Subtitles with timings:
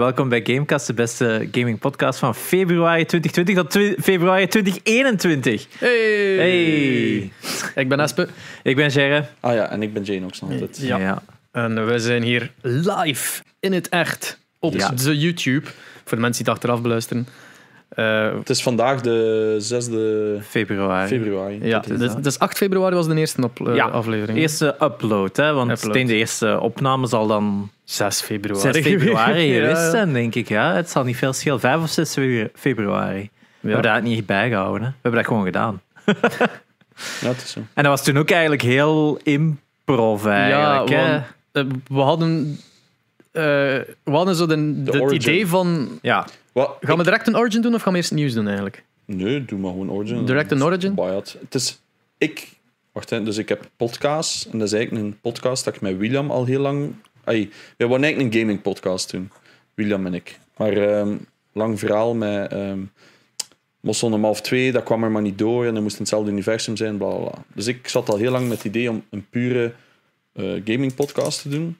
[0.00, 5.66] Welkom bij Gamecast, de beste gaming podcast van februari 2020 tot twi- februari 2021.
[5.78, 5.88] Hey.
[6.36, 7.32] Hey,
[7.74, 8.28] Ik ben Espe.
[8.62, 9.26] ik ben Gerre.
[9.40, 10.78] Ah ja, en ik ben Jane ook nog altijd.
[10.80, 11.22] Ja.
[11.52, 14.88] En we zijn hier live in het echt op Ja.
[14.88, 15.66] de YouTube.
[16.04, 17.26] Voor de mensen die het achteraf beluisteren.
[17.96, 21.08] Eh, Het is vandaag de 6e Februari.
[21.08, 21.58] februari.
[21.62, 23.84] ja, dat is dus, dus 8 februari was de eerste op, eh, Ja.
[23.86, 24.38] aflevering.
[24.38, 26.06] Eerste upload, hè, want Upload.
[26.06, 28.72] de eerste opname zal dan 6 februari.
[28.72, 29.90] 6 februari geweest ja.
[29.90, 30.48] zijn, denk ik.
[30.48, 31.60] Ja, het zal niet veel schelen.
[31.60, 33.30] 5 of 6 febru- februari.
[33.60, 34.82] We hebben dat niet bijgehouden.
[34.82, 34.88] Hè.
[34.88, 35.80] We hebben dat gewoon gedaan.
[37.20, 37.58] Ja, het is zo.
[37.74, 40.88] En dat was toen ook eigenlijk heel improv eigenlijk.
[40.88, 41.22] want,
[41.52, 42.58] eh, we hadden...
[43.32, 43.42] eh,
[44.04, 45.98] we hadden zo de, De het idee van...
[46.02, 48.84] Ja, Wat, Gaan we direct een origin doen of gaan we eerst nieuws doen eigenlijk?
[49.04, 50.24] Nee, doe maar gewoon Origin.
[50.24, 50.98] Direct een Origin?
[51.40, 51.80] Het is...
[52.18, 52.48] Ik...
[52.92, 54.48] Wacht, hè, dus ik heb podcasts.
[54.48, 56.94] En dat is eigenlijk een podcast dat ik met William al heel lang...
[57.24, 59.30] Ai, we wilden eigenlijk een gaming podcast doen.
[59.74, 60.38] William en ik.
[60.56, 61.16] Maar ehm,
[61.52, 62.52] lang verhaal met...
[62.52, 62.80] ehm
[63.80, 65.66] Mosson om half twee, dat kwam er maar niet door.
[65.66, 67.44] En dat moest in hetzelfde universum zijn, bla bla bla.
[67.54, 69.74] Dus ik zat al heel lang met het idee om een pure
[70.32, 71.78] eh, gaming podcast te doen.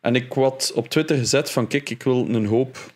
[0.00, 2.91] En ik had op Twitter gezet van, kijk, ik wil een hoop...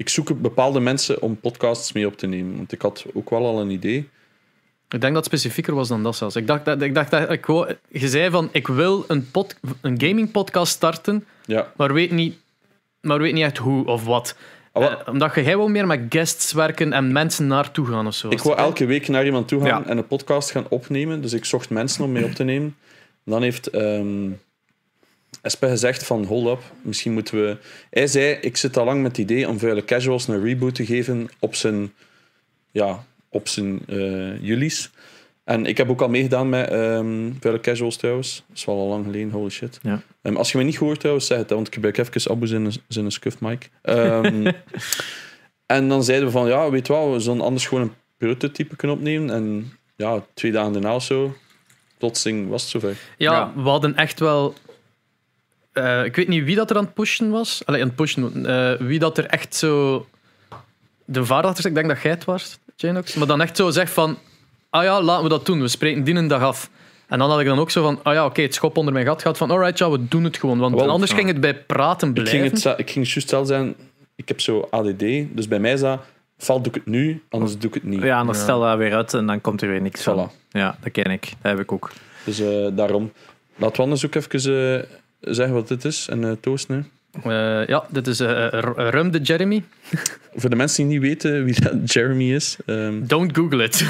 [0.00, 2.56] Ik zoek bepaalde mensen om podcasts mee op te nemen.
[2.56, 4.08] Want ik had ook wel al een idee.
[4.88, 6.36] Ik denk dat het specifieker was dan dat zelfs.
[6.36, 9.56] Ik dacht dat, ik dacht dat ik wou- je zei van ik wil een, pod,
[9.80, 11.72] een gaming podcast starten, Ja.
[11.76, 12.36] maar weet niet,
[13.00, 14.36] maar weet niet echt hoe of wat.
[14.72, 18.06] Ah, wat- Eh, omdat je jij wil meer met guests werken en mensen naartoe gaan
[18.06, 18.28] of zo.
[18.28, 19.88] Ik wou elke week naar iemand toe gaan Ja.
[19.88, 21.22] en een podcast gaan opnemen.
[21.22, 22.76] Dus ik zocht mensen om mee op te nemen.
[23.24, 24.28] Dan heeft ehm
[25.42, 27.56] Espe gezegd van, hold up, misschien moeten we...
[27.90, 30.86] Hij zei, ik zit al lang met het idee om Vuile Casuals een reboot te
[30.86, 31.92] geven op zijn...
[32.70, 34.90] Ja, op zijn eh julies.
[35.44, 38.44] En ik heb ook al meegedaan met ehm Vuile Casuals trouwens.
[38.48, 39.78] Dat is wel al lang geleden, holy shit.
[39.82, 40.02] Ja.
[40.22, 42.46] Ehm, als je me niet gehoord trouwens, zeg het, hè, want ik gebruik even Abu
[42.46, 43.70] zijn, zijn scuff mic.
[43.82, 44.46] Ehm,
[45.66, 48.76] en dan zeiden we van, ja, weet je wel, we zullen anders gewoon een prototype
[48.76, 49.30] kunnen opnemen.
[49.34, 51.36] En ja, twee dagen daarna of zo,
[51.98, 52.96] plotseling was het zover.
[53.16, 53.52] ja, Ja.
[53.62, 54.54] we hadden echt wel.
[55.72, 57.62] Eh, ik weet niet wie dat er aan het pushen was.
[57.66, 58.46] Allee, aan het pushen.
[58.46, 60.06] eh, wie dat er echt zo.
[61.04, 63.14] De vader achter zit, ik denk dat jij het was, Janox.
[63.14, 64.18] Maar dan echt zo zegt van.
[64.70, 65.60] Ah ja, laten we dat doen.
[65.60, 66.70] We spreken die een dag af.
[67.08, 68.00] En dan had ik dan ook zo van.
[68.02, 69.50] Ah ja, oké, het schop onder mijn gat gaat van.
[69.50, 70.58] Alright, ja, we doen het gewoon.
[70.58, 71.16] Want Wel, anders ja.
[71.16, 72.38] ging het bij praten Ik blijven.
[72.38, 73.74] ging, het, ik ging juist zelf zijn,
[74.16, 74.98] ik heb zo ADD,
[75.36, 76.00] dus bij mij is dat,
[76.38, 78.02] valt doe ik het nu, anders doe ik het niet.
[78.02, 78.44] ja anders Ja.
[78.44, 80.30] stel dat weer uit en dan komt er weer niks van.
[80.30, 80.48] Voilà.
[80.48, 81.22] Ja, dat ken ik.
[81.42, 81.90] Dat heb ik ook.
[82.24, 83.12] Dus eh, daarom.
[83.56, 84.86] Laten we anders ook even eh,
[85.20, 86.88] zeggen wat dit is en eh toosten.
[87.24, 89.64] Eh, ja, dit is eh, R- Rum de Jeremy.
[90.34, 92.56] Voor de mensen die niet weten wie dat Jeremy is.
[92.66, 93.84] ehm, Don't Google it.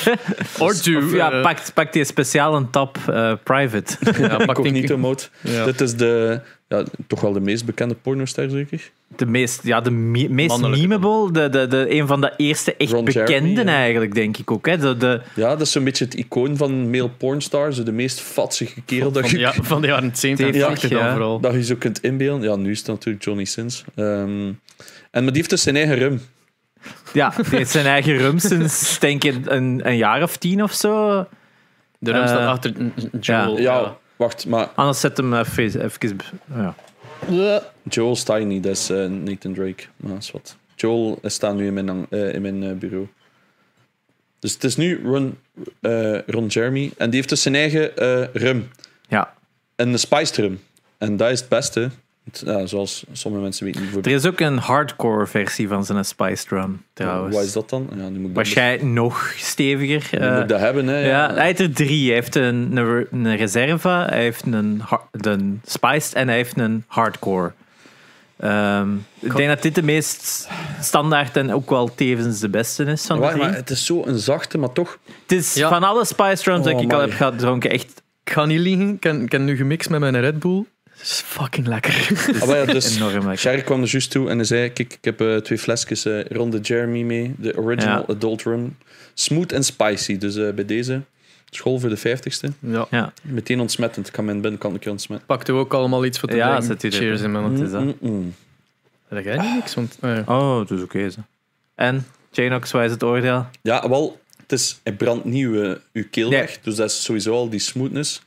[0.58, 0.96] Or do.
[0.98, 3.96] Of ja, pak, pak die speciaal een tab eh, private.
[4.00, 5.22] ja, pak die- Incognito mode.
[5.40, 5.64] Ja.
[5.64, 6.40] Dit is de,
[6.76, 8.90] ja, toch wel de meest bekende pornoster, zeker?
[9.16, 10.86] De meest, ja, de me- meest Mannelijke.
[10.86, 13.72] memeable, de, de, de, een van de eerste echt Ron Jeremy, bekenden ja.
[13.74, 14.66] eigenlijk, denk ik ook.
[14.66, 14.76] Hè.
[14.78, 17.76] De, de, Ja, dat is zo'n beetje het icoon van male pornstars.
[17.76, 20.66] zo De meest vatsige kerel dat van, je, ja, van de jaren 70 en Ja,
[20.66, 21.10] 80 dan ja.
[21.12, 21.40] vooral.
[21.40, 22.48] dat je zo kunt inbeelden.
[22.50, 23.84] Ja, nu is het natuurlijk Johnny Sins.
[23.94, 24.56] Ehm, en
[25.10, 26.20] maar die heeft dus zijn eigen rum.
[27.12, 30.72] ja, die heeft zijn eigen rum sinds, denk ik, een, een jaar of tien of
[30.72, 31.24] zo.
[31.98, 33.58] De rum staat Eh, achter een- een Joel.
[33.60, 35.84] Ja, wacht, maar Anders zet hem even...
[35.84, 36.18] even
[37.28, 37.62] ja.
[37.82, 39.84] Joel sta je niet, dat is eh, Nathan Drake.
[39.96, 40.56] Maar dat is wat.
[40.74, 43.08] Joel staat nu in mijn, eh, in mijn eh, bureau.
[44.38, 45.38] Dus het is nu Ron,
[45.80, 46.92] eh, Ron Jeremy.
[46.96, 48.70] En die heeft dus zijn eigen eh, rum.
[49.08, 49.34] ja.
[49.76, 50.60] En een spiced rum.
[50.98, 51.90] En dat is het beste.
[52.32, 53.82] Ja, zoals sommige mensen weten.
[54.02, 57.34] Er is ook een hardcore versie van zijn Spiced Rum, trouwens.
[57.36, 57.88] wat is dat dan?
[57.96, 60.20] Ja, nu moet ik Waarschijnlijk nog steviger.
[60.20, 60.86] nu moet eh, ik dat hebben.
[60.86, 62.04] Hè, Ja, hij heeft er drie.
[62.06, 67.52] Hij heeft een, een, een reserva, hij heeft een, spiced en hij heeft een hardcore.
[68.36, 68.88] Ehm,
[69.20, 70.48] ik denk dat dit de meest
[70.80, 73.44] standaard en ook wel tevens de beste is van de maar, drie.
[73.44, 74.98] maar het is zo een zachte, maar toch...
[75.22, 75.68] het is Ja.
[75.68, 78.88] van alle spiced rums dat Oh, ik al heb gedronken echt Ik ga niet liegen,
[78.94, 80.64] ik heb, ik heb nu gemixt met mijn Red Bull.
[81.02, 82.08] Is fucking lekker.
[82.40, 83.38] Ah, maar ja, dus, enorm lekker.
[83.38, 86.24] Sherry kwam er juist toe en hij zei: Kijk, ik heb eh, twee flesjes eh
[86.24, 87.34] Ronde Jeremy mee.
[87.38, 88.14] De original Ja.
[88.14, 88.76] adult rum.
[89.14, 90.18] Smooth en spicy.
[90.18, 91.00] Dus eh, bij deze,
[91.50, 92.48] school voor de 50ste.
[92.58, 92.86] Ja.
[92.90, 94.06] Ja, Meteen ontsmettend.
[94.06, 95.26] Ik kan mijn binnenkant een keer ontsmetten.
[95.26, 96.80] Pakte ook allemaal iets voor te ja drinken.
[96.80, 97.02] zet u er.
[97.02, 97.52] Cheers in, man.
[97.52, 97.82] Wat is dat?
[97.82, 98.34] Mm, mm.
[99.22, 99.74] Jij niet niks?
[99.74, 100.18] Want, oh.
[100.26, 101.20] Oh, het is oké zo.
[101.74, 103.46] En, Janox, wat is het oordeel?
[103.62, 105.76] Ja, wel, het is, hij brandt niet uw,
[106.10, 106.40] keel Nee.
[106.40, 106.58] weg.
[106.62, 108.22] Dus dat is sowieso al die smoothness.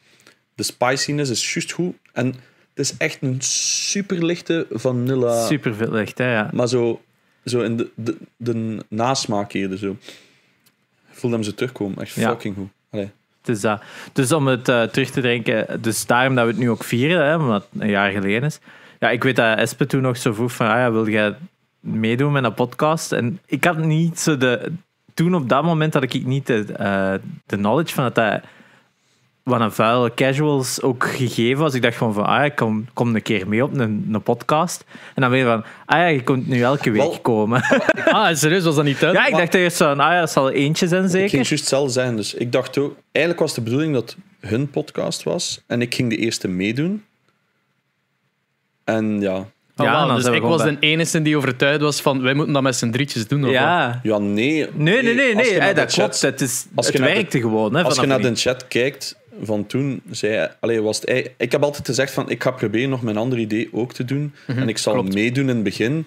[0.55, 1.95] De spiciness is juist goed.
[2.13, 2.35] En
[2.75, 5.45] het is echt een super lichte vanilla.
[5.45, 6.33] Super veel licht, hè?
[6.33, 6.49] Ja.
[6.53, 7.01] Maar zo,
[7.45, 9.91] zo in de, de, de nasmaak eerder zo.
[11.09, 12.01] Ik voel hem zo terugkomen.
[12.01, 12.29] Echt Ja.
[12.29, 12.69] fucking goed.
[12.89, 13.09] Allee.
[13.41, 13.81] Dus, dat.
[14.13, 17.25] dus om het eh, terug te drinken, dus daarom dat we het nu ook vieren,
[17.25, 18.59] hè, omdat het een jaar geleden is.
[18.99, 21.35] Ja, ja, ik weet dat Espe toen nog zo vroeg van, ah ja, wil jij
[21.79, 23.11] meedoen met een podcast?
[23.11, 24.71] En ik had niet zo de...
[25.13, 27.13] Toen op dat moment had ik niet de, eh,
[27.45, 28.41] de knowledge van dat dat
[29.45, 31.73] wat een vuile casuals ook gegeven was.
[31.73, 34.21] Ik dacht gewoon van, ah ja, ik kom, kom een keer mee op een, een
[34.23, 34.85] podcast.
[35.15, 37.61] En dan ben je van, ah ja, je komt nu elke week Wel- komen.
[38.05, 39.13] Ah, serieus, was dat niet uit?
[39.15, 41.35] ja, ik dacht eerst zo, ah ja, het zal er eentje zijn Ik ging zeker.
[41.35, 42.15] juist hetzelfde zijn.
[42.15, 42.95] Dus ik dacht ook...
[43.11, 45.61] Eigenlijk was de bedoeling dat hun podcast was.
[45.67, 47.03] En ik ging de eerste meedoen.
[48.83, 49.45] En ja...
[49.75, 52.53] Ah, Ja, dan dus ik was gewoon de enige die overtuigd was van wij moeten
[52.53, 53.43] dat met z'n drietjes doen.
[53.45, 53.51] Of?
[53.51, 53.99] Ja.
[54.03, 54.67] Ja, nee.
[54.73, 55.59] Nee, nee, nee, Als je nee.
[55.61, 56.21] Hey, de dat chat- klopt.
[56.21, 57.75] Het, is, als je het de- werkte gewoon.
[57.75, 61.63] Hè, Als je naar de chat kijkt van toen, zei allee, was het, ik heb
[61.63, 64.33] altijd gezegd van ik ga proberen nog mijn andere idee ook te doen.
[64.47, 65.13] en ik zal klopt.
[65.13, 66.05] meedoen in het begin.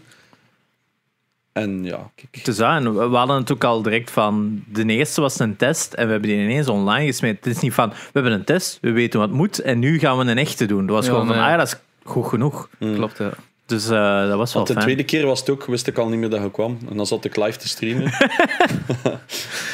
[1.52, 2.44] En ja, kijk.
[2.44, 4.62] Dus ja, en we hadden het ook al direct van.
[4.72, 7.44] De eerste was een test en we hebben die ineens online gesmeed.
[7.44, 10.19] Het is niet van we hebben een test, we weten wat moet en nu gaan
[10.19, 10.86] we een echte doen.
[10.86, 11.44] Dat was Ja, gewoon van nee.
[11.44, 12.69] ah ja, dat is goed genoeg.
[12.78, 13.31] Klopt, ja.
[13.69, 14.85] Dus eh, dat was wel Want de fijn.
[14.85, 16.79] tweede keer was het ook, wist ik al niet meer dat je kwam.
[16.91, 18.05] En dan zat ik live te streamen.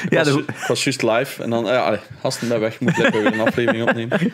[0.05, 1.43] ik, Ja, was, de- ik was juist live.
[1.43, 4.21] En dan, ja, gasten ben weg, moet blijkbaar weer een aflevering opnemen.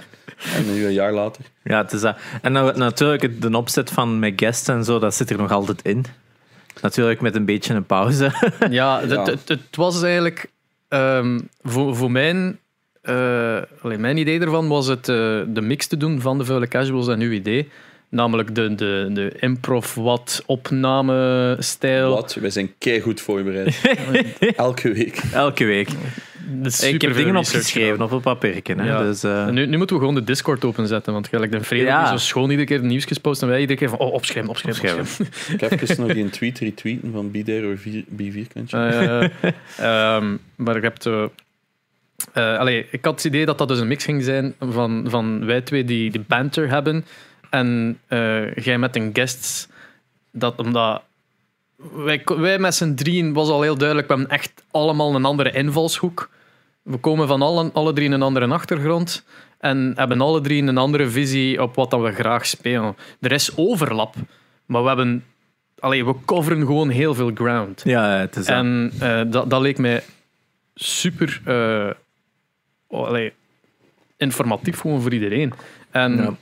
[0.57, 1.45] En nu een jaar later.
[1.65, 2.17] Ja, het is dat.
[2.43, 5.51] En nou, natuurlijk, het- de opzet van mijn guests en zo, dat zit er nog
[5.53, 6.05] altijd in.
[6.83, 8.31] Natuurlijk met een beetje een pauze.
[8.71, 9.27] Ja, het.
[9.27, 10.51] Het, het was eigenlijk
[10.89, 12.59] ehm, voor, voor mijn,
[13.03, 15.15] eh, mijn idee ervan was het eh,
[15.47, 17.69] de mix te doen van de vuile casuals en uw idee.
[18.11, 22.11] Namelijk de, de, de improv wat opname-stijl.
[22.11, 22.35] Wat?
[22.41, 23.81] Wij zijn keigoed voorbereid.
[24.57, 25.21] Elke week.
[25.33, 25.89] Elke week.
[26.63, 28.07] De ik heb dingen opgeschreven gedaan.
[28.07, 28.75] op een papiertje.
[28.75, 28.87] Hè.
[28.87, 29.03] Ja.
[29.03, 32.03] Dus, eh, nu, nu moeten we gewoon de Discord openzetten, want gelijk de Ja.
[32.03, 34.51] is zo schoon iedere keer de nieuwsjes post en wij iedere keer van oh, opschrijven,
[34.51, 35.25] opschrijven, Opschrijven.
[35.25, 35.55] opschrijven.
[35.55, 38.77] Ik heb even nog die tweet retweeten van Be There or V- Be Vierkantje.
[38.77, 40.97] Eh, ehm, maar ik heb
[42.33, 45.47] eh, allee, ik had het idee dat dat dus een mix ging zijn van, van
[45.47, 47.05] wij twee die, die banter hebben
[47.51, 49.69] en eh, jij met een guests.
[50.33, 51.03] Dat omdat
[51.95, 55.51] wij, wij met z'n drieën was al heel duidelijk, we hebben echt allemaal een andere
[55.51, 56.31] invalshoek.
[56.83, 59.25] We komen van alle, alle drie een andere achtergrond
[59.59, 62.97] en hebben alle drie een andere visie op wat dat we graag spelen.
[63.21, 64.15] Er is overlap,
[64.67, 65.25] maar we hebben...
[65.79, 67.83] Allee, we coveren gewoon heel veel ground.
[67.85, 68.47] ja, het is.
[68.47, 70.03] En eh, dat, dat leek mij
[70.75, 71.41] super
[72.89, 73.33] allee,
[74.17, 75.53] informatief gewoon voor iedereen.
[75.91, 76.37] En Ja.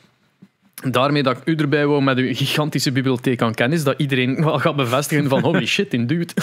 [0.91, 4.59] Daarmee dat ik u erbij wou met uw gigantische bibliotheek aan kennis, dat iedereen wel
[4.59, 6.33] gaat bevestigen van holy shit, in dude.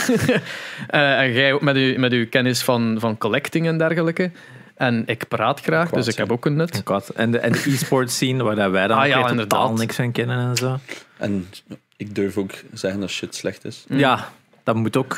[0.88, 4.32] Eh, en jij ook met uw, met uw kennis van, van collecting en dergelijke.
[4.76, 7.64] En ik praat graag, Kwaad, dus ik heb ook een had- En de, en de
[7.68, 10.78] e-sports scene, waar dat wij dan Ah, ja, totaal niks van kennen en zo.
[11.18, 11.48] En
[11.98, 13.86] ik durf ook zeggen dat shit slecht is.
[13.90, 14.32] Ja,
[14.64, 15.18] dat moet ook.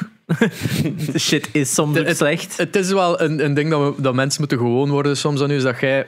[1.13, 2.57] De shit is soms De- ook het- slecht.
[2.57, 5.51] Het is wel een, een ding dat, we, dat mensen moeten gewoon worden soms aan
[5.51, 6.05] u, is dat jij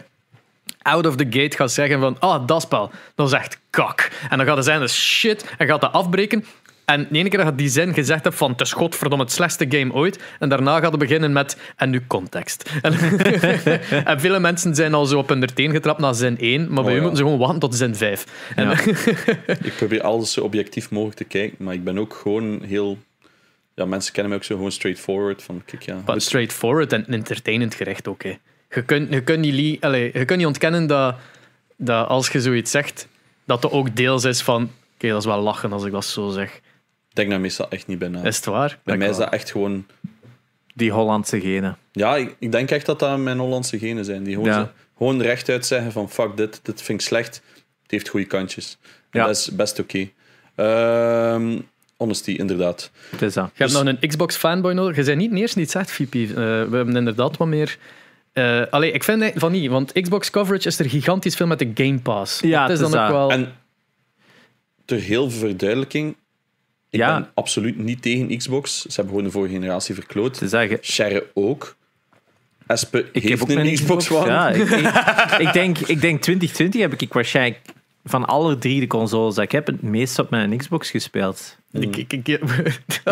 [0.89, 4.12] out of the gate gaat zeggen van ah, dat spel, dat is echt kak.
[4.30, 6.45] En dan gaat het zijn, dat is shit, en gaat dat afbreken.
[6.86, 9.33] En de ene keer dat je die zin gezegd hebt van het is godverdomme het
[9.33, 12.71] slechtste game ooit, en daarna gaat het beginnen met en nu context.
[12.81, 12.94] En,
[14.12, 16.83] en veel mensen zijn al zo op hun teen getrapt na zin 1, maar bij
[16.83, 17.00] Oh, u ja.
[17.00, 18.25] moeten ze gewoon wachten tot zin 5.
[18.56, 18.77] En, Ja.
[19.69, 22.97] Ik probeer alles zo objectief mogelijk te kijken, maar ik ben ook gewoon heel...
[23.75, 25.44] Ja, mensen kennen mij ook zo gewoon straightforward.
[25.44, 28.24] Van, kijk, ja, But straightforward en entertainend gerecht ook.
[28.24, 28.38] Hè.
[28.69, 31.16] Je, kunt, je, kunt niet, je kunt niet ontkennen dat,
[31.77, 33.07] dat als je zoiets zegt,
[33.45, 34.71] dat er ook deels is van.
[34.95, 36.56] Oké, dat is wel lachen als ik dat zo zeg.
[36.56, 36.62] ik
[37.16, 38.24] denk daar meestal echt niet bij na.
[38.24, 38.80] Is het waar?
[38.83, 39.86] Bij mij is dat echt gewoon...
[40.75, 41.77] Die Hollandse genen.
[41.91, 44.24] Ja, ik, ik denk echt dat dat mijn Hollandse genen zijn.
[44.24, 44.72] Die gewoon, Ja.
[44.98, 47.41] gewoon rechtuit zeggen van fuck dit, dit vind ik slecht.
[47.82, 48.77] Het heeft goede kantjes.
[49.10, 49.25] En Ja.
[49.25, 50.10] Dat is best oké.
[50.55, 51.60] Ehm,
[51.98, 52.91] honesty, inderdaad.
[53.10, 53.43] Het is dat.
[53.53, 54.96] Je hebt Dus- nog een Xbox fanboy nodig.
[54.96, 56.13] Je bent niet die het zegt, VP.
[56.15, 57.77] Eh, we hebben inderdaad wat meer.
[58.39, 61.72] Eh allee, ik vind van niet, want Xbox coverage is er gigantisch veel met de
[61.74, 62.39] Game Pass.
[62.39, 63.31] Ja, dat is dan ook wel.
[63.31, 63.53] En
[64.86, 66.15] ter heel veel verduidelijking,
[66.89, 67.13] ik Ja.
[67.19, 68.81] ben absoluut niet tegen Xbox.
[68.81, 70.39] Ze hebben gewoon de vorige generatie verkloot.
[70.51, 70.69] Dat.
[70.69, 71.75] je- Sherry ook.
[72.67, 74.25] Espe Ik heeft heb ook een Xbox One.
[74.27, 77.60] Ja, ik, ik, ik denk, ik denk 2020 heb ik waarschijnlijk
[78.03, 81.58] van alle drie de consoles dat ik heb, het meest op mijn Xbox gespeeld.
[81.72, 82.39] Ik, ik, ik-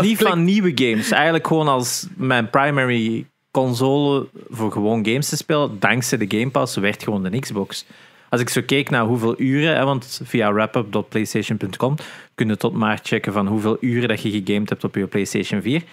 [0.02, 1.12] Niet van nieuwe games.
[1.12, 6.76] Eigenlijk gewoon als mijn primary console voor gewoon games te spelen, dankzij de Game Pass,
[6.76, 7.86] werd gewoon de Xbox.
[8.30, 11.96] Als ik zo keek naar hoeveel uren, hè, want via wrapup.playstation.com
[12.36, 15.62] kun je tot maar checken van hoeveel uren dat je gegamed hebt op je PlayStation
[15.62, 15.84] 4.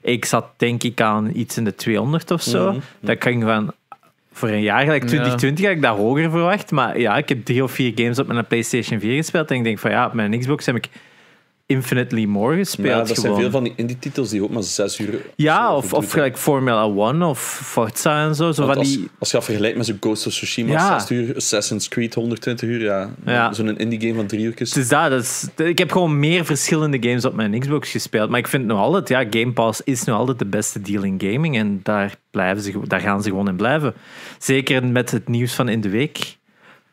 [0.00, 2.70] Ik zat denk ik aan iets in de 200 of zo.
[2.70, 2.80] Mhm.
[3.00, 3.72] Dat ging van
[4.32, 5.08] voor een jaar gelijk Ja.
[5.08, 6.70] 2020 had ik dat hoger verwacht.
[6.70, 9.50] Maar ja, ik heb drie of vier games op mijn PlayStation 4 gespeeld.
[9.50, 10.88] En ik denk van ja, op mijn Xbox heb ik
[11.76, 12.88] infinitely more gespeeld.
[12.88, 15.20] Ja, dat zijn veel van die indie-titels die ook maar zes uur...
[15.36, 18.52] Ja, of, of gelijk Formula One of Forza en zo.
[18.52, 20.98] zo van als, die, als je dat vergelijkt met zo'n Ghost of Tsushima, Ja.
[20.98, 23.10] 60 uur, Assassin's Creed 120 uur, ja.
[23.24, 23.52] Ja.
[23.52, 24.68] Zo'n indie-game van drie uurtjes.
[24.74, 28.30] het is dat, dat is- ik heb gewoon meer verschillende games op mijn Xbox gespeeld.
[28.30, 31.20] Maar ik vind nog altijd, ja, Game Pass is nog altijd de beste deal in
[31.24, 31.56] gaming.
[31.56, 33.94] En daar, blijven ze, daar gaan ze gewoon in blijven.
[34.38, 36.36] Zeker met het nieuws van in de week.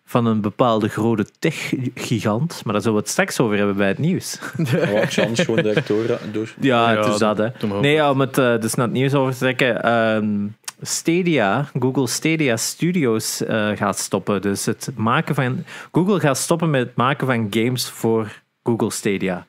[0.09, 2.61] Van een bepaalde grote tech-gigant.
[2.63, 4.39] Maar daar zullen we het straks over hebben bij het nieuws.
[4.57, 6.19] Maar wat, chance gewoon direct door.
[6.31, 6.53] door.
[6.59, 7.47] Ja, het is dat, hè.
[7.81, 9.83] Nee, ja, om het eh, dus naar het nieuws over te trekken.
[9.83, 10.47] ehm,
[10.81, 14.41] Stadia, Google Stadia Studios eh, gaat stoppen.
[14.41, 15.63] Dus het maken van...
[15.91, 19.45] Google gaat stoppen met het maken van games voor Google Stadia.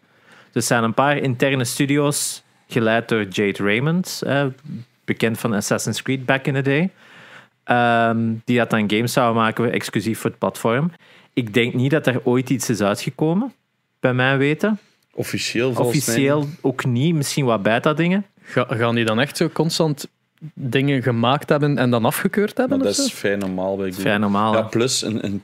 [0.53, 4.45] Dus er zijn een paar interne studios, geleid door Jade Raymond, eh,
[5.05, 6.91] bekend van Assassin's Creed back in the day,
[7.71, 10.91] ehm, die dat dan games zouden maken exclusief voor het platform.
[11.33, 13.53] Ik denk niet dat er ooit iets is uitgekomen,
[14.01, 14.79] bij mijn weten.
[15.15, 18.27] Officieel volgens Officieel ook niet, misschien wat beta-dingen.
[18.43, 20.09] Ga- gaan die dan echt zo constant
[20.55, 22.79] dingen gemaakt hebben en dan afgekeurd hebben?
[22.79, 24.01] Maar dat is vrij normaal bij Google.
[24.03, 24.53] Vrij normaal.
[24.55, 25.43] Ja, plus een, een,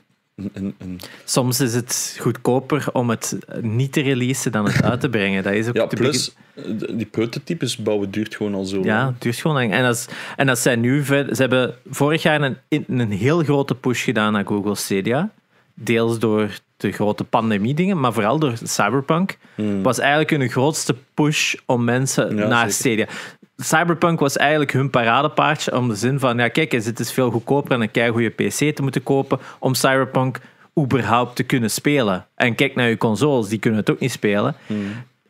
[0.53, 5.09] een, een, Soms is het goedkoper om het niet te releasen dan het uit te
[5.09, 5.43] brengen.
[5.43, 6.63] Dat is ook ja, plus eh,
[6.93, 9.11] die prototypes bouwen duurt gewoon al zo Ja, lang.
[9.13, 9.71] het duurt gewoon lang.
[9.73, 11.03] En is, en dat zijn nu...
[11.03, 15.29] Ze hebben vorig jaar een, een heel grote push gedaan naar Google Stadia.
[15.73, 19.37] Deels door de grote pandemie-dingen, maar vooral door Cyberpunk.
[19.55, 19.83] Hmm.
[19.83, 23.07] was eigenlijk hun grootste push om mensen Ja, naar zeker.
[23.09, 23.36] Stadia.
[23.63, 27.31] Cyberpunk was eigenlijk hun paradepaardje om de zin van, ja kijk eens, het is veel
[27.31, 30.39] goedkoper en een keigoede PC te moeten kopen om Cyberpunk
[30.79, 32.25] überhaupt te kunnen spelen.
[32.35, 34.55] En kijk naar je consoles, die kunnen het ook niet spelen.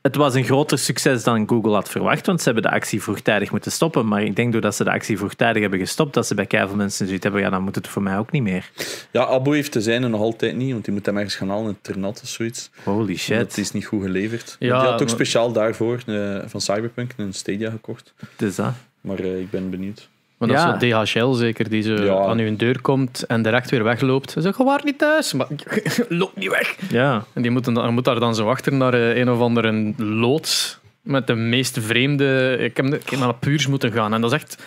[0.07, 3.51] Het was een groter succes dan Google had verwacht, want ze hebben de actie vroegtijdig
[3.51, 4.07] moeten stoppen.
[4.07, 7.05] Maar ik denk doordat ze de actie vroegtijdig hebben gestopt, dat ze bij keiveel mensen
[7.05, 8.69] zoiets hebben, ja, dan moet het voor mij ook niet meer.
[9.11, 11.63] Ja, Abo heeft de zijne nog altijd niet, want die moet hem ergens gaan halen
[11.63, 12.69] in het Ternat of zoiets.
[12.83, 13.57] Holy Dat shit.
[13.57, 14.55] is niet goed geleverd.
[14.59, 18.13] Ja, die had ook maar- speciaal daarvoor eh, van Cyberpunk een Stadia gekocht.
[18.17, 18.73] Het is dat.
[19.01, 20.09] Maar eh, ik ben benieuwd.
[20.37, 20.75] Maar dat Ja.
[21.01, 22.17] is zo DHL zeker, die zo Ja.
[22.25, 24.31] aan uw deur komt en direct weer wegloopt.
[24.31, 25.33] Ze zeggen, waar niet thuis?
[25.33, 25.47] Maar
[26.09, 26.75] loop niet weg.
[26.89, 27.23] Ja.
[27.33, 30.79] En die moeten dan, moet daar dan zo achter naar eh, een of andere loods
[31.01, 32.57] met de meest vreemde...
[32.59, 34.13] Ik heb, ik heb naar puurs moeten gaan.
[34.13, 34.63] En dat is echt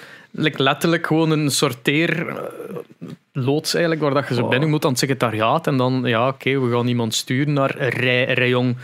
[0.57, 2.35] letterlijk gewoon een sorteer eh,
[3.33, 4.49] loods eigenlijk, waar dat je zo Oh.
[4.50, 5.67] binnen moet aan het secretariaat.
[5.67, 8.77] En dan, ja, oké, we gaan iemand sturen naar rij, rayon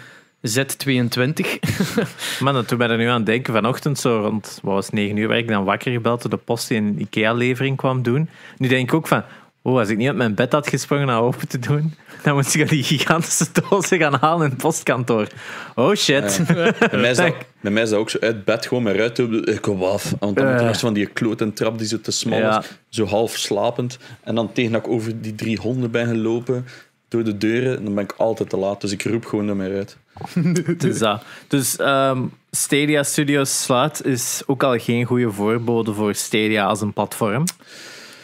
[0.48, 1.58] Z22.
[2.40, 4.84] Maar dat toen ben ik er nu aan het denken vanochtend, zo rond wat was
[4.86, 8.02] het, 9 uur, werd ik dan wakker gebeld door de post die een IKEA-levering kwam
[8.02, 8.28] doen.
[8.56, 9.22] Nu denk ik ook van,
[9.62, 12.54] oh, als ik niet uit mijn bed had gesprongen naar open te doen, dan moest
[12.54, 15.26] ik die gigantische dozen gaan halen in het postkantoor.
[15.74, 16.42] Oh shit.
[16.46, 17.36] Bij mij, is dat, Dank.
[17.60, 19.44] bij mij is dat ook zo uit bed gewoon met ruit open.
[19.46, 20.14] Ik kom af.
[20.18, 20.66] Want dan moet Eh.
[20.66, 22.58] nog zo van die kloot en trap die zo te smal Ja.
[22.58, 22.66] is.
[22.88, 23.98] Zo half slapend.
[24.22, 26.66] En dan tegen dat ik over die drie honden ben gelopen
[27.08, 28.80] door de deuren, dan ben ik altijd te laat.
[28.80, 29.96] Dus ik roep gewoon naar mij uit.
[30.78, 31.22] Dus, dat.
[31.48, 36.92] dus ehm, Stadia Studios sluit is ook al geen goede voorbode voor Stadia als een
[36.92, 37.44] platform.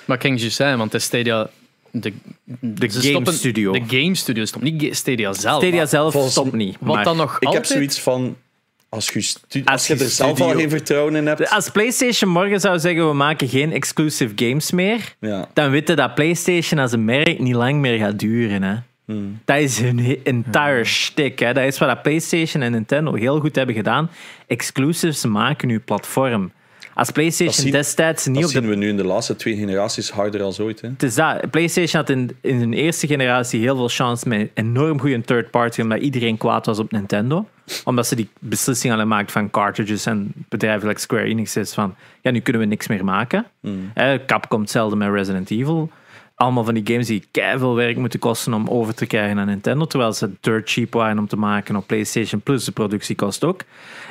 [0.04, 1.48] Maar ik ging je zeggen, want het is Stadia...
[1.90, 2.12] De,
[2.60, 3.72] De game stoppen- studio.
[3.72, 5.62] De game studio stopt, niet Stadia zelf.
[5.62, 6.76] Stadia zelf volgens- stopt niet.
[6.80, 7.68] Wat maar- dan nog Ik altijd...
[7.68, 8.36] heb zoiets van...
[8.88, 11.50] Als je, stu- Als als je je er zelf al geen vertrouwen in hebt...
[11.50, 15.48] Als PlayStation morgen zou zeggen, we maken geen exclusive games meer, Ja.
[15.54, 18.62] dan weten dat PlayStation als een merk niet lang meer gaat duren.
[18.62, 18.74] Hè.
[19.12, 19.40] Hmm.
[19.44, 21.38] Dat is hun entire shtick.
[21.38, 21.52] Hè.
[21.52, 24.10] Dat is wat dat PlayStation en Nintendo heel goed hebben gedaan.
[24.46, 26.52] Exclusives maken nu platform.
[26.94, 29.36] Als Dat PlayStation zien- destijds niet Dat op de zien we nu in de laatste
[29.36, 30.80] twee generaties harder als ooit.
[30.80, 30.88] Hè.
[30.88, 31.50] Het is dat.
[31.50, 35.80] PlayStation had in, in hun eerste generatie heel veel chance met enorm goede third party,
[35.80, 37.46] omdat iedereen kwaad was op Nintendo.
[37.84, 41.94] Omdat ze die beslissing hadden gemaakt van cartridges en bedrijven like Square Enix is van,
[42.20, 43.46] ja, nu kunnen we niks meer maken.
[43.94, 45.90] Eh, Capcom hetzelfde met Resident Evil.
[46.42, 49.84] Allemaal van die games die veel werk moeten kosten om over te krijgen naar Nintendo,
[49.84, 53.60] terwijl ze dirt cheap waren om te maken op PlayStation Plus, de productiekost ook.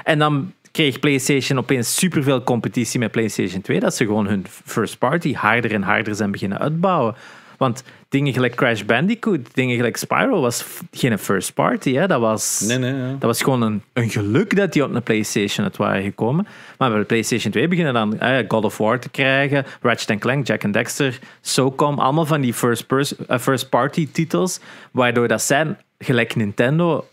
[0.03, 4.97] En dan kreeg PlayStation opeens superveel competitie met PlayStation 2, dat ze gewoon hun first
[4.97, 7.15] party harder en harder zijn beginnen uitbouwen.
[7.57, 11.94] Want dingen gelijk Crash Bandicoot, dingen gelijk Spyro was geen first party.
[11.94, 12.08] Hè?
[12.08, 13.10] Dat was, Nee, nee, ja.
[13.10, 16.48] dat was gewoon een, een geluk dat die op een PlayStation uit waren gekomen.
[16.77, 20.48] Maar bij de PlayStation 2 beginnen dan eh, God of War te krijgen, Ratchet Clank,
[20.48, 24.60] Jack and Dexter, SOCOM, allemaal van die first, pers- eh, first party titels,
[24.91, 27.08] waardoor dat zijn, gelijk Nintendo,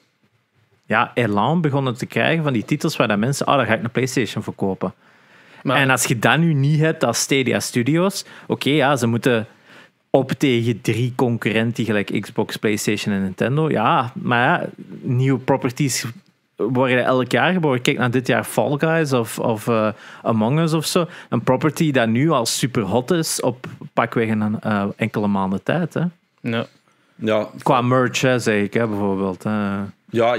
[0.86, 3.82] ja, elan begonnen te krijgen van die titels waar dat mensen, oh, daar ga ik
[3.82, 4.94] een PlayStation voor kopen.
[5.62, 9.46] Maar- En als je dat nu niet hebt als Stadia Studios, oké, ja, ze moeten
[10.18, 13.70] op tegen drie concurrenten gelijk Xbox, PlayStation en Nintendo.
[13.70, 14.68] Ja, maar ja,
[15.00, 16.04] nieuwe properties
[16.56, 17.82] worden elk jaar geboren.
[17.82, 21.06] Kijk naar dit jaar Fall Guys of, of eh, Among Us of zo.
[21.28, 25.94] Een property dat nu al super hot is op pakweg een eh, enkele maanden tijd.
[25.94, 26.02] Hè.
[26.40, 26.66] Ja.
[27.14, 29.42] Ja, Qua merch, hè, zeg ik, hè, bijvoorbeeld.
[29.42, 29.76] hè.
[30.10, 30.36] ja,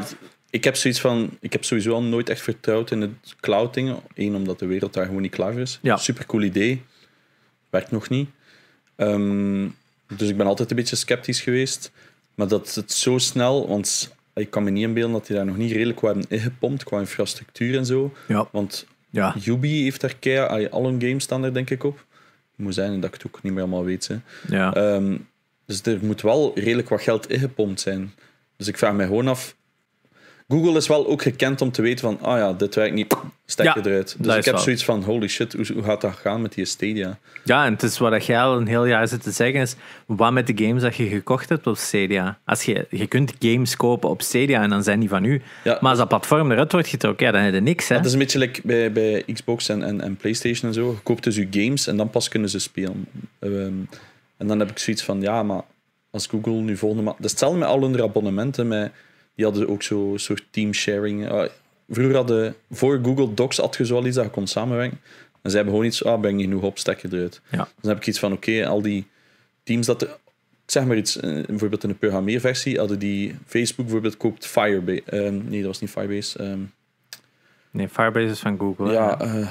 [0.50, 3.98] ik heb zoiets van, ik heb sowieso al nooit echt vertrouwd in het cloud dingen.
[4.16, 5.80] Eén, omdat de wereld daar gewoon niet klaar voor is.
[5.82, 5.98] Ja.
[5.98, 6.82] Super cool idee.
[7.70, 8.30] Werkt nog niet.
[9.00, 9.68] Ehm,
[10.18, 11.92] dus ik ben altijd een beetje sceptisch geweest.
[12.36, 15.58] Maar dat het zo snel, want ik kan me niet inbeelden dat die daar nog
[15.58, 18.14] niet redelijk wat hebben ingepompt qua infrastructuur en zo.
[18.28, 18.48] Ja.
[18.52, 19.36] Want Ja.
[19.40, 21.98] Yubi heeft daar keihard, al hun games staan er denk ik op.
[21.98, 24.08] Het moet zijn dat ik het ook niet meer allemaal weet.
[24.08, 24.16] Hè.
[24.48, 24.74] Ja.
[24.74, 25.18] Ehm,
[25.66, 28.14] dus er moet wel redelijk wat geld ingepompt zijn.
[28.58, 29.56] Dus ik vraag me gewoon af.
[30.52, 33.16] Google is wel ook gekend om te weten van, ah ja, dit werkt niet,
[33.46, 34.16] stekker Ja, eruit.
[34.18, 34.64] Dus dat ik heb wel.
[34.64, 37.18] zoiets van, holy shit, hoe, hoe gaat dat gaan met die Stadia?
[37.44, 39.76] ja, en het is wat jij al een heel jaar zit te zeggen, is
[40.06, 42.40] wat met de games dat je gekocht hebt op Stadia.
[42.46, 45.42] Als je, je kunt games kopen op Stadia en dan zijn die van u.
[45.64, 47.88] Ja, Maar als dat platform eruit wordt getrokken, ja, dan heb je niks.
[47.88, 47.96] Hè?
[47.96, 50.90] Het is een beetje like bij, bij Xbox en, en, en PlayStation en zo.
[50.92, 53.06] Je koopt dus je games en dan pas kunnen ze spelen.
[53.40, 53.74] Ehm,
[54.38, 55.62] en dan heb ik zoiets van, ja, maar
[56.12, 57.16] als Google nu volgende maand...
[57.18, 58.68] Dat is hetzelfde met al hun abonnementen.
[58.68, 58.92] Met,
[59.40, 61.30] die hadden ook zo soort teamsharing.
[61.30, 61.50] Ah,
[61.90, 62.56] vroeger hadden...
[62.72, 65.00] Voor Google Docs had je zo al iets dat je kon samenwerken.
[65.42, 66.04] En ze hebben gewoon iets...
[66.04, 67.42] Ah, ben je genoeg op, stekker eruit.
[67.52, 67.58] Ja.
[67.58, 69.08] Dus dan heb ik iets van, oké, al die
[69.64, 70.20] teams dat...
[70.66, 73.36] Zeg maar iets, eh, bijvoorbeeld in de programmeerversie hadden die...
[73.46, 75.02] Facebook bijvoorbeeld koopt Firebase...
[75.06, 76.40] ehm, nee, dat was niet Firebase.
[76.40, 76.60] ehm,
[77.72, 78.92] Nee, Firebase is van Google.
[78.92, 79.48] ja, eh,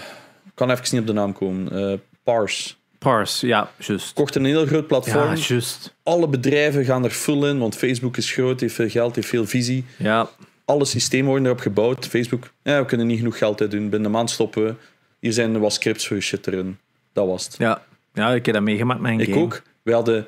[0.55, 1.93] kan even niet op de naam komen.
[1.93, 2.75] Eh Parse.
[2.99, 4.13] Parse, ja, juist.
[4.13, 5.35] Kocht een heel groot platform.
[5.35, 5.95] Ja, juist.
[6.03, 9.47] Alle bedrijven gaan er full in, want Facebook is groot, heeft veel geld, heeft veel
[9.47, 9.85] visie.
[9.97, 10.29] Ja,
[10.65, 12.07] Alle systemen worden erop gebouwd.
[12.07, 13.81] Facebook, ja, we kunnen niet genoeg geld uit doen.
[13.89, 14.75] Binnen een maand stoppen we.
[15.21, 16.79] Hier zijn wat scripts voor je shit erin.
[17.13, 17.55] Dat was het.
[17.59, 17.83] ja.
[18.15, 19.41] ja, ik heb dat meegemaakt met een Ik game.
[19.41, 19.63] ook.
[19.83, 20.27] We hadden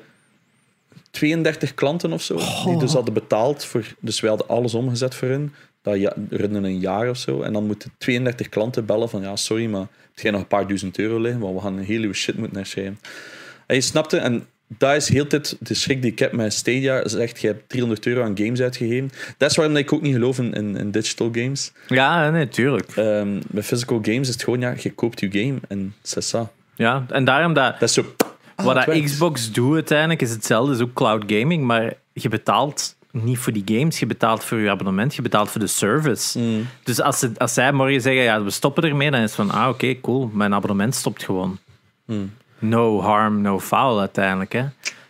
[1.11, 3.65] 32 klanten of zo, die dus hadden betaald.
[3.65, 5.53] Voor, dus we hadden alles omgezet voor hun.
[5.81, 7.41] Dat ja, runnen een jaar of zo.
[7.41, 10.67] En dan moeten 32 klanten bellen van, ja, sorry, maar heb jij nog een paar
[10.67, 11.41] duizend euro liggen?
[11.41, 12.99] Want we gaan een hele shit moeten herschrijven.
[13.65, 14.45] En je snapte, en
[14.77, 17.07] dat is heel tijd de schrik die ik heb met Stadia.
[17.07, 19.09] Zegt, je hebt 300 euro aan games uitgegeven.
[19.37, 21.71] Dat is waarom ik ook niet geloof in, in, in digital games.
[21.87, 22.91] Ja, nee, tuurlijk.
[22.95, 26.51] Ehm met physical games is het gewoon, ja, je koopt je game en c'est ça.
[26.75, 27.79] Ja, en daarom dat...
[27.79, 28.15] Dat is zo...
[28.55, 29.03] ah, Wat het dat.
[29.03, 33.63] Xbox doet uiteindelijk is hetzelfde, is ook cloud gaming, maar je betaalt niet voor die
[33.65, 36.39] games, je betaalt voor je abonnement, je betaalt voor de service.
[36.39, 36.67] Mm.
[36.83, 39.51] Dus als, ze, als zij morgen zeggen, ja, we stoppen ermee, dan is het van,
[39.51, 41.57] ah, oké, cool, mijn abonnement stopt gewoon.
[42.05, 42.33] Mm.
[42.59, 44.53] No harm, no foul uiteindelijk.
[44.53, 44.63] Hè.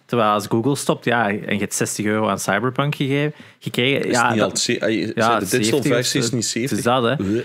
[0.06, 4.16] Terwijl als Google stopt, ja, en je hebt 60 euro aan Cyberpunk gegeven, gekregen, Is
[4.16, 6.78] ja, niet dat- ah, ja, de digital 70 of versie is niet Het 70.
[6.78, 7.16] is dat, hè.
[7.16, 7.44] Bleh.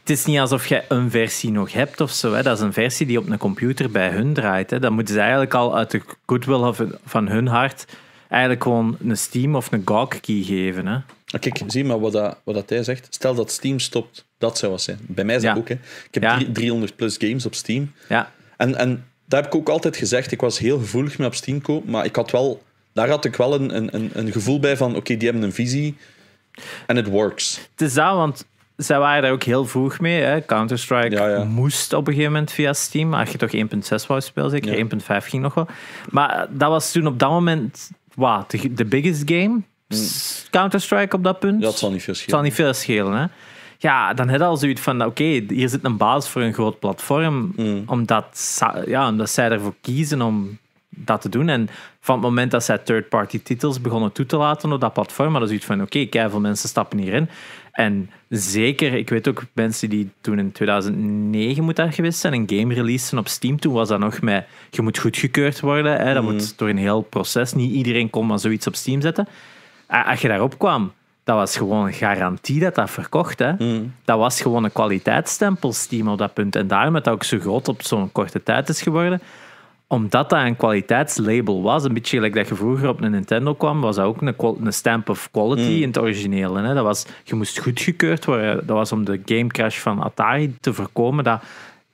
[0.00, 2.32] Het is niet alsof je een versie nog hebt of zo.
[2.32, 2.42] Hè.
[2.42, 4.70] Dat is een versie die op een computer bij hun draait.
[4.70, 4.78] Hè.
[4.78, 6.72] Dan moeten ze eigenlijk al uit de goodwill
[7.04, 7.84] van hun hart
[8.28, 10.86] eigenlijk gewoon een Steam of een GOG key geven.
[10.86, 10.94] Hè.
[10.94, 13.06] Ah, Kijk, zie maar wat, dat, wat dat hij zegt.
[13.10, 14.98] Stel dat Steam stopt, dat zou wat zijn.
[15.02, 15.58] Bij mij is dat Ja.
[15.60, 15.68] ook.
[15.68, 15.74] Hè.
[15.74, 16.34] Ik heb Ja.
[16.36, 17.92] drie- 300 plus games op Steam.
[18.08, 20.32] Ja, En, en dat heb ik ook altijd gezegd.
[20.32, 22.62] Ik was heel gevoelig met op Steam kopen, maar ik had wel,
[22.92, 25.96] daar had ik wel een, een, een, gevoel bij van: oké, die hebben een visie
[26.86, 27.68] en het works.
[27.70, 30.44] het is dat, want zij waren daar ook heel vroeg mee.
[30.44, 31.44] Counter-Strike Ja, ja.
[31.44, 33.14] moest op een gegeven moment via Steam.
[33.14, 34.70] Als je toch 1.6 wou spelen, zeker.
[34.78, 34.84] Ja.
[35.20, 35.66] 1.5 ging nog wel.
[36.10, 39.60] Maar dat was toen op dat moment wat, de, de biggest game.
[40.50, 41.64] Counter-Strike op dat punt.
[41.64, 42.44] Het zal niet veel Het zal schelen.
[42.44, 43.26] niet veel schelen, hè?
[43.78, 46.78] Ja, dan heb je al zoiets van, oké, hier zit een basis voor een groot
[46.78, 47.82] platform, Mm.
[47.86, 51.48] omdat, ja, omdat zij ervoor kiezen om dat te doen.
[51.48, 51.68] En
[52.00, 55.48] van het moment dat zij third-party titels begonnen toe te laten op dat platform, hadden
[55.48, 57.28] ze zoiets van, oké, okay, veel mensen stappen hierin.
[57.76, 62.58] En zeker, ik weet ook mensen die toen in 2009 moet dat geweest zijn, een
[62.58, 63.58] game releasen op Steam.
[63.60, 65.98] Toen was dat nog met, je moet goedgekeurd worden.
[66.00, 66.32] Hè, dat Mm.
[66.32, 67.52] moet door een heel proces.
[67.52, 69.28] Niet iedereen kon maar zoiets op Steam zetten.
[69.86, 70.92] Als je daarop kwam,
[71.24, 73.38] dat was gewoon een garantie dat dat verkocht.
[73.38, 73.52] Hè.
[73.58, 73.94] Mm.
[74.04, 76.56] Dat was gewoon een kwaliteitsstempel Steam op dat punt.
[76.56, 79.20] En daarom dat dat ook zo groot op zo'n korte tijd is geworden.
[79.88, 81.84] Omdat dat een kwaliteitslabel was.
[81.84, 84.72] Een beetje gelijk dat je vroeger op een Nintendo kwam, was dat ook een, een
[84.72, 85.82] stamp of quality Mm.
[85.82, 86.62] in het originele.
[86.62, 86.74] Hè.
[86.74, 88.66] Dat was, je moest goedgekeurd worden.
[88.66, 91.24] Dat was om de gamecrash van Atari te voorkomen.
[91.24, 91.42] Dat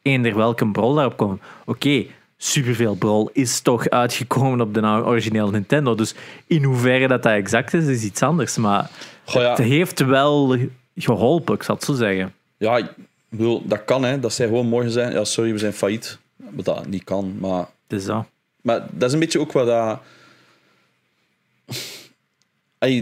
[0.03, 1.41] eender welke brol daarop kwam.
[1.65, 2.05] Oké,
[2.37, 5.95] superveel brol is toch uitgekomen op de originele Nintendo.
[5.95, 6.15] Dus
[6.47, 8.57] in hoeverre dat dat exact is, is iets anders.
[8.57, 8.91] Maar
[9.25, 9.49] Goh, ja.
[9.49, 10.57] het heeft wel
[10.97, 12.33] geholpen, ik zal het zo zeggen.
[12.57, 12.91] Ja, ik
[13.29, 14.21] bedoel, dat kan, hè.
[14.21, 16.19] Dat zij gewoon morgen zijn, ja, sorry, we zijn failliet.
[16.37, 17.67] Dat niet kan, maar...
[17.93, 18.27] Dus dat.
[18.63, 20.01] Maar dat is een beetje ook wat dat...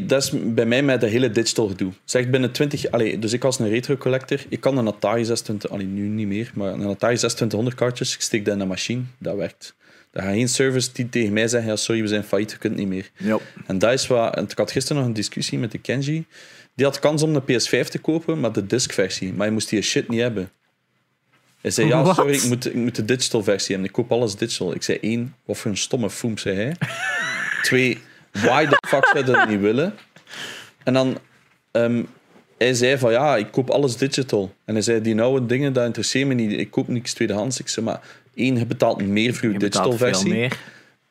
[0.09, 1.93] Dat is bij mij met dat hele digital gedoe.
[2.05, 2.91] Zeg binnen 20...
[2.91, 5.71] Allee, dus ik als een retro collector, ik kan een Atari 26...
[5.71, 9.03] Allee, nu niet meer, maar een Atari 2600 kaartjes, ik steek dat in een machine,
[9.19, 9.75] dat werkt.
[10.13, 12.77] Er gaat geen service die tegen mij zeggen, ja, sorry, we zijn failliet, je kunt
[12.77, 13.11] niet meer.
[13.17, 13.39] Ja.
[13.67, 14.37] En dat is wat...
[14.37, 16.27] En ik had gisteren nog een discussie met de Kenji.
[16.75, 19.33] Die had kans om de PS5 te kopen, maar de disc-versie.
[19.33, 20.51] Maar je moest die shit niet hebben.
[21.61, 23.87] Hij zei, ja, sorry, ik moet, ik moet de digital versie hebben.
[23.87, 24.75] Ik koop alles digital.
[24.75, 26.77] Ik zei, één, wat voor een stomme foem, zei hij.
[27.63, 27.99] Twee,
[28.33, 29.95] why the fuck zou je dat niet willen?
[30.85, 31.19] En dan...
[31.71, 32.03] ehm,
[32.59, 34.55] hij zei van ja, ik koop alles digital.
[34.65, 36.53] En hij zei, die oude dingen, dat interesseert me niet.
[36.53, 37.61] Ik koop niks tweedehands.
[37.61, 38.01] Ik zei, maar
[38.35, 40.31] één, je betaalt meer voor je, Je digital versie.
[40.31, 40.59] meer.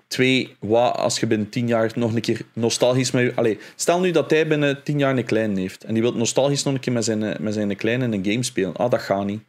[0.07, 3.31] Twee, wat als je binnen tien jaar nog een keer nostalgisch met je...
[3.35, 6.63] Allee, stel nu dat hij binnen tien jaar een kleine heeft en die wil nostalgisch
[6.63, 8.75] nog een keer met zijn, met zijn kleine een game spelen.
[8.75, 9.41] Ah, dat gaat niet.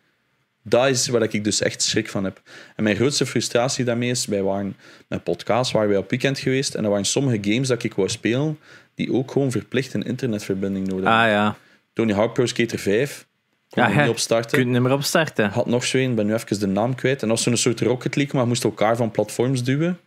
[0.63, 2.41] Dat is waar ik dus echt schrik van heb.
[2.77, 4.77] En mijn grootste frustratie daarmee is, wij waren
[5.09, 8.09] met podcast, waren wij op weekend geweest en er waren sommige games dat ik wou
[8.09, 8.59] spelen
[8.95, 11.23] die ook gewoon verplicht een internetverbinding nodig hebben.
[11.25, 11.57] Ah ja.
[11.93, 13.27] Tony Hawk Pro Skater 5
[13.69, 14.01] kon Ja, er hè.
[14.03, 14.51] niet opstarten.
[14.59, 15.51] Je kunt niet meer opstarten.
[15.51, 17.23] Had nog zo een, ben nu even de naam kwijt.
[17.23, 19.99] En dat was zo'n soort Rocket League, maar je moest elkaar van platforms duwen.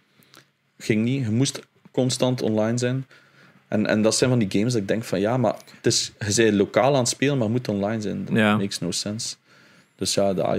[0.77, 1.25] Ging niet.
[1.25, 1.59] Je moest
[1.91, 3.05] constant online zijn.
[3.67, 6.11] En, en dat zijn van die games dat ik denk van ja, maar het is,
[6.27, 8.25] je bent lokaal aan het spelen, maar het moet online zijn.
[8.25, 8.57] Dat Ja.
[8.57, 9.35] makes no sense.
[10.03, 10.57] Dus ja, dat,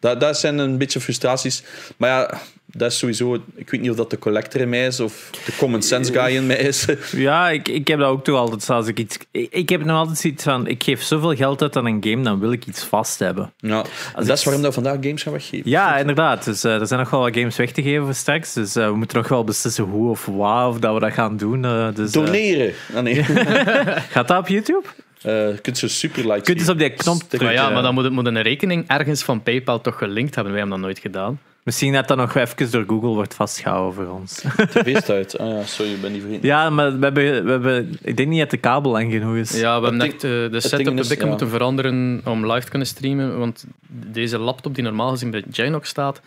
[0.00, 1.62] dat, dat zijn een beetje frustraties.
[1.96, 3.34] Maar ja, dat is sowieso...
[3.54, 6.34] Ik weet niet of dat de collector in mij is of de common sense guy
[6.36, 6.86] in mij is.
[7.12, 8.70] Ja, ik, ik heb dat ook toch altijd.
[8.70, 11.76] Als ik, iets, ik, ik heb nog altijd zoiets van: ik geef zoveel geld uit
[11.76, 13.52] aan een game, dan wil ik iets vast hebben.
[13.58, 13.84] Ja,
[14.14, 15.70] dat is waarom dat we vandaag games gaan weggeven.
[15.70, 16.44] Ja, inderdaad.
[16.44, 18.52] Dus eh, er zijn nog wel wat games weg te geven voor straks.
[18.52, 21.36] Dus eh, we moeten nog wel beslissen hoe of waar of dat we dat gaan
[21.36, 21.64] doen.
[21.64, 22.72] eh, dus, Doneren.
[22.94, 23.24] Ah, nee.
[24.14, 24.84] gaat dat op YouTube?
[25.22, 27.94] Eh, je kunt zo super likes Je kunt dus op die knop ja, maar dan
[27.94, 30.52] moet, het, moet een rekening ergens van PayPal toch gelinkt hebben.
[30.52, 31.40] Wij hebben dat nooit gedaan.
[31.66, 34.42] Misschien dat dat nog even door Google wordt vastgehouden voor ons.
[34.72, 35.38] tv uit.
[35.38, 36.48] Ah ja, sorry, ik ben niet vergeten.
[36.48, 39.60] ja, maar we hebben, we hebben, ik denk niet dat de kabel lang genoeg is.
[39.60, 41.28] Ja, we hebben echt eh, de ding setup een is, beetje ja.
[41.28, 43.38] moeten veranderen om live te kunnen streamen.
[43.38, 46.20] Want deze laptop die normaal gezien bij Janox staat,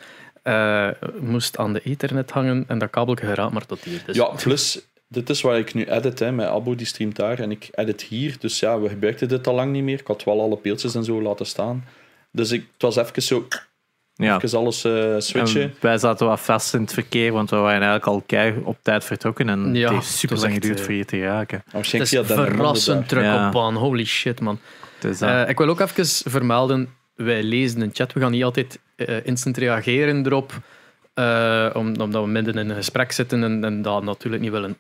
[0.43, 0.87] eh,
[1.19, 4.01] moest aan de ethernet hangen en dat kabel geraakt maar tot hier.
[4.05, 6.19] Dus Ja, plus, dit is waar ik nu edit.
[6.19, 6.31] Hè.
[6.31, 8.35] Mijn abo die streamt daar en ik edit hier.
[8.39, 9.99] Dus ja, we gebruikten dit al lang niet meer.
[9.99, 11.85] Ik had wel alle peeltjes en zo laten staan.
[12.31, 13.47] Dus ik, het was even zo,
[14.15, 14.41] Ja.
[14.41, 15.61] even alles eh, switchen.
[15.61, 18.77] En wij zaten wat vast in het verkeer, want we waren eigenlijk al kei op
[18.81, 19.49] tijd vertrokken.
[19.49, 21.63] En Ja, het heeft super lang geduurd eh, voor je te raken.
[21.73, 23.45] Maar het is verrassend druk Ja.
[23.47, 23.75] op baan.
[23.75, 24.59] Holy shit, man.
[24.99, 28.13] Dus, Eh, ik wil ook even vermelden, wij lezen een chat.
[28.13, 30.53] We gaan niet altijd eh, instant reageren erop,
[31.13, 34.77] eh, om- omdat we midden in een gesprek zitten en, en dat natuurlijk niet willen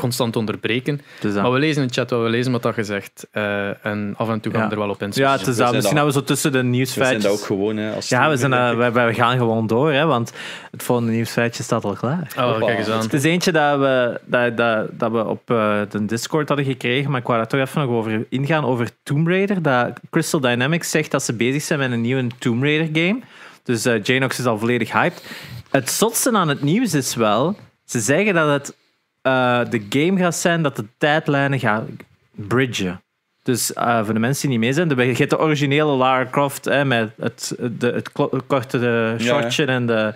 [0.00, 1.00] constant onderbreken.
[1.20, 3.26] dus Maar we lezen in de chat, wel, we lezen wat dat gezegd.
[3.30, 4.66] eh, en af en toe gaan Ja.
[4.68, 5.10] we er wel op in.
[5.14, 5.74] ja, het is zijn dat.
[5.74, 7.22] Misschien dat- dat we zo tussen de We zijn nieuwsfeitjes...
[7.22, 7.76] dat ook gewoon.
[7.76, 10.32] Hè, als Ja, we, zijn, wij gaan gewoon door, hè, want
[10.70, 12.32] het volgende nieuwsfeitje staat al klaar.
[12.38, 13.00] Oh, kijk eens aan.
[13.00, 17.10] Het is eentje dat we, dat, dat, dat we op eh, de Discord hadden gekregen,
[17.10, 19.62] maar ik wou daar toch even nog over ingaan, over Tomb Raider.
[19.62, 23.20] Dat Crystal Dynamics zegt dat ze bezig zijn met een nieuwe Tomb Raider game.
[23.62, 25.24] Dus eh Janox is al volledig hyped.
[25.70, 28.74] Het zotste aan het nieuws is wel, ze zeggen dat het
[29.22, 31.84] eh, de game gaat zijn dat de tijdlijnen gaat
[32.30, 33.02] bridgen.
[33.42, 36.26] Dus eh, voor de mensen die niet mee zijn, de, je hebt de originele Lara
[36.30, 38.12] Croft hè, met het, de, het
[38.46, 39.24] korte de ja.
[39.24, 40.12] shortje en de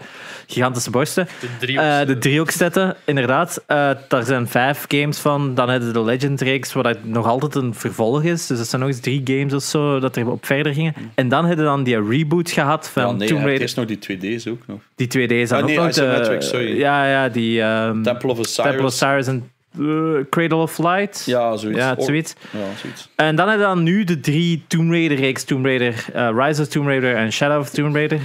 [0.46, 1.28] gigantische borsten.
[1.60, 2.06] De Eh, eh.
[2.06, 3.62] de driehoekstetten, inderdaad.
[3.66, 5.54] Eh daar zijn vijf games van.
[5.54, 8.46] Dan hebben we de Legend-reeks, wat dat nog altijd een vervolg is.
[8.46, 10.94] Dus dat zijn nog eens drie games of zo dat er op verder gingen.
[11.14, 13.60] En dan hebben we dan die reboot gehad van Ja, nee, Tomb Raider.
[13.62, 14.78] eerst nog die 2D's ook nog.
[14.94, 15.94] Die 2D's dan Ah, nee, ook nog.
[15.94, 16.78] de- sorry.
[16.78, 18.70] Ja, ja, die ehm, Temple of Osiris.
[18.70, 21.22] Temple of en eh, Cradle of Light.
[21.26, 21.78] Ja, zoiets.
[21.80, 22.34] Ja, Oh, zoiets.
[22.50, 23.08] Ja, zoiets.
[23.14, 25.44] En dan hebben we dan nu de drie Tomb Raider-reeks.
[25.44, 28.20] Tomb Raider, eh, Rise of Tomb Raider en Shadow of Tomb Raider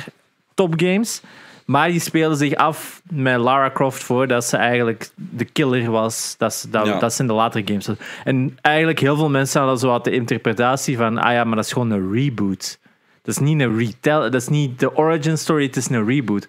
[0.53, 1.21] topgames.
[1.65, 6.35] Maar die spelen zich af met Lara Croft voordat ze eigenlijk de killer was.
[6.37, 6.99] Dat, is- dat, Ja.
[6.99, 7.89] dat zijn de latere games.
[8.23, 11.65] En eigenlijk heel veel mensen hadden zo wat de interpretatie van ah ja, maar dat
[11.65, 12.79] is gewoon een reboot.
[13.21, 16.47] Dat is niet een retell, dat is niet de origin story, het is een reboot.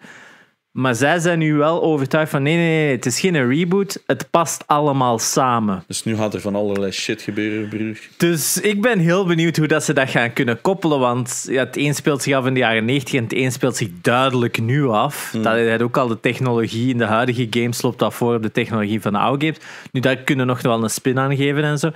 [0.71, 4.31] Maar zij zijn nu wel overtuigd van nee, nee, nee, het is geen reboot, het
[4.31, 5.85] past allemaal samen.
[5.87, 7.99] Dus nu gaat er van allerlei shit gebeuren, broer.
[8.17, 10.99] Dus ik ben heel benieuwd hoe dat ze dat gaan kunnen koppelen.
[10.99, 13.77] Want ja, het een speelt zich af in de jaren 90 en het een speelt
[13.77, 15.35] zich duidelijk nu af.
[15.43, 18.53] Dat is ook al de technologie in de huidige games loopt dat voor op de
[18.53, 19.61] technologie van de oude games.
[19.93, 21.91] Nu, daar kunnen we nog wel een spin aan geven en zo.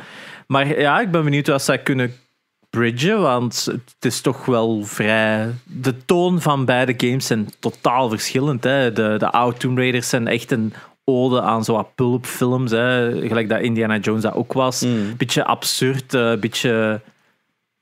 [0.47, 2.13] Maar ja, ik ben benieuwd wat ze dat kunnen
[2.75, 3.21] bridgen.
[3.21, 5.51] Want het is toch wel vrij.
[5.65, 8.65] De toon van beide games zijn totaal verschillend.
[8.65, 8.93] Hè.
[8.93, 10.73] De, de oude Tomb Raiders zijn echt een
[11.05, 12.71] ode aan zo'n pulpfilms.
[12.71, 13.11] Hè.
[13.29, 14.87] Gelijk dat Indiana Jones dat ook was.
[15.17, 17.01] Beetje absurd, een beetje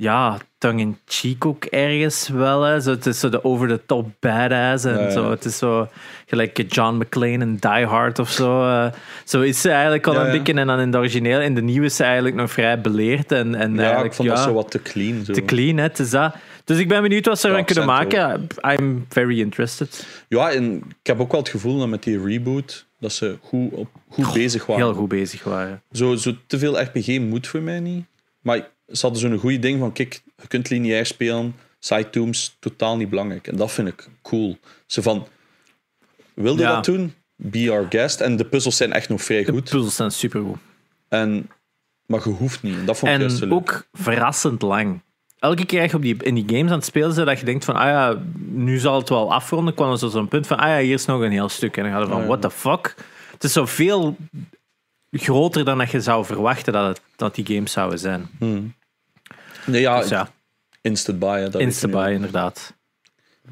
[0.03, 2.63] ja, tongue-in-cheek ook ergens wel.
[2.63, 2.81] Hè.
[2.81, 4.85] Zo, het is zo de over-the-top badass.
[4.85, 5.11] En Ja, ja.
[5.11, 5.89] Zo, het is zo
[6.27, 8.69] gelijk John McClane en Die Hard of zo.
[8.69, 8.93] eh.
[9.25, 10.55] zo is ze eigenlijk al Ja, een beetje.
[10.55, 13.33] En dan in de origineel, in de nieuwe is ze eigenlijk nog vrij beleerd.
[13.33, 15.25] En, en Ja, eigenlijk, ik vond dat zo wat te clean.
[15.25, 15.33] Zo.
[15.33, 15.77] te clean.
[15.77, 15.83] Hè.
[15.83, 16.35] Het is dat.
[16.65, 18.47] Dus ik ben benieuwd wat ze ervan kunnen maken.
[18.63, 20.07] I'm very interested.
[20.29, 23.73] Ja, en ik heb ook wel het gevoel dat met die reboot dat ze goed,
[23.73, 24.85] op, goed bezig waren.
[24.85, 25.83] Heel goed bezig waren.
[25.93, 28.05] Zo, zo te veel RPG moet voor mij niet.
[28.41, 32.97] Maar ze hadden zo'n goede ding van, kijk, je kunt lineair spelen, side tooms, totaal
[32.97, 33.47] niet belangrijk.
[33.47, 34.59] En dat vind ik cool.
[34.87, 35.27] Ze van,
[36.35, 36.75] wilde Ja.
[36.75, 37.15] dat doen?
[37.37, 38.21] Be our guest.
[38.21, 39.71] En de puzzels zijn echt nog vrij De goed.
[39.71, 40.59] puzzels zijn supergoed.
[41.09, 41.51] En
[42.07, 42.87] Maar je hoeft niet.
[42.87, 43.59] Dat vond ik juist zo En leuk.
[43.59, 45.01] ook verrassend lang.
[45.39, 47.75] Elke keer je op die, in die games aan het spelen dat je denkt van,
[47.75, 50.79] ah ja, nu zal het wel afronden, kwam er zo zo'n punt van, ah ja,
[50.79, 51.77] hier is nog een heel stuk.
[51.77, 52.27] En dan ga je van, ja.
[52.27, 52.95] what the fuck?
[53.33, 54.17] Het is zoveel
[55.11, 58.29] groter dan dat je zou verwachten dat, het, dat die games zouden zijn.
[58.39, 58.75] Hmm.
[59.65, 60.29] Nee, ja, Dus ja,
[60.81, 61.41] instant buy.
[61.41, 62.15] hè, dat insta weet je buy nu.
[62.15, 62.75] inderdaad.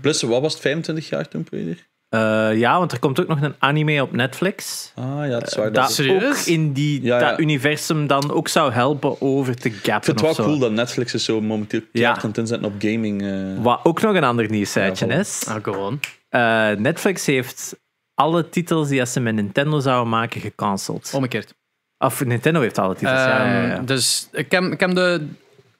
[0.00, 1.88] Plus, wat was het, 25 jaar toen, Peter?
[2.08, 4.92] Eh, ja, want er komt ook nog een anime op Netflix.
[4.94, 5.64] Ah ja, dat is waar.
[5.64, 6.40] Dat Dat is- Serieus?
[6.40, 7.30] ook in die, Ja, ja.
[7.30, 9.96] dat universum dan ook zou helpen over te gappen.
[9.96, 10.44] ik vind het wel zo.
[10.44, 12.16] cool dat Netflix is zo momenteel Ja.
[12.16, 13.22] aan het inzetten op gaming.
[13.22, 13.62] eh.
[13.62, 15.44] Wat ook nog een ander nieuwsfeitje Ja, is.
[15.48, 16.00] Ah, go on.
[16.28, 17.76] Eh, Netflix heeft
[18.14, 21.10] alle titels die als ze met Nintendo zouden maken gecanceld.
[21.14, 21.54] Omgekeerd.
[21.98, 23.18] Of Nintendo heeft alle titels.
[23.18, 23.78] ja, ja, ja.
[23.80, 25.26] Dus ik heb, ik heb de...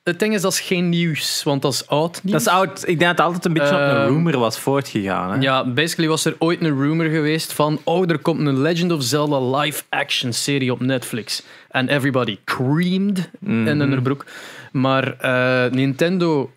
[0.02, 2.44] Het ding is, dat is geen nieuws, want dat is oud nieuws.
[2.44, 2.78] Dat is oud.
[2.80, 5.30] Ik denk dat het altijd een beetje op een Ehm, rumor was voortgegaan.
[5.32, 5.40] Hè?
[5.40, 9.02] Ja, basically was er ooit een rumor geweest van oh, er komt een Legend of
[9.02, 11.42] Zelda live-action serie op Netflix.
[11.70, 13.66] En everybody creamed Mhm.
[13.66, 14.24] in hun broek.
[14.72, 16.50] Maar eh, Nintendo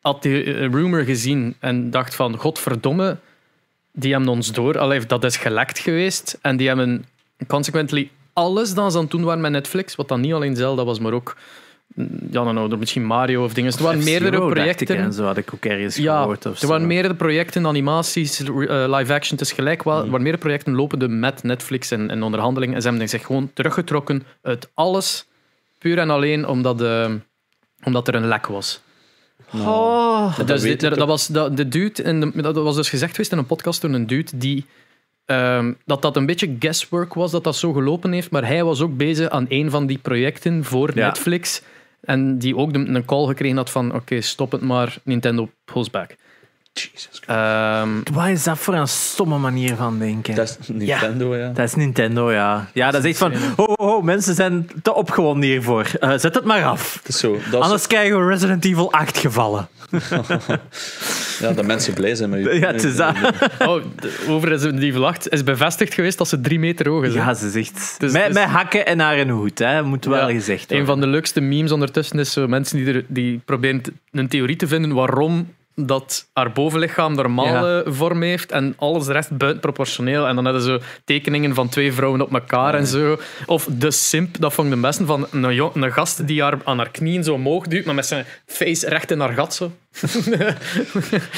[0.00, 3.16] had die eh, rumor gezien en dacht van godverdomme,
[3.92, 4.78] die hebben ons door.
[4.78, 6.38] Allee, dat is gelekt geweest.
[6.42, 7.04] En die hebben
[7.46, 10.84] consequently alles dat ze aan het doen waren met Netflix, wat dan niet alleen Zelda
[10.84, 11.36] was, maar ook
[12.30, 13.72] ja, dan nou, misschien Mario of dingen.
[13.72, 14.96] Er waren meerdere projecten.
[14.96, 16.46] en zo had ik ook ergens Ja, gehoord.
[16.46, 18.48] Of er waren meerdere projecten, animaties, eh,
[18.96, 19.94] live-action, het is gelijk wel.
[19.96, 22.74] Er waren meerdere projecten lopende met Netflix en, en onderhandelingen.
[22.74, 25.26] En ze hebben zich gewoon teruggetrokken uit alles,
[25.78, 27.10] puur en alleen omdat, eh,
[27.84, 28.80] omdat er een lek was.
[29.54, 30.36] Oh.
[30.36, 33.10] dat dus weet dit- dat, was de, de dude, in de, dat was dus gezegd
[33.10, 34.66] geweest in een podcast door een dude die...
[35.24, 38.30] ehm, dat dat een beetje guesswork was, dat dat zo gelopen heeft.
[38.30, 41.06] Maar hij was ook bezig aan een van die projecten voor Ja.
[41.06, 41.62] Netflix.
[42.00, 43.94] En die ook de- een call gekregen had van...
[43.94, 46.16] Oké, stop het maar, Nintendo pulls back.
[46.72, 47.24] Jesus Christ.
[47.26, 50.34] Ehm, Wat is dat voor een stomme manier van denken?
[50.34, 51.48] Dat is Nintendo, ja.
[51.48, 52.68] Dat is Nintendo, ja.
[52.74, 55.86] Ja, dat is echt van, ho, ho, ho, mensen zijn te opgewonden hiervoor.
[56.00, 56.94] Eh, zet het maar af.
[56.94, 57.32] Het is zo.
[57.32, 59.68] Dat, is, Anders krijgen we Resident Evil 8 gevallen.
[61.40, 62.58] ja, dat mensen blij zijn met je.
[62.58, 63.14] Ja, het is dat.
[63.58, 67.14] Oh, de- over Resident Evil 8 is bevestigd geweest dat ze drie meter hoog is.
[67.14, 67.20] hè.
[67.20, 67.94] Ja, ze zegt.
[67.98, 70.66] Dus- met, dus- met hakken en haar een hoed, hè, moet wel Ja, gezegd Een
[70.68, 70.86] worden.
[70.86, 74.66] van de leukste memes ondertussen is zo mensen die, er, die proberen een theorie te
[74.66, 75.48] vinden waarom
[75.86, 80.26] dat haar bovenlichaam normale vorm heeft en alles de rest buitenproportioneel.
[80.26, 83.18] En dan hebben ze tekeningen van twee vrouwen op elkaar en zo.
[83.46, 86.90] Of de simp, dat vond ik de beste, van een, gast die haar aan haar
[86.90, 89.72] knieën zo omhoog duwt, maar met zijn face recht in haar gat zo.
[89.92, 90.08] Ik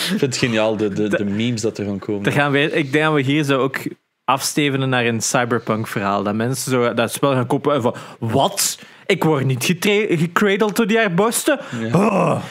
[0.09, 2.23] vind het geniaal, de, de, de memes dat er gaan komen.
[2.23, 3.79] Dan gaan we, ik denk dat we hier zo ook
[4.25, 6.23] afstevenen naar een cyberpunk verhaal.
[6.23, 7.95] Dat mensen zo dat spel gaan kopen en van...
[8.19, 8.79] Wat?
[9.07, 11.59] Ik word niet gecradled door die haar borsten?
[11.93, 12.43] Oh.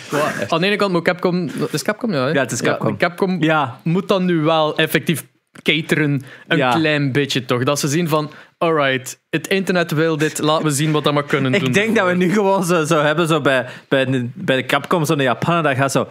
[0.48, 1.50] Aan de ene kant moet Capcom...
[1.60, 2.24] Het is Capcom, ja.
[2.26, 2.30] hè?
[2.32, 2.92] Ja, het is Capcom.
[2.92, 5.26] de Capcom Ja, moet dan nu wel effectief
[5.62, 6.72] cateren een Ja.
[6.74, 7.64] klein beetje toch.
[7.64, 11.24] Dat ze zien van, alright, het internet wil dit, laten we zien wat dat maar
[11.24, 11.62] kunnen doen.
[11.66, 14.66] ik denk dat we nu gewoon zo, zo hebben zo bij, bij, de, bij de
[14.66, 16.08] Capcom, zo'n Japaner, dat gaat zo...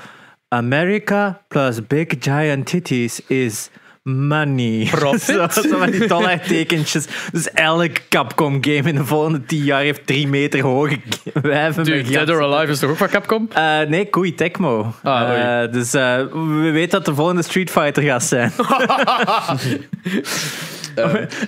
[0.48, 3.70] America plus big giant titties is
[4.02, 4.88] money.
[4.90, 5.52] Profit.
[5.52, 7.06] zo, zo met die dollartekentjes.
[7.32, 10.98] Dus elk Capcom game in de volgende tien jaar heeft drie meter hoge
[11.42, 13.48] wijven Dude, Dead or Alive is toch ook van Capcom?
[13.52, 14.94] Eh, nee, Koei Tecmo.
[15.02, 15.62] Ah.
[15.62, 18.52] Eh, dus eh, we weten dat de volgende Street Fighter gaat zijn.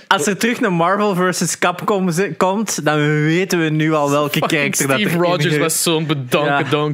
[0.07, 1.57] Als er terug een Marvel vs.
[1.59, 6.05] Capcom komt, dan weten we nu al welke character dat Steve er Rogers was zo'n
[6.05, 6.91] bedanke Ja.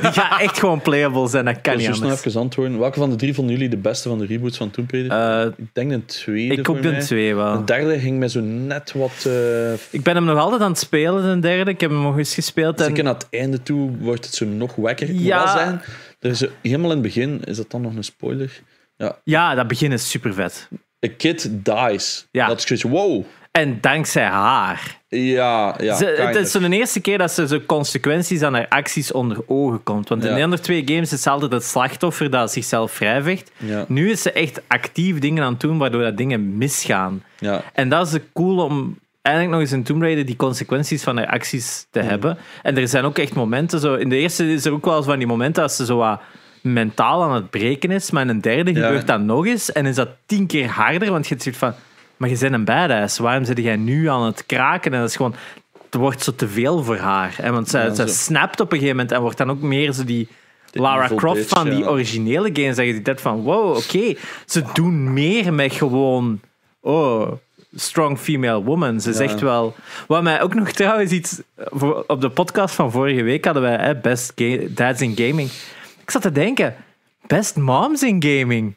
[0.00, 2.26] Die gaat echt gewoon playable zijn, dat kan Ik niet zo snel anders.
[2.26, 2.78] even antwoorden.
[2.78, 5.12] Welke van de drie vonden jullie de beste van de reboots van Tomb Raider?
[5.12, 7.58] Eh, ik denk een tweede ik ook de twee wel.
[7.58, 9.24] De derde ging mij zo net wat...
[9.26, 11.70] eh Ik ben hem nog altijd aan het spelen, de derde.
[11.70, 12.80] Ik heb hem nog eens gespeeld.
[12.80, 12.86] En...
[12.86, 15.12] Zeker aan het einde toe wordt het zo nog wekker.
[15.12, 15.44] Ja.
[15.44, 15.82] wel zijn.
[16.20, 18.60] Er is helemaal in het begin, is dat dan nog een spoiler?
[19.24, 20.68] Ja, dat begin is super vet.
[21.04, 22.26] A kid dies.
[22.30, 22.46] Ja.
[22.46, 23.24] Dat is zoiets, wow.
[23.50, 24.98] En dankzij haar.
[25.08, 25.94] Ja, ja.
[25.96, 29.82] Ze- het is de eerste keer dat ze zo consequenties aan haar acties onder ogen
[29.82, 30.08] komt.
[30.08, 30.36] Want in Ja.
[30.36, 33.50] de andere twee games is ze altijd het slachtoffer dat zichzelf vrijvecht.
[33.56, 37.22] Ja, Nu is ze echt actief dingen aan het doen waardoor dat dingen misgaan.
[37.38, 37.62] ja.
[37.72, 41.26] En dat is cool om eigenlijk nog eens in Tomb Raider die consequenties van haar
[41.26, 42.38] acties te hebben.
[42.62, 45.06] En er zijn ook echt momenten, zo, in de eerste is er ook wel eens
[45.06, 46.20] van die momenten als ze zo wat
[46.72, 48.86] mentaal aan het breken is, maar in een derde Ja.
[48.86, 51.74] gebeurt dat nog eens en is dat tien keer harder, want je zoiets van,
[52.16, 54.92] maar je bent een badass, waarom zit jij nu aan het kraken?
[54.92, 55.34] En dat is gewoon,
[55.84, 57.34] het wordt zo te veel voor haar.
[57.40, 58.12] En want zij, Ja, zij zo.
[58.12, 60.28] snapt op een gegeven moment en wordt dan ook meer zo die
[60.72, 61.86] Lara Croft bitch, van die ja.
[61.86, 62.76] originele games.
[62.76, 64.14] Dat je ziet van, wow, oké,
[64.46, 66.40] ze doen meer met gewoon,
[66.80, 67.32] oh,
[67.76, 69.00] strong female woman.
[69.00, 69.16] Ze Ja.
[69.16, 69.74] zegt wel...
[70.06, 71.40] Wat mij ook nog trouwens iets...
[72.06, 74.32] Op de podcast van vorige week hadden wij hè, Best
[74.76, 75.50] Dads in Gaming.
[76.04, 76.76] Ik zat te denken,
[77.26, 78.74] Best Moms in Gaming.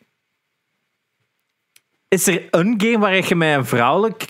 [2.07, 4.25] Is er een game waar je met een vrouwelijk...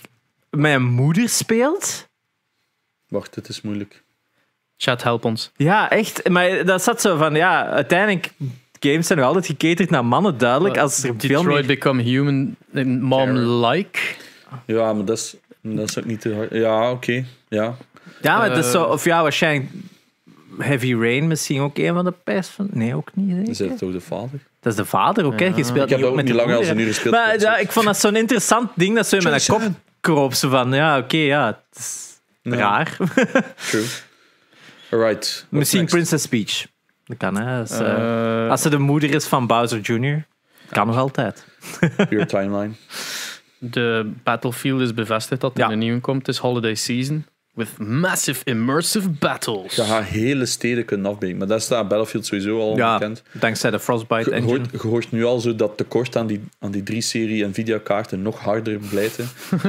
[0.50, 2.08] met een moeder speelt?
[3.08, 4.02] Wacht, dit is moeilijk.
[4.76, 5.50] Chat, help ons.
[5.56, 6.28] Ja, echt.
[6.28, 8.30] Maar dat zat zo van, ja, uiteindelijk,
[8.80, 10.78] games zijn nog altijd geketerd naar mannen, duidelijk.
[10.78, 11.66] Als er veel Detroit meer...
[11.76, 13.98] Become Human, eh, mom-like.
[14.66, 16.50] Ja, maar dat is, dat is ook niet te hard.
[16.52, 17.24] Ja, oké.
[17.48, 17.76] Ja.
[18.22, 18.70] Ja, maar het is Eh.
[18.72, 19.70] zo, of ja, waarschijnlijk
[20.58, 22.68] Heavy Rain misschien ook een van de pers van...
[22.72, 24.40] Nee, ook niet, Is dat toch de vader?
[24.60, 25.46] Dat is de vader ook, hè?
[25.46, 27.14] Je speelt Ik heb ook met niet langer als een uur gespeeld.
[27.14, 29.62] Maar ja, ik vond dat zo'n interessant ding, dat zo in mijn kop
[30.00, 30.34] kroop.
[30.34, 32.56] Zo van, ja, oké, ja, het is Ja.
[32.56, 32.96] raar.
[33.70, 33.84] True.
[34.90, 35.46] Alright.
[35.48, 35.94] misschien next?
[35.94, 36.66] Princess Peach.
[37.04, 37.60] Dat kan, hè.
[37.60, 40.26] Als, eh, Eh, als ze de moeder is van Bowser Jr.,
[40.70, 41.46] kan nog altijd.
[42.10, 42.72] Your timeline.
[43.58, 45.70] de Battlefield is bevestigd dat er Ja.
[45.70, 46.26] een nieuwe komt.
[46.26, 47.26] Het is Holiday Season.
[47.58, 49.74] With massive immersive battles.
[49.74, 51.36] Je gaat hele steden kunnen afbreken.
[51.38, 53.22] Maar dat staat Battlefield sowieso al Ja, bekend.
[53.32, 54.58] dankzij de Frostbite Je engine.
[54.58, 58.22] hoort, je hoort nu al zo dat tekort aan die, aan die drie serie Nvidia-kaarten
[58.22, 59.28] nog harder blijten.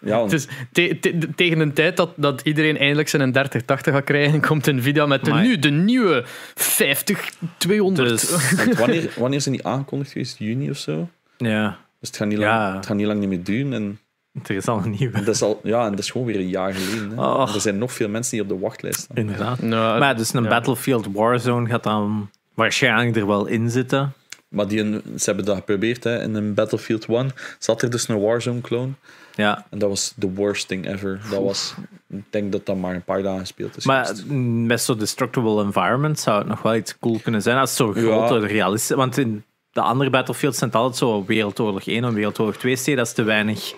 [0.00, 4.04] ja, want is te- te- tegen de tijd dat, dat iedereen eindelijk zijn 3080 gaat
[4.04, 8.08] krijgen, komt Nvidia met de, nu, de nieuwe 50 200.
[8.08, 8.30] Dus,
[8.78, 10.38] wanneer, wanneer zijn die aangekondigd geweest?
[10.38, 11.08] Juni of zo?
[11.36, 12.76] ja, Dus het gaat niet lang, Ja.
[12.76, 13.72] het gaat niet lang niet meer duren.
[13.72, 13.98] En
[14.46, 15.18] er is al een nieuwe.
[15.24, 17.10] dat is, al, ja, en dat is gewoon weer een jaar geleden.
[17.18, 17.24] Hè.
[17.24, 17.54] Oh.
[17.54, 19.16] Er zijn nog veel mensen die op de wachtlijst staan.
[19.16, 19.62] Inderdaad.
[19.62, 20.48] Nou, Maar dus een ja.
[20.48, 24.12] Battlefield Warzone gaat dan waarschijnlijk er wel in zitten.
[24.48, 26.04] Maar die, een- ze hebben dat geprobeerd.
[26.04, 26.22] Hè.
[26.22, 28.92] In een Battlefield 1 zat er dus een Warzone-clone.
[29.34, 31.20] Ja, En dat was the worst thing ever.
[31.30, 31.74] Dat was,
[32.08, 33.84] ik denk dat dat maar een paar dagen gespeeld is.
[33.84, 34.26] maar geweest.
[34.66, 37.92] met zo'n destructible environment zou het nog wel iets cool kunnen zijn als het zo
[37.94, 38.00] Ja.
[38.26, 38.96] groot en realistisch is.
[38.96, 42.96] Want in de andere Battlefields zijn het altijd zo Wereldoorlog 1 en Wereldoorlog 2 steden.
[42.98, 43.74] Dat is te weinig.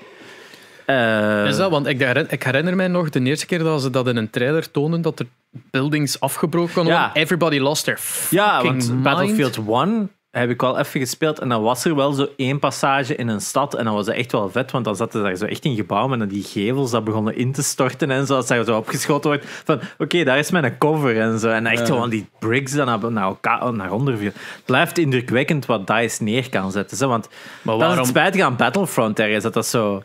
[0.89, 1.71] Eh, Is dat?
[1.71, 4.31] Want ik herinner, ik herinner mij nog de eerste keer dat ze dat in een
[4.31, 5.27] trailer tonen, dat er
[5.71, 7.03] buildings afgebroken konden Ja.
[7.05, 7.23] worden.
[7.23, 9.03] Everybody lost their Ja, fucking want mind.
[9.03, 13.17] Battlefield 1 heb ik wel even gespeeld en dan was er wel zo één passage
[13.17, 15.37] in een stad en dan was dat echt wel vet, want dan zaten ze daar
[15.37, 18.35] zo echt in gebouwen en dan die gevels dat begonnen in te storten en zo,
[18.37, 21.49] als daar zo opgeschoten wordt van oké, daar is mijn cover en zo.
[21.49, 24.31] En echt gewoon die bricks dan naar, naar, elkaar, naar onder viel.
[24.35, 27.99] Het blijft indrukwekkend wat DICE neer kan zetten, zo, want Maar dat is waarom?
[27.99, 30.03] het spijtige aan Battlefront er is, dat dat zo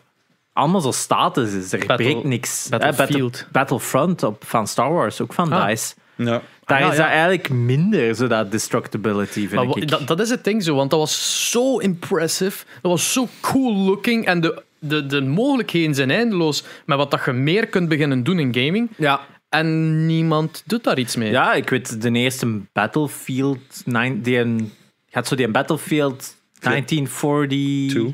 [0.54, 1.72] allemaal zo status is.
[1.72, 2.68] Er Battle- breekt niks.
[2.70, 3.30] Eh, Battlefield.
[3.32, 5.66] Battle- Battlefront op, van Star Wars, ook van Ah.
[5.66, 5.94] DICE.
[6.16, 6.42] ja.
[6.64, 7.02] Daar ja, is ja.
[7.02, 9.88] dat eigenlijk minder, zo dat destructibility, vind Maar ik.
[9.88, 12.64] dat, dat is het ding zo, want dat was zo impressive.
[12.82, 14.26] Dat was zo cool looking.
[14.26, 18.38] En de, de, de mogelijkheden zijn eindeloos met wat dat je meer kunt beginnen doen
[18.38, 18.88] in gaming.
[18.96, 19.20] Ja.
[19.48, 21.30] En niemand doet daar iets mee.
[21.30, 23.82] ja, ik weet de eerste Battlefield...
[23.84, 24.72] nine- Die een,
[25.10, 28.12] gaat zo die een Battlefield 1942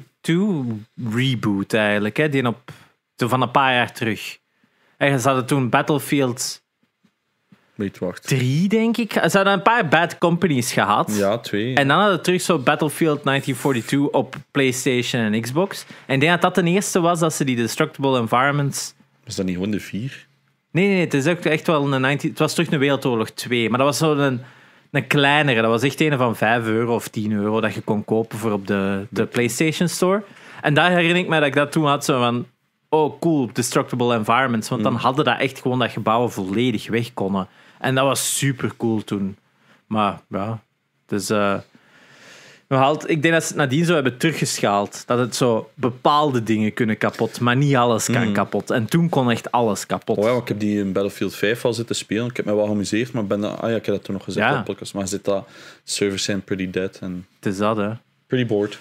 [1.13, 2.17] reboot eigenlijk.
[2.17, 2.71] Hè, die op,
[3.17, 4.39] van een paar jaar terug.
[4.97, 6.63] En ze hadden toen Battlefield
[7.81, 8.27] Wait, wacht.
[8.29, 9.13] 3, denk ik.
[9.13, 11.17] Ze hadden een paar bad companies gehad.
[11.17, 11.75] Ja, twee.
[11.75, 15.85] En dan hadden we terug zo Battlefield 1942 op PlayStation en Xbox.
[16.07, 19.47] En ik denk dat dat de eerste was dat ze die destructible environments Was dat
[19.47, 20.27] niet gewoon de vier?
[20.71, 22.31] Nee, nee, het is ook echt wel een 19...
[22.31, 24.41] Het was terug een Wereldoorlog 2, maar dat was zo
[24.90, 25.61] een, kleinere.
[25.61, 28.53] Dat was echt een van 5 euro of 10 euro dat je kon kopen voor
[28.53, 30.22] op de, de PlayStation Store.
[30.62, 32.46] En daar herinner ik me dat ik dat toen had, zo van...
[32.88, 34.68] Oh, cool, destructible environments.
[34.68, 37.48] Want dan hadden dat echt gewoon dat gebouwen volledig weg konden.
[37.79, 39.37] En dat was super cool toen.
[39.87, 40.62] Maar ja,
[41.07, 41.31] dus...
[41.31, 41.59] eh
[42.71, 45.03] we haalt, ik denk dat ze het nadien zo hebben teruggeschaald.
[45.07, 48.71] Dat het zo bepaalde dingen kunnen kapot, maar niet alles kan kapot.
[48.71, 50.17] En toen kon echt alles kapot.
[50.17, 52.27] Oh ja, ik heb die in Battlefield 5 al zitten spelen.
[52.27, 54.47] Ik heb me wel geamuseerd, maar ben, ah ja, ik heb dat toen nog gezegd
[54.47, 54.53] Ja.
[54.53, 54.95] op de podcast.
[54.95, 55.49] Maar zit dat
[55.85, 57.91] servers zijn pretty dead en Het is dat, hè.
[58.27, 58.79] pretty bored.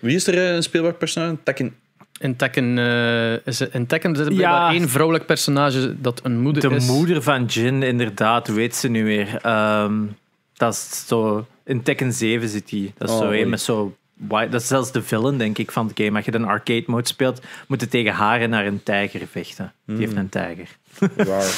[0.00, 1.36] Wie is er eh, een speelbaar personage?
[1.42, 1.74] Tekken.
[2.20, 4.70] In Tekken, eh, is er, in Tekken is er Ja.
[4.72, 6.86] één vrouwelijk personage dat een moeder De is.
[6.86, 9.36] moeder van Jin, inderdaad, weet ze nu weer?
[9.42, 9.94] Ehm,
[10.54, 11.46] dat is zo...
[11.70, 12.92] In Tekken 7 zit die.
[12.98, 13.96] Dat is Oh, zo een met zo...
[14.14, 16.16] white- Dat is zelfs de villain, denk ik, van het game.
[16.16, 19.72] Als je een arcade mode speelt, moet je tegen haar en naar een tijger vechten.
[19.86, 20.68] Die heeft een tijger.
[21.26, 21.50] Waar.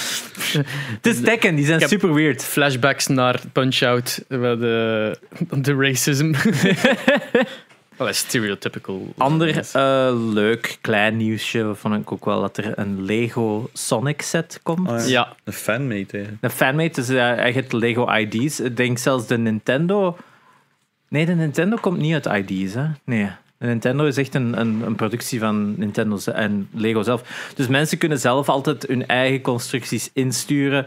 [0.97, 2.45] Het is Tekken, die zijn super weird.
[2.45, 5.19] Flashbacks naar Punch-Out, de,
[5.51, 6.33] de racism.
[7.97, 9.13] Wel, stereotypical.
[9.17, 14.61] Ander eh, leuk klein nieuwsje vond ik ook wel dat er een Lego Sonic set
[14.63, 14.89] komt.
[14.89, 15.07] Ah, ja.
[15.07, 16.41] Ja, Een fanmate eigenlijk.
[16.41, 18.61] De fanmate is uh, echt Lego ID's.
[18.61, 20.17] Ik denk zelfs de Nintendo.
[21.09, 22.75] Nee, de Nintendo komt niet uit ID's.
[22.75, 22.87] Hè?
[23.05, 23.31] Nee.
[23.59, 27.51] De Nintendo is echt een, een, een productie van Nintendo en Lego zelf.
[27.55, 30.87] Dus mensen kunnen zelf altijd hun eigen constructies insturen.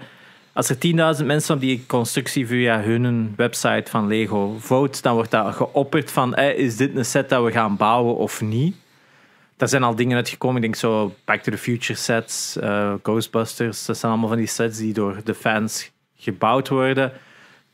[0.56, 0.78] Als er
[1.20, 6.12] 10.000 mensen op die constructie via hun website van Lego vote, dan wordt dat geopperd
[6.12, 8.76] van is dit een set dat we gaan bouwen of niet.
[9.58, 10.56] Daar zijn al dingen uitgekomen.
[10.56, 13.86] Ik denk zo Back to the Future sets, eh, Ghostbusters.
[13.86, 17.12] Dat zijn allemaal van die sets die door de fans gebouwd worden.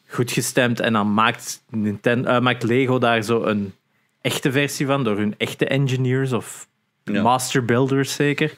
[0.07, 0.79] Goed gestemd.
[0.79, 3.73] En dan maakt, Nintendo, eh, maakt Lego daar zo een
[4.21, 5.03] echte versie van.
[5.03, 6.67] Door hun echte engineers of
[7.03, 7.21] Ja.
[7.21, 8.53] master builders zeker.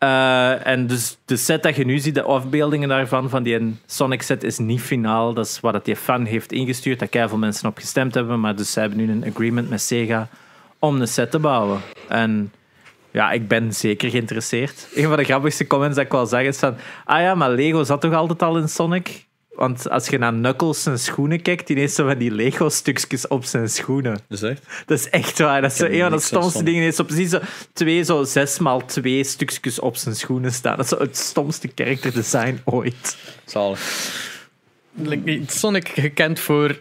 [0.00, 4.22] Eh, en dus de set dat je nu ziet, de afbeeldingen daarvan, van die Sonic
[4.22, 5.34] set, is niet finaal.
[5.34, 8.40] Dat is wat het die fan heeft ingestuurd, daar veel mensen op gestemd hebben.
[8.40, 10.28] Maar dus zij hebben nu een agreement met Sega
[10.78, 11.80] om een set te bouwen.
[12.08, 12.52] En
[13.10, 14.88] ja, ik ben zeker geïnteresseerd.
[14.94, 16.76] Een van de grappigste comments dat ik wel zeg is van...
[17.04, 19.28] Ah ja, maar Lego zat toch altijd al in Sonic?
[19.60, 23.44] Want als je naar Knuckles zijn schoenen kijkt, die heeft zo van die Lego-stukjes op
[23.44, 24.12] zijn schoenen.
[24.28, 24.66] Dat is echt?
[24.86, 25.60] Dat is echt waar.
[25.60, 26.74] Dat is een van de stomste dingen.
[26.74, 27.38] Hij heeft zo precies zo
[27.72, 30.76] twee, zo zes maal twee stukjes op zijn schoenen staan.
[30.76, 33.16] Dat is het stomste character design ooit.
[33.44, 33.80] Zalig.
[35.46, 36.78] Sonic gekend voor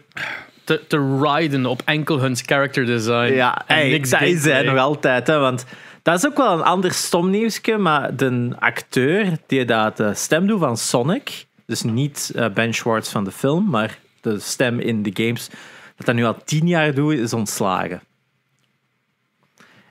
[0.64, 3.34] te, te riden op enkel hun character design.
[3.34, 4.64] Ja, en niks is hij gameplay.
[4.64, 5.28] nog altijd.
[5.28, 5.66] Hè, want
[6.04, 10.48] dat is ook wel een ander stom nieuwsje, maar de acteur die dat de stem
[10.48, 15.04] doet van Sonic, dus niet eh, Ben Schwartz van de film, maar de stem in
[15.04, 15.50] de games,
[15.96, 18.02] dat dat nu al tien jaar doet, is ontslagen.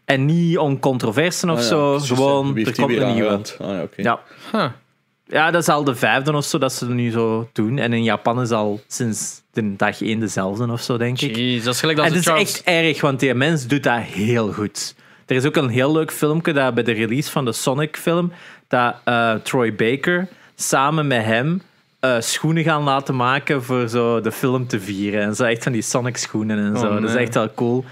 [0.04, 3.30] En niet om controversen of Ah ja, zo, gewoon er komt een nieuwe.
[3.30, 4.02] Ah, ja, oké.
[4.02, 4.20] Ja.
[4.52, 4.70] Huh.
[5.24, 7.78] ja, dat is al de vijfde of zo dat ze nu zo doen.
[7.78, 11.36] En in Japan is al sinds de dag één dezelfde of zo, denk ik.
[11.36, 12.52] Jeez, dat is gelijk dat En ze het is Charles...
[12.52, 14.94] echt erg, want die mens doet dat heel goed.
[15.26, 18.32] Er is ook een heel leuk filmpje dat bij de release van de Sonic-film,
[18.68, 21.62] dat eh, Troy Baker samen met hem
[22.00, 25.22] eh, schoenen gaan laten maken voor zo de film te vieren.
[25.22, 27.00] En zo echt van die Sonic-schoenen en Oh, zo.
[27.00, 27.84] Dat is echt wel cool.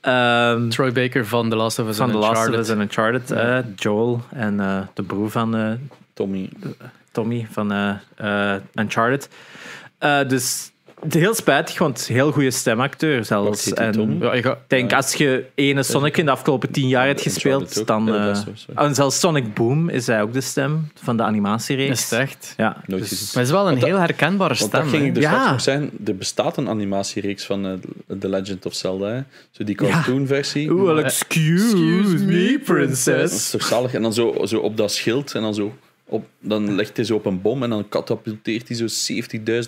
[0.00, 2.60] Ehm, Troy Baker van The Last of Us van en The Last of Uncharted.
[2.60, 3.30] Us en Uncharted.
[3.30, 5.70] eh, Joel en eh, de broer van eh,
[6.14, 6.50] Tommy.
[7.12, 9.28] Tommy van eh, eh, Uncharted.
[9.98, 10.72] Eh, dus
[11.08, 13.72] heel spijtig, want heel goede stemacteur zelfs.
[13.72, 14.18] En?
[14.20, 18.14] Ja, ik denk, als je ene Sonic in de afgelopen tien jaar hebt gespeeld, dan...
[18.14, 22.10] Eh, is en zelfs Sonic Boom is hij ook de stem van de Is animatiereeks.
[22.10, 22.54] het echt?
[22.56, 23.20] Ja, Nooit dus-.
[23.34, 24.80] Maar het is wel een dat- heel herkenbare Want stem.
[24.80, 25.30] dat ging dus Ja.
[25.30, 25.90] straks nog zeggen.
[26.06, 27.72] Er bestaat een animatiereeks van eh,
[28.18, 29.06] The Legend of Zelda.
[29.08, 29.20] Hè.
[29.50, 30.70] Zo die cartoon-versie.
[30.70, 33.34] Oeh, well, Eh, excuse, excuse me, me, Dat princess.
[33.34, 33.94] is toch zalig?
[33.94, 35.74] En dan zo, zo op dat schild en dan zo...
[36.14, 39.12] Op, dan legt hij zo op een bom en dan katapulteert hij zo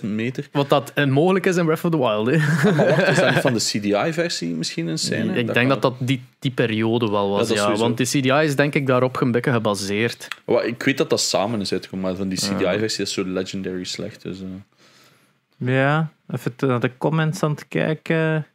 [0.01, 0.47] 70.000 meter.
[0.51, 2.27] Wat dat eh, mogelijk is in Breath of the Wild.
[2.27, 2.37] Hè.
[2.75, 5.33] Maar wacht, is dat van de CDI-versie misschien een scène?
[5.37, 7.47] ik denk dat dat die, die periode wel was.
[7.49, 7.81] Ja, Ja, sowieso.
[7.83, 10.27] want de CDI is denk ik daarop een beetje gebaseerd.
[10.65, 14.21] Ik weet dat dat samen is uitgekomen, maar van die CDI-versie is zo legendary slecht.
[14.21, 14.47] Dus, eh.
[15.73, 18.45] Ja, even te- naar de comments aan het kijken.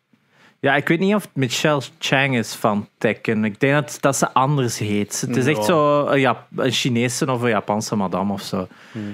[0.63, 3.45] Ja, ik weet niet of het Michelle Chang is van Tekken.
[3.45, 5.21] Ik denk dat, dat ze anders heet.
[5.21, 5.63] Het is echt Ja.
[5.65, 8.69] zo een, Jap- een Chinese of een Japanse madame of zo.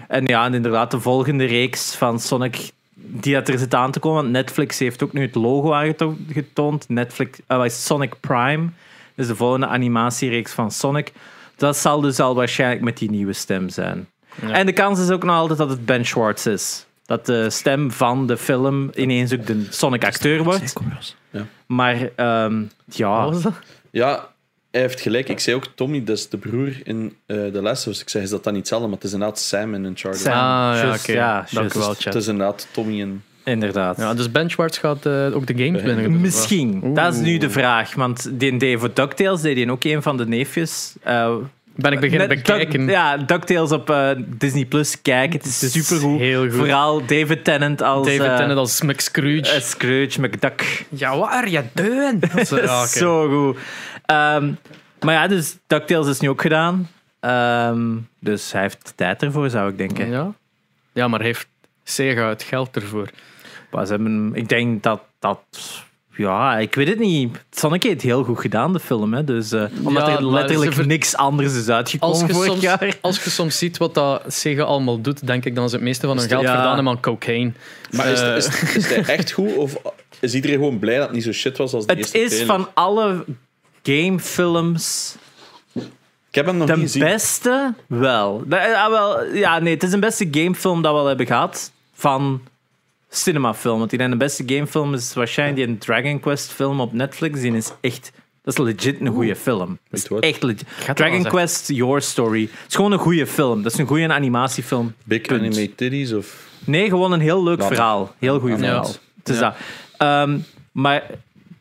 [0.08, 3.98] En ja, en inderdaad, de volgende reeks van Sonic die dat er zit aan te
[3.98, 4.20] komen.
[4.22, 6.88] Want Netflix heeft ook nu het logo aangetoond.
[6.88, 7.72] Netflix, het?
[7.72, 8.68] Sonic Prime
[9.14, 11.12] is de volgende animatiereeks van Sonic.
[11.56, 14.08] Dat zal dus al waarschijnlijk met die nieuwe stem zijn.
[14.46, 14.50] Ja.
[14.52, 16.86] En de kans is ook nog altijd dat het Ben Schwartz is.
[17.08, 20.74] Dat de stem van de film ineens ook de Sonic-acteur wordt.
[21.66, 23.30] Maar ehm, ja?
[23.90, 24.28] Ja,
[24.70, 25.28] hij heeft gelijk.
[25.28, 28.00] Ik zei ook Tommy, dat is de broer in eh The Last of Us.
[28.00, 28.86] Ik zei, is dat dan niet hetzelfde?
[28.88, 30.20] Maar het is inderdaad Sam in Uncharted.
[30.20, 30.32] Sam.
[30.32, 31.12] Ah, ja, Juist, oké.
[31.12, 33.24] ja, Dank wel, Het is inderdaad Tommy en...
[33.44, 33.96] inderdaad.
[33.96, 36.20] Ja, dus Ben Schwartz gaat eh, ook de games Ja, binnen.
[36.20, 36.94] Misschien.
[36.94, 37.94] Dat is nu de vraag.
[37.94, 40.94] Want die deed voor DuckTales deed hij ook een van de neefjes.
[41.02, 41.34] Eh,
[41.80, 42.80] Ben ik beginnen bekijken.
[42.80, 45.38] Duck- ja, DuckTales op eh, Disney Plus kijken.
[45.38, 46.18] Het is is supergoed.
[46.18, 46.54] heel goed.
[46.54, 49.50] Vooral David Tennant als David eh, Tennant als Scrooge.
[49.50, 50.84] eh, Scrooge McDuck.
[50.88, 52.22] ja, wat are je doen?
[52.46, 52.86] Zo, ja.
[52.86, 53.58] Zo goed.
[54.06, 54.52] Ehm,
[55.00, 56.88] maar ja, dus DuckTales is nu ook gedaan.
[57.20, 60.10] Ehm, dus hij heeft tijd ervoor, zou ik denken.
[60.10, 60.32] Ja.
[60.92, 61.46] ja, maar heeft
[61.84, 63.08] Sega het geld ervoor?
[63.70, 65.40] Maar ze hebben, ik denk dat dat...
[66.18, 67.44] Ja, ik weet het niet.
[67.50, 69.14] Sonic heeft het heel goed gedaan, de film.
[69.14, 69.24] Hè?
[69.24, 72.62] Dus, eh, omdat Ja, er letterlijk ver- niks anders is Als uitgekomen je, vorig soms,
[72.62, 72.96] jaar.
[73.00, 76.06] als je soms ziet wat dat Sega allemaal doet, denk ik dan ze het meeste
[76.06, 76.56] van hun Is geld het- ja.
[76.56, 77.52] verdaan hebben aan cocaine.
[77.90, 79.56] Maar is, Eh, is, is hij echt goed?
[79.56, 79.76] Of
[80.20, 82.28] is iedereen gewoon blij dat het niet zo shit was als de Het eerste is
[82.30, 82.46] trailer?
[82.54, 83.24] van alle
[83.82, 85.16] gamefilms
[85.74, 87.02] Ik heb hem nog de niet gezien.
[87.02, 88.42] beste wel.
[88.48, 89.24] Ja, wel.
[89.24, 92.40] ja, nee, het is een beste gamefilm dat we al hebben gehad van
[93.08, 93.78] cinemafilm.
[93.78, 97.40] Want die de beste gamefilm is waarschijnlijk die Dragon Quest film op Netflix.
[97.40, 98.12] Die is echt...
[98.42, 99.78] Dat is legit een goede film.
[99.90, 100.64] Dat is echt legit.
[100.94, 101.22] Dragon.
[101.22, 102.40] Quest Your Story.
[102.40, 103.62] Het is gewoon een goede film.
[103.62, 104.94] Dat is een goede animatiefilm.
[105.04, 105.40] Big Punt.
[105.40, 106.46] Anime Titties of...
[106.64, 108.14] Nee, gewoon een heel leuk Laat verhaal.
[108.18, 108.84] Heel goed verhaal.
[108.84, 108.90] Ja.
[109.18, 109.40] Het is Ja.
[109.40, 109.54] dat.
[109.96, 110.38] Ehm,
[110.72, 111.02] maar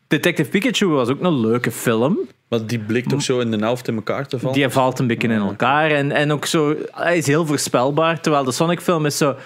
[0.06, 2.18] Detective Pikachu was ook een leuke film.
[2.48, 4.54] Maar die bleek toch zo in de helft in elkaar te vallen?
[4.54, 5.90] Die valt een beetje in elkaar.
[5.90, 8.20] En, en ook zo, hij is heel voorspelbaar.
[8.20, 9.36] Terwijl de Sonic film is zo.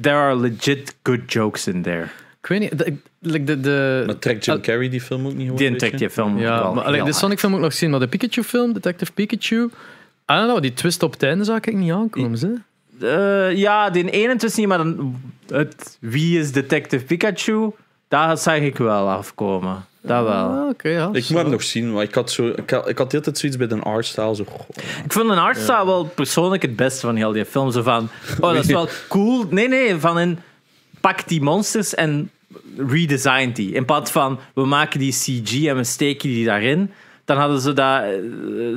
[0.00, 2.08] There are legit good jokes in there.
[2.40, 5.42] Ik weet niet, de, like de, de, Maar trekt Jim Carrey die film ook niet
[5.42, 7.12] gewoon Die trekt die film ja, wel maar, heel de.
[7.12, 9.70] Sonic film moet ik nog zien, maar de Pikachu film, Detective Pikachu, I
[10.26, 12.64] don't know, die twist op het einde zou ik niet aankomen.
[13.00, 17.70] Eh, ja, die ene twist niet, maar dan, het, wie is Detective Pikachu?
[18.08, 19.84] Daar zag ik wel afkomen.
[20.06, 20.34] Dat wel.
[20.34, 21.08] Ah, Oké, ja.
[21.12, 21.32] Ik zo.
[21.32, 23.66] moet hem nog zien, maar ik had, zo, ik had, ik had altijd zoiets bij
[23.66, 24.34] de artstyle.
[24.34, 24.42] Zo,
[25.04, 27.70] Ik vond een artstyle wel persoonlijk het beste van heel die film.
[27.70, 28.08] Zo van,
[28.40, 29.44] oh, dat is wel cool.
[29.50, 30.38] Nee, nee, van een
[31.00, 32.30] pak die monsters en
[32.76, 33.72] redesign die.
[33.72, 36.90] In plaats van, we maken die CG en we steken die daarin.
[37.24, 38.10] Dan hadden ze dat, eh,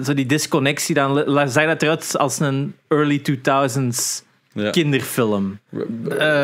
[0.04, 0.96] zo die disconnectie.
[0.96, 4.24] Dan zag dat eruit als een early 2000s
[4.54, 4.70] ja.
[4.70, 5.60] kinderfilm.
[5.72, 5.80] Eh,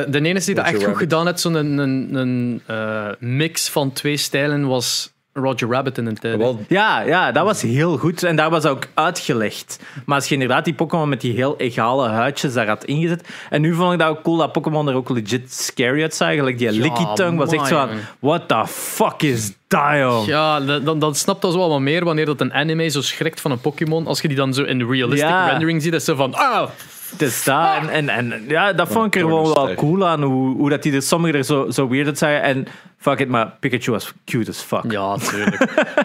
[0.07, 3.91] de enige die dat echt goed gedaan heeft, zo'n een, een, een eh, mix van
[3.91, 6.55] twee stijlen, was Roger Rabbit in een tijd.
[6.67, 8.23] Ja, ja, dat was heel goed.
[8.23, 9.79] En daar was ook uitgelegd.
[10.05, 13.27] Maar als je inderdaad die Pokémon met die heel egale huidjes daar had ingezet.
[13.49, 16.29] En nu vond ik dat ook cool dat Pokémon er ook legit scary uitzag.
[16.29, 17.89] Like die Ja, Licky Tongue was echt zo van...
[18.19, 20.25] What the fuck is joh?
[20.25, 23.41] Ja, dan, dan snapt dat zo wel wat meer wanneer dat een anime zo schrikt
[23.41, 24.07] van een Pokémon.
[24.07, 25.49] Als je die dan zo in realistic Ja.
[25.49, 26.33] rendering ziet, dat is zo van.
[26.33, 26.69] Ah,
[27.17, 27.77] Het is dat.
[27.89, 30.23] En, en, en ja, dat vond ik er gewoon wel cool aan.
[30.23, 32.41] Hoe, hoe dat die er, sommigen er zo, zo weird uitzagen.
[32.41, 34.91] En fuck it, maar Pikachu was cute as fuck.
[34.91, 35.57] ja, tuurlijk.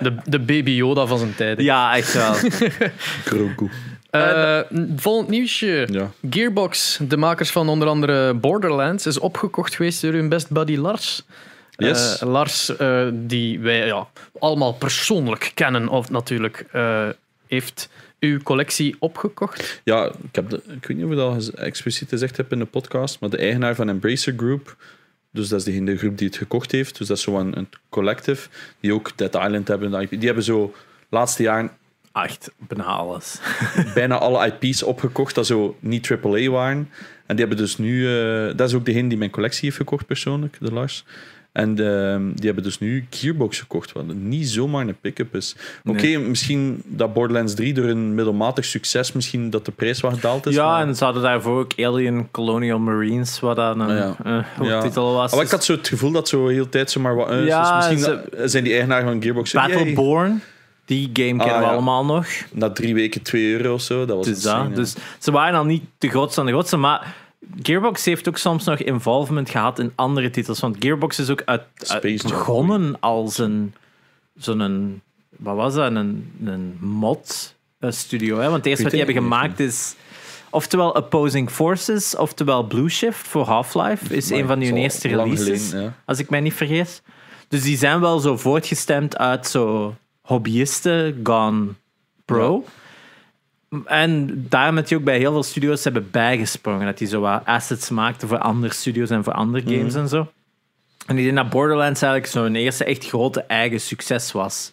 [0.02, 1.60] De, de baby Yoda van zijn tijd.
[1.60, 2.32] Ja, echt wel.
[3.24, 3.70] Grogu.
[4.10, 4.60] Eh,
[4.96, 5.88] volgend nieuwsje.
[5.90, 6.10] Ja.
[6.30, 11.22] Gearbox, de makers van onder andere Borderlands, is opgekocht geweest door hun best buddy Lars.
[11.76, 12.18] Yes.
[12.18, 14.06] Eh, Lars, eh, die wij ja,
[14.38, 17.08] allemaal persoonlijk kennen, of natuurlijk, eh,
[17.46, 17.88] heeft
[18.20, 19.80] uw collectie opgekocht.
[19.84, 22.64] Ja, ik, heb de, ik weet niet of ik dat expliciet gezegd heb in de
[22.64, 24.76] podcast, maar de eigenaar van Embracer Group,
[25.30, 27.58] dus dat is degene de groep die het gekocht heeft, dus dat is zo een,
[27.58, 28.48] een collective,
[28.80, 30.08] die ook Dead Island hebben.
[30.08, 30.74] Die hebben zo
[31.08, 31.70] laatste jaren
[32.12, 33.40] Echt, bijna alles.
[33.94, 36.88] bijna alle IP's opgekocht dat zo niet AAA waren.
[37.26, 40.06] En die hebben dus nu, eh, dat is ook degene die mijn collectie heeft gekocht
[40.06, 41.04] persoonlijk, de Lars.
[41.52, 45.56] En ehm, die hebben dus nu Gearbox gekocht, wat niet zomaar een pick-up is.
[45.84, 46.18] Oké, Nee.
[46.18, 50.54] misschien dat Borderlands 3 door een middelmatig succes, misschien dat de prijs wat gedaald is.
[50.54, 54.44] Ja, maar- en ze hadden daarvoor ook Alien Colonial Marines, wat dan een Ah, ja.
[54.60, 54.80] eh, Ja.
[54.80, 55.30] titel was.
[55.30, 57.28] Ah, maar ik had zo het gevoel dat zo heel tijd zomaar wat.
[57.46, 59.52] Ja, dus misschien ze- zijn die eigenaar van Gearbox.
[59.52, 60.42] Battleborn,
[60.84, 61.70] die game kennen we ja.
[61.72, 62.26] allemaal nog.
[62.52, 64.04] Na drie weken 2 euro of zo.
[64.04, 64.76] Dat was Dus, dat.
[64.76, 67.14] dus ze waren al niet de grootste van de grootste, maar
[67.62, 70.60] Gearbox heeft ook soms nog involvement gehad in andere titels.
[70.60, 71.62] Want Gearbox is ook uit,
[72.22, 73.74] begonnen als een,
[74.34, 75.02] zo'n,
[75.36, 78.38] wat was dat, een, een mod eh, studio.
[78.38, 78.44] Hè?
[78.44, 79.94] Want het eerste wat die hebben gemaakt is
[80.50, 84.14] oftewel Opposing Forces, oftewel Blue Shift voor Half-Life.
[84.14, 85.94] Is Maar een van hun eerste releases, geleden, ja.
[86.04, 87.02] als ik mij niet vergis.
[87.48, 91.66] Dus die zijn wel zo voortgestemd uit zo hobbyisten gone
[92.24, 92.64] pro.
[93.84, 96.86] En daarom dat die ook bij heel veel studio's hebben bijgesprongen.
[96.86, 99.76] Dat die zo wat assets maakten voor andere studio's en voor andere Mhm.
[99.78, 100.28] games en zo.
[101.06, 104.72] En ik denk dat Borderlands eigenlijk zo'n eerste echt grote eigen succes was.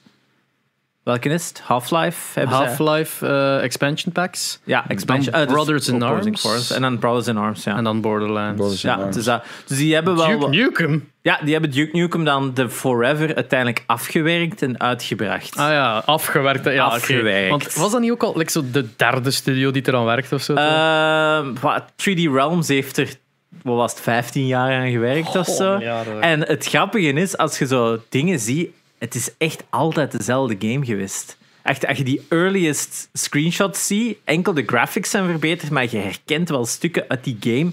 [1.08, 1.62] Welke is het?
[1.64, 2.46] Half-Life?
[2.46, 4.60] Half-Life eh, expansion packs.
[4.64, 5.34] Ja, expansion.
[5.34, 6.42] Eh, dus Brothers in Arms.
[6.42, 6.76] Force.
[6.76, 7.78] En dan Brothers in Arms, ja.
[7.78, 8.56] En dan Borderlands.
[8.56, 9.16] Brothers in ja, Arms.
[9.16, 10.28] dus, dat, dus die hebben wel...
[10.28, 11.12] Duke Nukem.
[11.22, 15.58] Ja, die hebben Duke Nukem dan de Forever uiteindelijk afgewerkt en uitgebracht.
[15.58, 16.66] Ah ja, afgewerkt.
[16.66, 16.96] Ja, oké.
[16.96, 17.50] Afgewerkt.
[17.50, 20.42] Want was dat niet ook al like, zo de derde studio die eraan werkt of
[20.42, 20.54] zo?
[20.54, 23.14] Ehm, wat, 3D Realms heeft er,
[23.62, 25.78] wat was het, 15 jaar aan gewerkt of zo.
[25.78, 26.22] miljarden.
[26.22, 30.86] En het grappige is, als je zo dingen ziet, het is echt altijd dezelfde game
[30.86, 31.38] geweest.
[31.64, 36.50] Echt, als je die earliest screenshots ziet, enkel de graphics zijn verbeterd, maar je herkent
[36.50, 37.72] wel stukken uit die game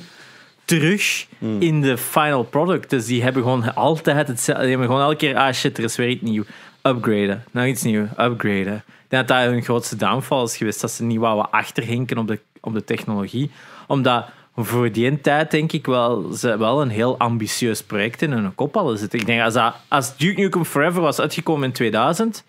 [0.64, 1.26] terug
[1.58, 2.90] in de final product.
[2.90, 4.62] Dus die hebben gewoon altijd hetzelfde.
[4.62, 6.44] Die hebben gewoon elke keer, ah shit, er is weer iets nieuw.
[6.82, 7.44] Upgraden.
[7.50, 8.02] Nou, iets nieuw.
[8.02, 8.76] Upgraden.
[8.76, 10.80] Ik denk dat dat hun grootste downfall is geweest.
[10.80, 13.50] Dat ze niet wouden achterhinken op de, op de technologie.
[13.86, 14.26] Omdat
[14.56, 18.74] voor die tijd denk ik wel, ze wel een heel ambitieus project in hun kop
[18.74, 19.18] hadden zitten.
[19.18, 22.44] Ik denk, als, dat, als Duke Nukem Forever was uitgekomen in 2000,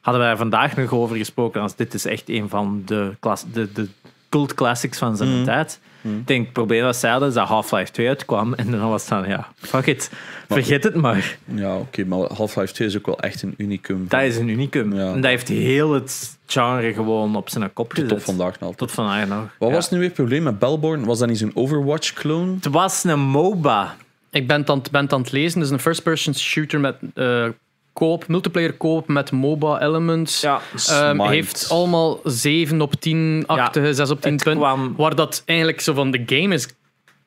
[0.00, 3.44] hadden wij er vandaag nog over gesproken als dit is echt een van de, klas,
[3.52, 3.88] de, de
[4.28, 5.80] cult classics van zijn tijd.
[6.02, 9.28] Ik denk, het probleem was zij dat Half-Life 2 uitkwam en dan was het dan,
[9.28, 10.10] ja, fuck it,
[10.48, 11.36] vergeet het maar.
[11.44, 14.04] Ja, oké, maar Half-Life 2 is ook wel echt een unicum.
[14.08, 14.94] Dat is een unicum.
[14.94, 15.12] Ja.
[15.12, 18.08] En dat heeft heel het genre gewoon op zijn kop gezet.
[18.08, 18.74] Tot vandaag nog.
[18.76, 19.44] Tot vandaag nog.
[19.58, 19.74] Wat Ja.
[19.74, 21.04] was nu weer het probleem met Bellborn?
[21.04, 22.54] Was dat niet zo'n Overwatch-clone?
[22.54, 23.96] Het was een MOBA.
[24.30, 25.58] Ik ben het aan, het- ben het aan het lezen.
[25.58, 27.46] Het is een first-person shooter met eh
[27.92, 30.40] koop, multiplayer koop met MOBA elements.
[30.40, 30.54] Ja.
[30.56, 30.78] Ehm,
[31.14, 31.28] Smite.
[31.28, 34.62] heeft allemaal 7 op 10 achtige, 6 op 10 Het punten.
[34.62, 36.68] kwam- Waar dat eigenlijk zo van de game is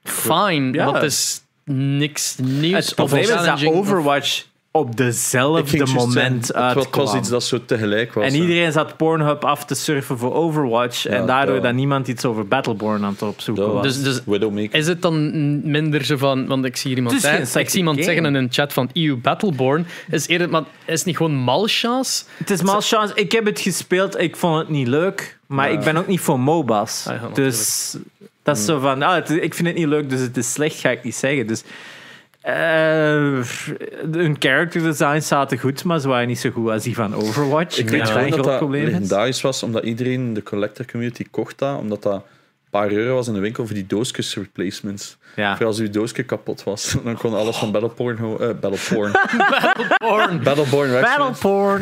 [0.03, 0.93] fine, Ja.
[0.93, 2.85] het is niks nieuws.
[2.85, 4.43] Het probleem of is dat Overwatch
[4.75, 8.25] op dezelfde moment zeggen, het was iets dat zo tegelijk was.
[8.25, 11.05] En iedereen zat Pornhub af te surfen voor Overwatch.
[11.05, 11.61] en daardoor ja.
[11.61, 13.83] dat niemand iets over Battleborn aan het opzoeken was.
[13.83, 17.69] Dus, dus is het dan minder zo van, want ik zie hier iemand, zeggen, ik
[17.69, 21.17] zie iemand zeggen in een chat van EU Battleborn, is, eerder, maar is het niet
[21.17, 22.23] gewoon malchance?
[22.37, 23.15] Het is malchance.
[23.15, 24.19] Ik heb het gespeeld.
[24.19, 25.37] Ik vond het niet leuk.
[25.47, 27.07] Maar ik ben ook niet voor MOBA's.
[27.07, 27.95] Ah, ja, dus
[28.43, 29.01] dat is zo van...
[29.01, 31.47] Ah, het- ik vind het niet leuk, dus het is slecht, ga ik niet zeggen.
[31.47, 31.63] Dus
[34.11, 37.77] hun character designs zaten goed, maar ze waren niet zo goed als die van Overwatch.
[37.77, 41.25] Ik weet gewoon een dat groot dat legendarisch was, omdat iedereen in de collector community
[41.31, 42.21] kocht dat, omdat dat een
[42.69, 45.17] paar euro was in de winkel voor die doosjes replacements.
[45.35, 45.57] Ja.
[45.57, 48.17] Voor als uw doosje kapot was, dan kon alles van Battleborn...
[48.17, 49.11] ho- eh, Battleborn.
[49.97, 50.43] Porn.
[50.43, 51.01] Battleborn weg.
[51.17, 51.81] Battleporn.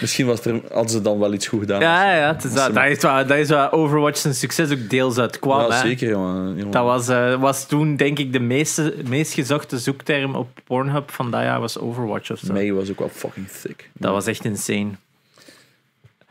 [0.00, 1.80] Misschien was er, hadden ze dan wel iets goed gedaan.
[1.80, 4.90] Ja, ja, het is dat, dat, is waar, dat is waar Overwatch zijn succes ook
[4.90, 5.60] deels uit kwam.
[5.60, 5.80] Ja, hè.
[5.80, 6.56] zeker, jongen.
[6.56, 6.70] jongen.
[6.70, 11.30] Dat was, eh, was toen, denk ik, de meeste, meest gezochte zoekterm op Pornhub van
[11.30, 12.52] dat jaar was Overwatch of zo.
[12.52, 13.90] May was ook wel fucking thick.
[13.92, 14.90] Dat was echt insane.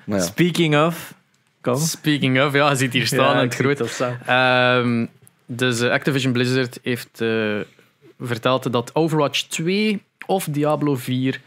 [0.05, 0.19] Ja.
[0.19, 1.13] Speaking of...
[1.61, 1.77] Kom.
[1.77, 4.17] Speaking of, ja, hij zit hier staan Ja, en ik het staan.
[4.25, 5.05] Ehm,
[5.45, 7.59] dus eh, Activision Blizzard heeft eh,
[8.19, 11.41] verteld dat Overwatch 2 of Diablo 4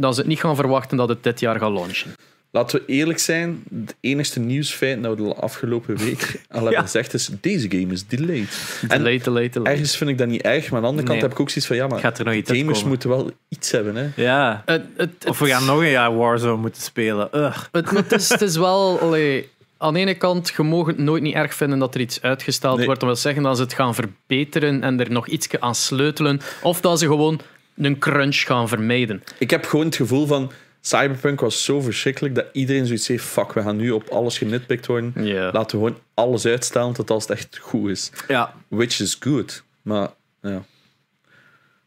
[0.00, 2.14] dat ze het niet gaan verwachten dat het dit jaar gaat launchen.
[2.52, 6.80] Laten we eerlijk zijn, het enigste nieuwsfeit dat we de afgelopen week al hebben Ja.
[6.80, 8.78] gezegd is, deze game is delayed.
[8.88, 9.72] En Delay, delay, delay.
[9.72, 11.20] ergens vind ik dat niet erg, maar aan de andere kant Nee.
[11.20, 12.88] heb ik ook zoiets van, ja, maar Gaat er nog iets gamers uitkomen?
[12.88, 14.08] moeten wel iets hebben, hè.
[14.22, 14.62] Ja.
[14.66, 17.28] Het, het, Of we gaan nog een jaar Warzone moeten spelen.
[17.34, 17.58] Ugh.
[17.72, 18.98] Het, het, is, het is wel...
[19.00, 19.48] allee,
[19.78, 22.76] aan de ene kant, je mag het nooit niet erg vinden dat er iets uitgesteld
[22.76, 22.84] Nee.
[22.86, 23.00] wordt.
[23.00, 26.40] Dat wil zeggen dat ze het gaan verbeteren en er nog iets aan sleutelen.
[26.62, 27.40] Of dat ze gewoon
[27.86, 29.22] een crunch gaan vermijden.
[29.38, 33.52] Ik heb gewoon het gevoel van, Cyberpunk was zo verschrikkelijk dat iedereen zoiets heeft, fuck,
[33.52, 35.12] we gaan nu op alles genitpikt worden.
[35.52, 38.10] Laten we gewoon alles uitstellen tot als het echt goed is.
[38.28, 38.54] Ja.
[38.68, 40.08] Which is good, maar
[40.42, 40.62] ja.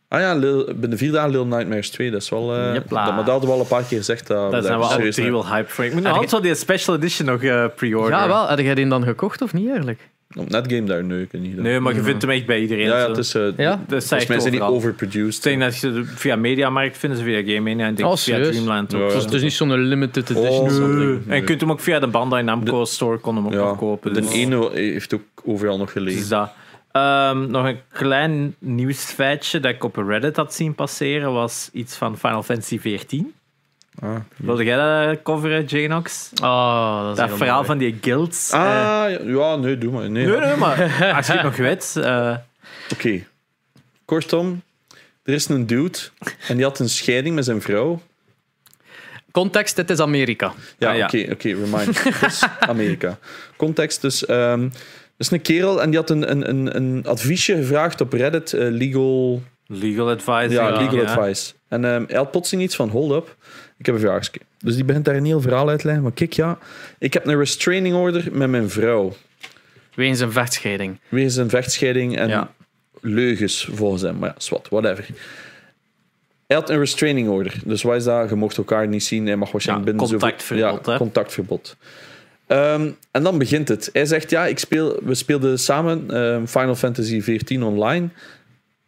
[0.08, 2.56] Ah ja, Lil, binnen de vier dagen Little Nightmares 2, dat is wel...
[2.56, 4.28] eh, dat, maar dat hadden we al een paar keer gezegd.
[4.28, 5.84] Dat, zijn we daar alle serieus drie naar- wel hype voor.
[5.86, 8.20] Ik moet nog En altijd wel die special edition nog eh pre-orderen.
[8.20, 8.48] Ja, wel.
[8.48, 10.10] Heb jij die dan gekocht of niet eigenlijk?
[10.36, 11.58] Op Netgame daar neuken niet.
[11.58, 12.86] Nee, maar je vindt hem echt bij iedereen.
[12.86, 13.36] ja, ja, het is...
[13.36, 13.80] eh, Ja?
[13.88, 15.46] Dat Volgens mij zijn die overproduced.
[15.46, 18.42] Ik denk dat je via Mediamarkt vinden ze via Game Mania en denk Oh, via?
[18.44, 19.00] Dreamland ook.
[19.02, 19.14] Ja, ja.
[19.14, 20.50] Dus het is niet zo'n limited edition.
[20.50, 21.18] Oh, of nee.
[21.28, 24.14] En je kunt hem ook via de Bandai Namco store kon hem ook nog kopen.
[24.14, 26.30] de Dus, ene heeft ook overal nog dus gelezen.
[26.30, 26.52] dat.
[26.92, 32.18] Ehm, nog een klein nieuwsfeitje dat ik op Reddit had zien passeren was iets van
[32.18, 33.22] Final Fantasy XIV.
[34.00, 34.76] Ah, Wilde jij
[35.08, 36.30] dat coveren, Janox?
[36.42, 37.68] Ah, dat is Dat heel verhaal mooi.
[37.68, 38.52] van die guilds.
[38.52, 40.10] ah eh, ja, nee, doe maar.
[40.10, 40.80] Nee, nee, nee, maar
[41.18, 41.96] als je het nog weet.
[41.98, 42.36] eh,
[42.94, 43.24] Oké.
[44.06, 44.62] Kortom,
[45.24, 45.98] er is een dude
[46.48, 48.02] en die had een scheiding met zijn vrouw.
[49.32, 50.54] Context, het is Amerika.
[50.78, 51.06] Ja, Ah, ja.
[51.06, 52.20] oké, oké, remind.
[52.22, 53.18] Dus Amerika.
[53.58, 54.26] Context, dus...
[54.26, 54.64] ehm
[55.14, 58.54] er is een kerel en die had een, een, een, een adviesje gevraagd op Reddit,
[58.54, 59.42] eh, legal...
[59.68, 60.54] legal advice.
[60.54, 61.04] Ja, Ja, legal ja.
[61.14, 61.54] advice.
[61.68, 63.36] En ehm, hij had plotseling iets van, hold up,
[63.78, 64.40] ik heb een vraagje.
[64.60, 66.04] Dus die begint daar een heel verhaal uit te leggen.
[66.04, 66.58] Maar kijk, ja,
[66.98, 69.16] ik heb een restraining order met mijn vrouw.
[69.96, 71.00] Wegens een vechtscheiding.
[71.10, 72.52] Wegens een vechtscheiding en Ja.
[73.02, 74.18] leugens volgens hem.
[74.20, 75.06] Maar ja, zwart, whatever.
[76.48, 77.54] Hij had een restraining order.
[77.66, 78.30] Dus wat is dat?
[78.30, 79.26] Je mocht elkaar niet zien.
[79.28, 81.76] Hij mag waarschijnlijk Ja, binnen zoveel- contactverbod, Ja, contactverbod.
[82.48, 83.90] Ehm, en dan begint het.
[83.94, 88.08] Hij zegt, ja, ik speel, we speelden samen ehm, Final Fantasy XIV online.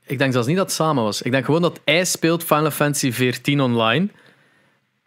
[0.05, 1.21] Ik denk zelfs niet dat het samen was.
[1.21, 4.07] Ik denk gewoon dat hij speelt Final Fantasy 14 online.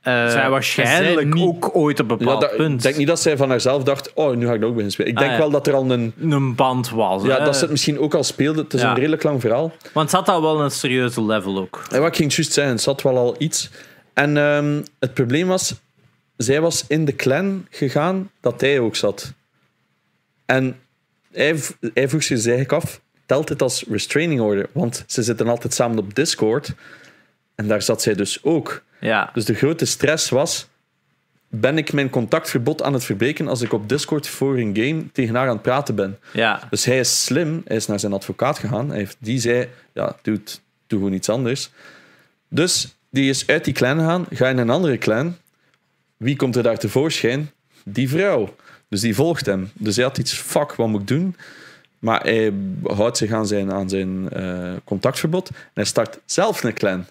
[0.03, 2.97] Eh, Zij waarschijnlijk zij niet- ook ooit op een Ja, bepaald dat- punt ik denk
[2.97, 5.11] niet dat zij van haarzelf dacht, oh, nu ga ik dat ook beginnen spelen.
[5.11, 5.39] Ik Ah, denk ja.
[5.43, 6.13] wel dat er al een...
[6.21, 7.23] een band was.
[7.25, 7.45] Ja, hè.
[7.45, 8.63] dat ze het misschien ook al speelde.
[8.63, 8.89] Het is Ja.
[8.91, 9.73] een redelijk lang verhaal.
[9.93, 11.83] Want ze had al wel een serieuze level ook.
[11.91, 13.71] En wat ik ging juist zeggen, het zat wel al iets.
[14.15, 15.75] En ehm, het probleem was,
[16.37, 19.33] zij was in de clan gegaan dat hij ook zat.
[20.47, 20.77] En
[21.33, 21.57] hij,
[21.95, 24.69] hij vroeg zich dus eigenlijk af, telt het als restraining order?
[24.73, 26.73] Want ze zitten altijd samen op Discord.
[27.55, 28.83] En daar zat zij dus ook.
[29.01, 29.31] Ja.
[29.33, 30.69] Dus de grote stress was,
[31.49, 35.35] ben ik mijn contactverbod aan het verbreken als ik op Discord voor een game tegen
[35.35, 36.19] haar aan het praten ben?
[36.33, 36.61] Ja.
[36.71, 38.89] Dus hij is slim, hij is naar zijn advocaat gegaan.
[38.89, 40.41] Hij heeft, die zei, ja, doe,
[40.87, 41.71] doe gewoon iets anders.
[42.49, 45.37] Dus die is uit die clan gegaan, ga in een andere clan.
[46.17, 47.51] Wie komt er daar tevoorschijn?
[47.85, 48.55] Die vrouw.
[48.89, 49.71] Dus die volgt hem.
[49.75, 51.37] Dus hij had iets, fuck, wat moet ik doen?
[51.99, 55.49] Maar hij houdt zich aan zijn, aan zijn eh, contactverbod.
[55.49, 57.07] En hij start zelf een clan.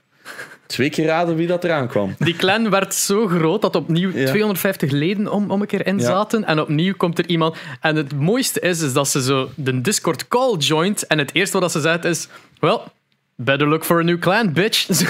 [0.68, 2.16] Twee keer raden wie dat eraan kwam.
[2.20, 4.26] Die clan werd zo groot dat opnieuw Ja.
[4.26, 6.06] 250 leden om, om een keer in Ja.
[6.06, 6.46] zaten.
[6.46, 7.56] En opnieuw komt er iemand.
[7.82, 11.08] En het mooiste is, is dat ze zo de Discord call joint.
[11.08, 12.28] En het eerste wat ze zegt is:
[12.60, 12.80] Well,
[13.36, 14.86] better look for a new clan, bitch.
[14.88, 15.04] dus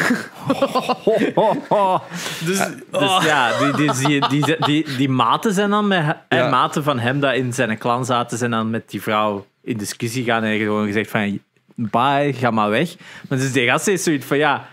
[2.91, 6.15] Dus ja, die, die, die, die, die, die maten zijn dan met...
[6.27, 6.49] En Ja.
[6.49, 10.23] maten van hem dat in zijn clan zaten, zijn dan met die vrouw in discussie
[10.23, 11.39] gaan en gewoon gezegd van...
[11.75, 12.95] Bye, ga maar weg.
[13.29, 14.67] Maar dus die gast is zoiets van, ja...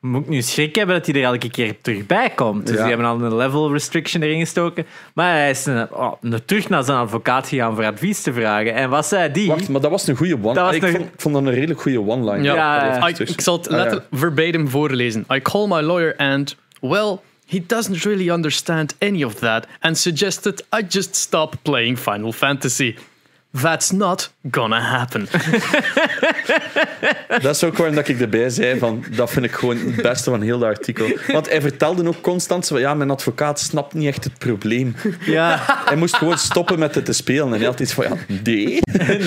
[0.00, 2.66] Moet ik nu schrik hebben dat hij er elke keer terug bij komt?
[2.66, 2.80] Dus Ja.
[2.80, 4.86] die hebben al een level restriction erin gestoken.
[5.14, 8.74] Maar hij is een, oh, een- terug naar zijn advocaat gegaan voor advies te vragen.
[8.74, 9.48] En wat zei die?
[9.48, 10.54] Wacht, maar dat was een goede one.
[10.54, 12.42] Dat was ik, een- vond, ik vond dat een redelijk goede one-line.
[12.42, 13.08] Ja.
[13.08, 14.04] I- ik zal het Ah, ja.
[14.12, 15.24] verbatim voorlezen.
[15.34, 20.64] I call my lawyer and, well, he doesn't really understand any of that and suggested
[20.80, 22.94] I just stop playing Final Fantasy.
[23.62, 25.28] That's not gonna happen.
[27.42, 30.30] Dat is ook waarom dat ik erbij zei van, dat vind ik gewoon het beste
[30.30, 31.06] van heel dat artikel.
[31.32, 34.96] Want hij vertelde ook constant, zo, ja, mijn advocaat snapt niet echt het probleem.
[35.20, 35.60] Ja.
[35.84, 37.46] Hij moest gewoon stoppen met het te spelen.
[37.46, 38.80] En hij had iets van, ja, nee,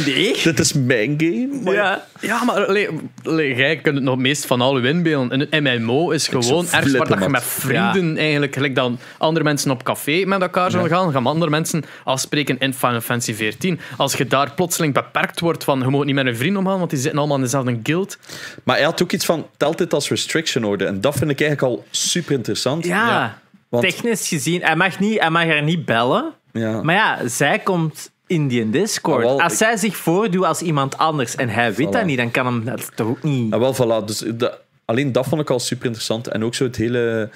[0.05, 0.39] Nee.
[0.43, 1.49] dit is mijn game.
[1.63, 2.05] Maar Ja.
[2.19, 2.89] Ja, maar allee,
[3.23, 5.47] allee, jij kunt het nog meest van alle inbeelden.
[5.49, 9.71] Een MMO is gewoon ergens waar dat je met vrienden eigenlijk, gelijk dan andere mensen
[9.71, 13.75] op café met elkaar zullen gaan, gaan andere mensen afspreken in Final Fantasy XIV.
[13.97, 16.89] Als je daar plotseling beperkt wordt van je moet niet met een vriend omgaan, want
[16.89, 18.17] die zitten allemaal in dezelfde guild.
[18.63, 20.87] Maar hij had ook iets van, telt dit als restriction order?
[20.87, 22.85] En dat vind ik eigenlijk al super interessant.
[22.85, 23.07] Ja.
[23.07, 23.39] Ja.
[23.69, 26.31] Want- Technisch gezien, hij mag, niet, hij mag haar niet bellen.
[26.51, 26.81] Ja.
[26.83, 29.23] Maar ja, zij komt in die Discord.
[29.23, 31.91] Ah, wel, als ik- zij zich voordoet als iemand anders en hij weet Voilà.
[31.91, 33.51] dat niet, dan kan hem dat toch ook niet.
[33.53, 34.05] Ja, wel, voilà.
[34.05, 36.27] Dus dat- alleen dat vond ik al super interessant.
[36.27, 37.29] En ook zo het hele,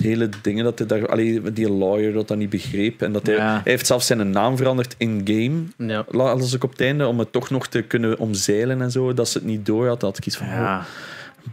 [0.00, 1.08] het hele dingen dat hij daar...
[1.08, 3.02] Allee, die lawyer dat dat niet begreep.
[3.02, 3.52] En dat hij, Ja.
[3.52, 5.62] hij heeft zelfs zijn naam veranderd in-game.
[5.76, 6.04] Ja.
[6.08, 9.14] Las ik op het einde, om het toch nog te kunnen omzeilen en zo.
[9.14, 10.00] Dat ze het niet door had.
[10.00, 10.84] Dat had ik iets van, oh, Ja.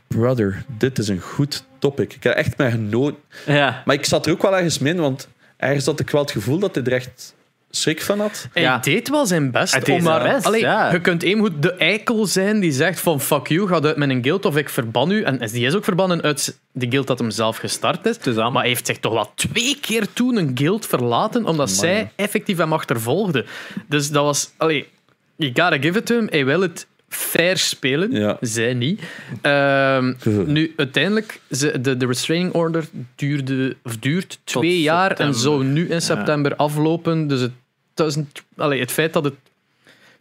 [0.08, 2.14] brother, dit is een goed topic.
[2.14, 3.18] Ik heb echt mijn genoten.
[3.46, 3.82] Ja.
[3.86, 5.28] Maar ik zat er ook wel ergens min, want
[5.58, 7.36] ergens had ik wel het gevoel dat hij er echt
[7.78, 8.48] schrik van had.
[8.54, 8.78] Hij Ja.
[8.78, 9.74] deed wel zijn best.
[9.74, 10.92] Hij deed om maar, zijn best, Allee, ja.
[10.92, 14.46] Je kunt evengoed de eikel zijn die zegt van fuck you, ga uit mijn guild
[14.46, 15.24] of ik verban u.
[15.24, 18.18] En die is ook verbannen uit de guild dat hem zelf gestart is.
[18.18, 22.12] Dus Maar hij heeft zich toch wel twee keer toen een guild verlaten, omdat zij
[22.16, 23.46] effectief hem achtervolgde.
[23.88, 24.50] Dus dat was...
[24.58, 24.88] Allee,
[25.36, 26.28] you gotta give it to him.
[26.30, 28.12] Hij wil het fair spelen.
[28.12, 28.38] Ja.
[28.42, 29.02] Zij niet.
[29.42, 30.14] Ehm,
[30.46, 35.90] nu, uiteindelijk, ze, de, de restraining order duurde, of duurt twee jaar en zou nu
[35.90, 37.28] in september aflopen.
[37.28, 37.52] Dus het,
[37.98, 39.34] duizend, allee, het feit dat het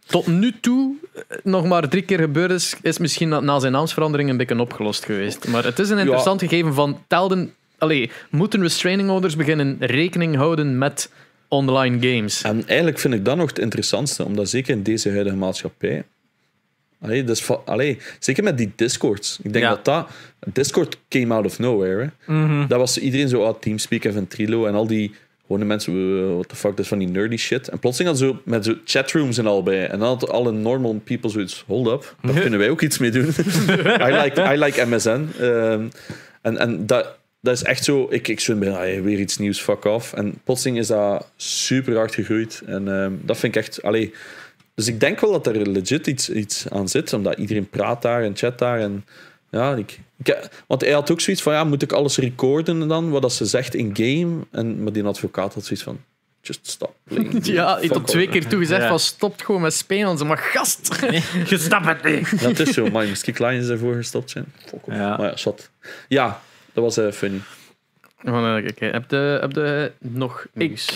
[0.06, 3.72] tot nu toe eh, nog maar drie keer gebeurd is, is misschien na, na zijn
[3.72, 5.48] naamsverandering een beetje opgelost geweest.
[5.48, 7.54] Maar het is een interessant gegeven van telden.
[7.78, 11.10] Allee, moeten restraining orders beginnen rekening houden met
[11.48, 12.42] online games?
[12.42, 16.04] En eigenlijk vind ik dat nog het interessantste, omdat zeker in deze huidige maatschappij.
[17.00, 19.38] Allee, dus, allee, zeker met die Discords.
[19.42, 19.70] Ik denk Ja.
[19.70, 20.08] dat dat.
[20.52, 22.12] Discord came out of nowhere.
[22.26, 22.32] Hè.
[22.34, 22.66] Mhm.
[22.66, 25.14] Dat was iedereen zo, ah, Teamspeak en Ventrilo en al die
[25.46, 27.68] gewone mensen, uh, what the fuck, dat is van die nerdy shit.
[27.68, 29.88] En plotseling had zo met zo chatrooms en al bij.
[29.88, 33.10] En dan had alle normal people zoiets, hold up, daar kunnen wij ook iets mee
[33.10, 33.26] doen.
[34.08, 35.28] I, like, I like MSN.
[35.40, 35.88] Ehm,
[36.42, 39.84] en en dat, dat is echt zo, ik, ik zwem ah, weer iets nieuws, fuck
[39.84, 40.12] off.
[40.12, 42.62] En plotseling is dat super hard gegroeid.
[42.66, 44.12] En ehm, dat vind ik echt, allee.
[44.74, 48.22] Dus ik denk wel dat er legit iets, iets aan zit, omdat iedereen praat daar
[48.22, 48.80] en chat daar.
[48.80, 49.04] En
[49.50, 53.10] ja, ik, ik, want hij had ook zoiets van, ja, moet ik alles recorden dan,
[53.10, 54.36] wat dat ze zegt in game?
[54.50, 56.00] En, maar die advocaat had zoiets van,
[56.40, 57.46] just stop playing.
[57.46, 58.88] Ja, hij tot twee keer toe gezegd Ja.
[58.88, 60.18] van stop gewoon met spelen.
[60.18, 60.98] Ze maar gast,
[61.48, 62.30] je snapt het niet.
[62.40, 64.52] Het is zo, maar misschien Lions ervoor gestopt zijn.
[64.66, 64.96] Fuck off.
[64.96, 65.16] Ja.
[65.16, 65.70] Maar ja, zat.
[66.08, 66.40] Ja,
[66.72, 67.40] dat was eh, funny.
[68.26, 70.86] Eh, kijk, heb je, heb je nog Ik, nieuws?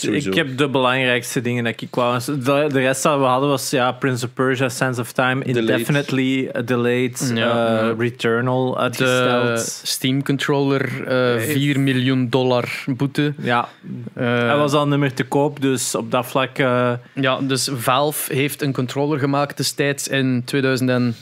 [0.00, 0.28] Sowieso.
[0.28, 2.20] ik heb de belangrijkste dingen dat ik wou.
[2.26, 5.56] De, de rest dat we hadden was ja, Prince of Persia, Sense of Time, Delayed.
[5.68, 7.78] indefinitely delayed, Ja.
[7.80, 9.80] eh, Returnal De uitgesteld.
[9.82, 13.32] Steam controller, eh 4 miljoen dollar boete.
[13.38, 13.68] Ja,
[14.14, 16.58] Eh, hij was al nummer te koop, dus op dat vlak.
[16.58, 21.14] eh, Ja, dus Valve heeft een controller gemaakt destijds in 2000 en...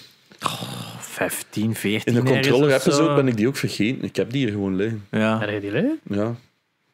[1.16, 2.14] 15, 14.
[2.14, 2.88] In de ergens controller of zo.
[2.88, 4.02] episode ben ik die ook vergeten.
[4.04, 5.06] Ik heb die hier gewoon liggen.
[5.10, 5.38] Ja.
[5.40, 5.98] Heb je die liggen?
[6.08, 6.34] Ja.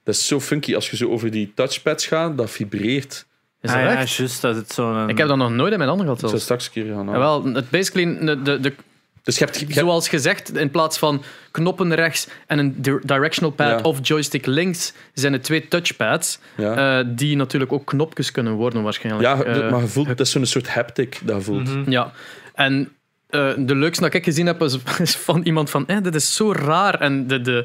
[0.04, 0.74] Dat is zo funky.
[0.74, 3.26] Als je zo over die touchpads gaat, dat vibreert.
[3.60, 4.12] Is Ah, dat ja, echt?
[4.14, 5.08] juist, dat het zo'n...
[5.08, 6.44] Ik heb dat nog nooit in mijn handen gehad Ik zou zelfs.
[6.44, 7.20] straks een keer gaan halen.
[7.20, 8.74] Jawel, het basically, de, de, de,
[9.22, 12.98] Dus je hebt, je hebt- zoals gezegd, in plaats van knoppen rechts en een di-
[13.02, 13.80] directional pad Ja.
[13.80, 16.98] of joystick links, zijn er twee touchpads, ja.
[17.00, 19.24] eh, die natuurlijk ook knopjes kunnen worden waarschijnlijk.
[19.24, 21.74] ja, Eh, maar je voelt, dat is zo'n soort haptic dat voelt.
[21.76, 21.90] Mhm.
[21.90, 22.12] Ja,
[22.54, 22.92] en
[23.32, 26.34] eh, de leukste dat ik gezien heb is, is van iemand van, eh, dit is
[26.36, 27.00] zo raar.
[27.00, 27.64] En de, de,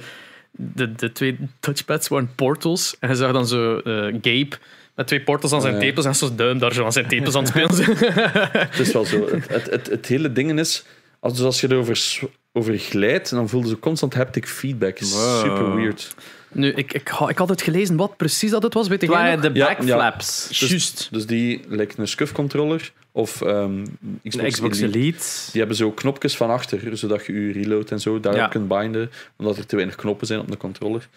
[0.52, 2.96] de, de twee touchpads waren portals.
[3.00, 4.50] En hij zag dan zo eh, Gabe
[4.96, 7.44] met twee portals aan zijn tepels en zo'n duim daar zo aan zijn tepels aan
[7.44, 7.98] het spelen.
[8.70, 9.28] Het is wel zo.
[9.30, 10.84] Het, het, het, het hele ding is,
[11.20, 12.20] als, dus als je erover
[12.54, 14.98] over glijdt, dan voel je zo constant haptic feedback.
[15.00, 15.40] Het is Wow.
[15.40, 16.16] super weird.
[16.52, 19.52] nu, ik, ik, ik had het gelezen wat precies dat het was, weet waren nog?
[19.52, 20.48] de Ja, backflaps.
[20.48, 21.08] Dus, Juist.
[21.12, 23.86] dus die lijkt een SCUF controller of ehm,
[24.24, 24.98] Xbox, Xbox Elite.
[24.98, 25.26] Elite.
[25.52, 28.48] Die hebben zo knopjes van achter, zodat je je reload en zo daarop Ja.
[28.48, 31.08] kunt binden, omdat er te weinig knoppen zijn op de controller.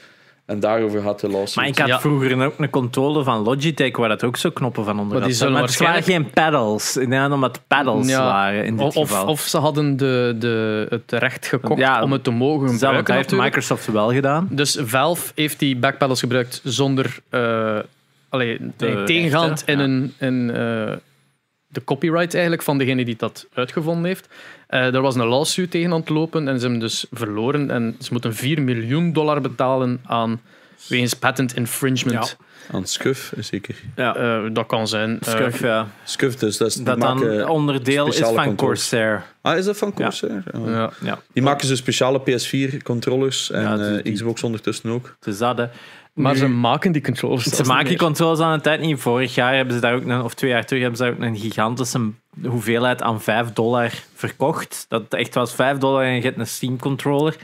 [0.46, 1.54] En daarover gaat de lawsuit.
[1.56, 2.00] Maar ik had Ja.
[2.00, 5.28] vroeger ook een controller van Logitech waar dat ook zo knoppen van onder Maar die
[5.28, 5.36] had.
[5.38, 6.96] zullen Maar het waren geen pedals.
[6.96, 8.24] Ik denk omdat het pedals Ja.
[8.24, 9.26] waren in dit Of, of, geval.
[9.26, 13.14] of ze hadden de, de, het recht gekocht Ja, om het te mogen dat gebruiken.
[13.14, 13.54] heeft natuurlijk.
[13.56, 14.48] Microsoft wel gedaan.
[14.50, 17.78] Dus Valve heeft die backpedals gebruikt zonder uh,
[18.28, 20.26] allee, De tegengaand rechten, in, ja.
[20.26, 20.96] een, in eh,
[21.72, 24.28] de copyright eigenlijk van degene die dat uitgevonden heeft.
[24.66, 27.70] Eh er was een lawsuit tegen aan het lopen en ze hebben dus verloren.
[27.70, 30.40] En ze moeten 4 miljoen dollar betalen aan
[30.88, 32.36] wegens patent infringement.
[32.72, 33.74] Aan Scuf, zeker.
[33.96, 34.16] Ja.
[34.16, 35.18] Eh, dat kan zijn.
[35.20, 35.86] Eh, Scuf, ja.
[36.04, 38.56] Scuf, dus dat is Dat dan onderdeel is speciale van.
[38.56, 39.22] Corsair.
[39.40, 40.42] Ah, is dat van Corsair?
[40.52, 40.70] Ja.
[40.70, 40.90] ja.
[41.00, 45.16] Ja, Die maken ze speciale PS4-controllers en Ja, eh, die- die- Xbox ondertussen ook.
[45.18, 45.58] het is dat.
[45.58, 45.64] hè.
[46.14, 47.44] Maar Nu- ze maken die controllers.
[47.44, 48.06] Ze maken die meer.
[48.06, 49.00] controles aan een tijd niet.
[49.00, 51.20] Vorig jaar hebben ze daar ook een, of twee jaar terug hebben ze daar ook
[51.20, 52.10] een gigantische
[52.46, 54.86] hoeveelheid aan 5 dollar verkocht.
[54.88, 57.36] Dat het echt was 5 dollar en je hebt een Steam controller.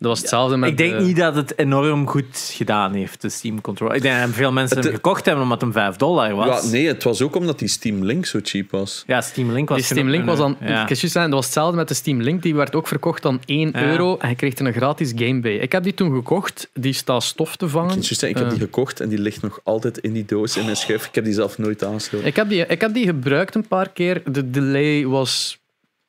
[0.00, 0.70] Dat was hetzelfde met.
[0.70, 3.94] ik denk de- niet dat het enorm goed gedaan heeft, de Steam controller.
[3.96, 6.64] Ik denk dat veel mensen Het- hem gekocht hebben omdat hem 5 dollar was.
[6.64, 9.04] Ja, nee, het was ook omdat die Steam Link zo cheap was.
[9.06, 10.56] Ja, Steam Link was Die Steam Link was dan.
[10.60, 10.66] Ja.
[10.82, 12.42] Ik juist zeggen, dat was hetzelfde met de Steam Link.
[12.42, 13.82] Die werd ook verkocht aan 1 Ja.
[13.82, 15.56] euro en je kreeg er een gratis game bij.
[15.56, 16.68] Ik heb die toen gekocht.
[16.74, 17.92] Die staat stof te Ik, vangen.
[17.94, 20.56] juist zeggen, ik heb Eh, die gekocht en die ligt nog altijd in die doos
[20.56, 21.06] in mijn schuif.
[21.06, 22.26] Ik heb die zelf nooit aangesloten.
[22.28, 24.22] ik, heb die, ik heb die gebruikt een paar keer.
[24.32, 25.58] De delay was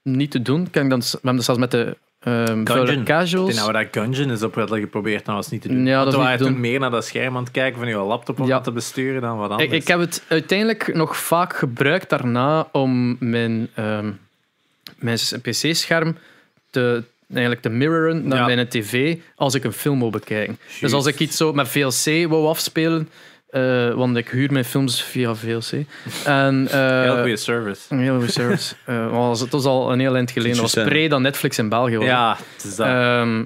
[0.03, 0.69] niet te doen.
[0.71, 2.99] Kan ik dan, we hebben dat zelfs met de ehm vuile Gungeon.
[2.99, 3.45] Ik casuals.
[3.45, 5.86] denk dat we dat Gungeon is op hadden geprobeerd, dat was niet te doen.
[5.86, 8.47] Ja, dat waren toen meer naar dat scherm aan het kijken van je laptop om
[8.47, 8.53] Ja.
[8.55, 9.69] dat te besturen dan wat anders.
[9.72, 14.09] Ik, ik heb het uiteindelijk nog vaak gebruikt daarna om mijn, ehm,
[14.99, 16.17] mijn PC-scherm
[16.69, 18.55] te, eigenlijk te mirroren naar Ja.
[18.55, 20.57] mijn tv als ik een film wil bekijken.
[20.80, 23.09] Dus als ik iets zo met VLC wou afspelen,
[23.52, 25.86] eh, want ik huur mijn films via VLC.
[26.26, 27.82] En, eh, Heel goede service.
[27.89, 28.76] Een hele goede service.
[28.86, 30.58] Eh, was, het was al een heel eind geleden.
[30.58, 32.06] Dat was pre dat Netflix in België was.
[32.06, 32.88] Ja, het is dat.
[32.88, 33.43] Ehm,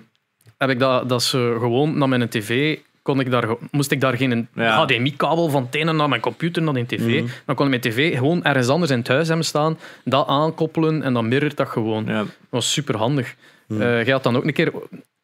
[0.58, 4.18] heb ik dat, dat ze gewoon naar mijn tv kon ik daar, moest ik daar
[4.18, 4.86] geen Ja.
[4.86, 7.22] HDMI-kabel van het ene naar mijn computer naar die tv.
[7.22, 7.32] Mhm.
[7.46, 11.04] Dan kon ik mijn tv gewoon ergens anders in het huis hebben staan, dat aankoppelen
[11.04, 12.06] en dan mirrort dat gewoon.
[12.06, 12.18] ja.
[12.18, 13.36] Dat was super handig.
[13.68, 14.72] Je had dan ook een keer,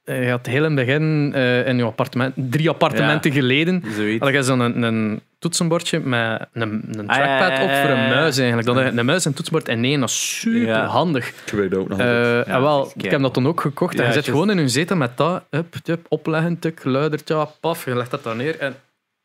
[0.04, 4.24] je had heel in het begin eh, in je appartement, drie appartementen geleden, Zoiets.
[4.24, 7.97] had je zo'n een, een toetsenbordje met een, een Ah, ja, trackpad ja, op voor
[7.97, 8.68] een muis eigenlijk.
[8.68, 10.86] Dan je een muis en een toetsenbord en nee, dat is super Ja.
[10.86, 11.28] handig.
[11.45, 13.93] Ik weet ook nog Eh, en wel, ik heb dat dan ook gekocht.
[13.93, 17.47] Ja, en je zit gewoon in een zetel met dat, up, up, opleggen, tuk, luidertje,
[17.60, 18.76] paf, je legt dat dan neer en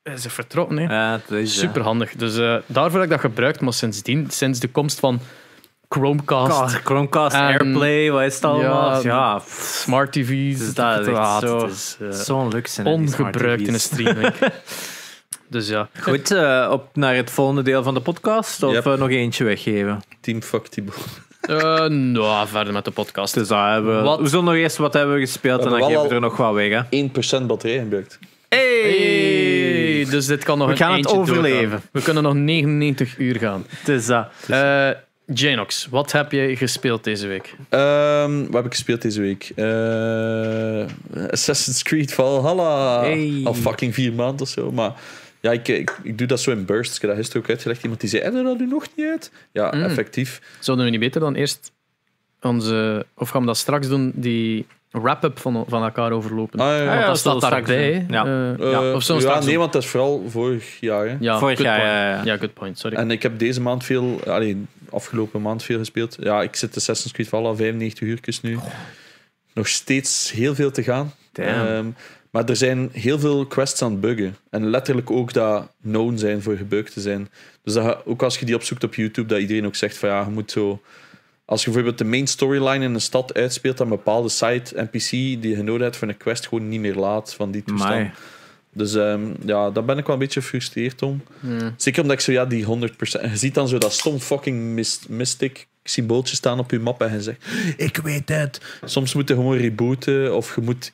[0.02, 0.78] is het vertrokken.
[0.78, 0.84] Hè.
[0.94, 2.12] Ja, dat is, Super handig.
[2.12, 5.20] Dus eh, daarvoor heb ik dat gebruikt, maar sindsdien, sinds de komst van
[5.88, 6.74] Chromecast.
[6.84, 8.92] Chromecast, En- Airplay, wat is het allemaal?
[8.92, 12.82] Ja, Ja, pff, smart TV's, Dus dat is echt zo- het is, eh, zo'n luxe.
[12.82, 14.32] die smart ongebruikt in een streaming.
[15.48, 15.88] dus ja.
[16.00, 18.62] Goed, eh, op naar het volgende deel van de podcast.
[18.62, 18.86] Of Yep.
[18.86, 20.02] eh, nog eentje weggeven.
[20.20, 20.66] Team Fuck.
[21.40, 23.34] Eh, nou, verder met de podcast.
[23.34, 24.20] Dus dat hebben we, Wat?
[24.20, 26.36] we zullen nog eerst wat hebben we gespeeld We en dan geven we er nog
[26.36, 26.70] wat weg.
[26.72, 26.80] Hè.
[26.90, 28.18] 1% batterij gebruikt.
[28.48, 31.60] Hey, dus dit kan nog We een gaan het eentje overleven.
[31.70, 31.88] doorgaan.
[31.92, 33.66] We kunnen nog 99 uur gaan.
[33.84, 34.26] Dus dat.
[34.48, 34.88] Eh
[35.34, 37.54] Janox, wat heb jij gespeeld deze week?
[37.68, 39.52] Ehm, wat heb ik gespeeld deze week?
[39.56, 43.00] Eh, Assassin's Creed Valhalla.
[43.00, 43.40] Hey.
[43.44, 44.72] Al fucking vier maanden of zo.
[44.72, 44.92] Maar
[45.40, 46.94] ja, ik, ik, ik doe dat zo in bursts.
[46.94, 47.82] Ik heb dat gisteren ook uitgelegd.
[47.82, 49.30] Iemand die zei, "Heb je dat nu nog niet uit?
[49.52, 49.82] Ja, Mm.
[49.82, 50.40] effectief.
[50.60, 51.72] Zouden we niet beter dan eerst
[52.42, 53.06] onze...
[53.14, 54.66] Of gaan we dat straks doen, die
[55.00, 56.60] wrap-up van, van elkaar overlopen?
[56.60, 56.94] Ah, ja, ja.
[56.94, 58.06] Ah, ja, dat staat daarbij.
[58.08, 58.54] Ja.
[58.58, 61.08] Eh, of zo'n ja, nee, want dat is vooral vorig jaar.
[61.08, 61.16] Hè.
[61.20, 61.92] Ja, Vorig good jaar, point.
[61.92, 62.24] ja, ja.
[62.24, 62.96] Ja, good point, sorry.
[62.96, 66.16] En ik heb deze maand veel, alleen afgelopen maand veel gespeeld.
[66.20, 68.58] Ja, ik zit Assassin's Creed Valhalla 95 uurtjes nu.
[69.54, 71.12] Nog steeds heel veel te gaan.
[71.32, 71.86] Ehm,
[72.30, 74.36] maar er zijn heel veel quests aan het buggen.
[74.50, 77.28] En letterlijk ook dat known zijn voor gebugd te zijn.
[77.62, 80.20] Dus dat, ook als je die opzoekt op YouTube, dat iedereen ook zegt van ja,
[80.20, 80.80] je moet zo...
[81.46, 85.10] Als je bijvoorbeeld de main storyline in een stad uitspeelt, dan een bepaalde site NPC
[85.10, 87.92] die je nodig hebt voor een quest gewoon niet meer laat van die toestand.
[87.92, 88.10] Amai.
[88.72, 91.22] Dus ehm, ja, daar ben ik wel een beetje gefrustreerd om.
[91.40, 91.74] Hmm.
[91.76, 92.68] Zeker omdat ik zo, ja, die 100%.
[92.98, 97.12] Je ziet dan zo dat stom fucking mist, mystic symbooltje staan op je map en
[97.12, 98.60] je zegt: Ik weet het.
[98.84, 100.92] Soms moet je gewoon rebooten of je moet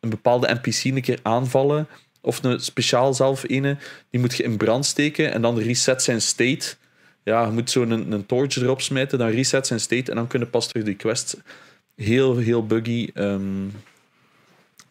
[0.00, 1.88] een bepaalde NPC een keer aanvallen.
[2.20, 3.76] Of een speciaal zelf ene,
[4.10, 6.76] die moet je in brand steken en dan reset zijn state.
[7.22, 10.26] Ja, je moet zo een, een torch erop smijten, dan reset zijn state en dan
[10.26, 11.36] kunnen pas terug die quest.
[11.96, 13.10] Heel, heel buggy.
[13.14, 13.66] Ehm,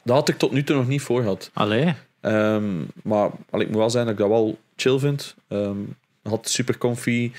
[0.04, 1.50] dat had ik tot nu toe nog niet voor gehad.
[1.54, 1.94] Allee.
[2.22, 5.36] Ehm, maar al, ik moet wel zeggen dat ik dat wel chill vind.
[5.48, 5.78] Ehm
[6.30, 7.32] had super comfy.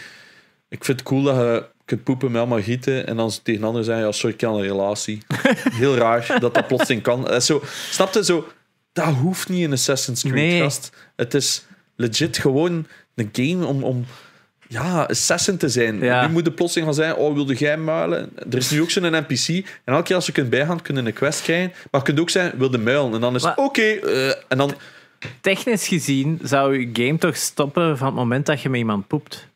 [0.69, 3.85] Ik vind het cool dat je kunt poepen met allemaal gieten en dan tegen anderen
[3.85, 5.23] zeggen, ja, sorry, ik heb een relatie.
[5.73, 7.23] Heel raar dat dat plotseling kan.
[7.23, 8.49] Dat is zo, snap je, zo,
[8.93, 10.61] dat hoeft niet in Assassin's Creed, Nee.
[10.61, 10.91] gast.
[11.17, 11.65] Het is
[11.97, 14.05] legit gewoon een game om, om
[14.71, 15.99] ja, assassin te zijn.
[15.99, 16.27] Ja.
[16.27, 18.31] Nu moet je plotseling gaan zeggen, oh, wilde jij muilen?
[18.51, 19.49] Er is nu ook zo'n NPC.
[19.49, 21.73] En elke keer als je kunt bijgaan, kun je een quest krijgen.
[21.91, 23.15] Maar je kunt ook zeggen, wilde muilen?
[23.15, 23.83] En dan is het, oké.
[23.83, 24.75] eh, en dan...
[25.41, 29.47] Technisch gezien zou je game toch stoppen van het moment dat je met iemand poept.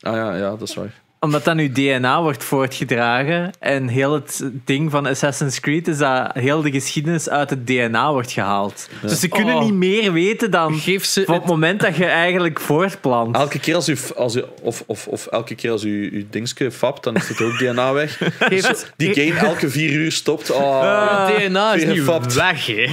[0.00, 0.99] Ah ja, ja, dat is waar.
[1.20, 6.30] Omdat dan uw DNA wordt voortgedragen en heel het ding van Assassin's Creed is dat
[6.32, 8.88] heel de geschiedenis uit het DNA wordt gehaald.
[9.02, 9.62] Dus ze kunnen Oh.
[9.64, 13.36] niet meer weten dan Geef ze van het moment dat je eigenlijk voortplant.
[13.36, 16.70] Elke keer als u, als u of, of, of elke keer als u uw dingske
[16.70, 18.20] fapt, dan is het ook DNA weg.
[18.38, 20.50] Geef die game elke vier uur stopt.
[20.50, 21.26] Oh.
[21.26, 22.34] Het DNA is niet gefapt.
[22.34, 22.86] weg, hè.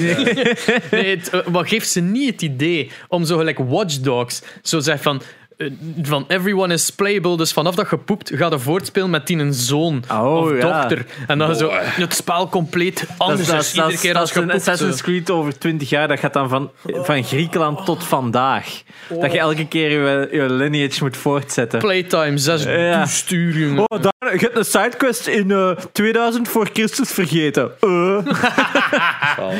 [0.92, 5.02] Nee, het, maar geeft ze niet het idee om zo gelijk Watch Dogs zo zeg
[5.02, 5.22] van...
[5.58, 9.38] eh, Van everyone is playable, dus vanaf dat je poept, ga je voortspelen met die
[9.38, 10.60] een zoon Oh, of ja.
[10.60, 11.06] dochter.
[11.28, 13.54] En dan zo het spel compleet anders is, is.
[13.54, 14.60] dat is, dat Iedere is- keer als is je een poept.
[14.68, 16.08] Assassin's Creed over 20 jaar.
[16.08, 18.82] Dat gaat dan van, van Griekenland tot vandaag.
[19.20, 21.80] Dat je elke keer je, je lineage moet voortzetten.
[21.80, 23.06] Playtime, zes Ja.
[23.06, 23.84] stuur, jongen.
[23.92, 27.72] Oh, daar, je hebt een sidequest in eh, 2000 voor Christus vergeten.
[27.80, 28.18] Eh,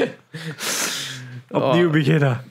[1.50, 1.92] opnieuw Oh.
[1.92, 2.42] beginnen.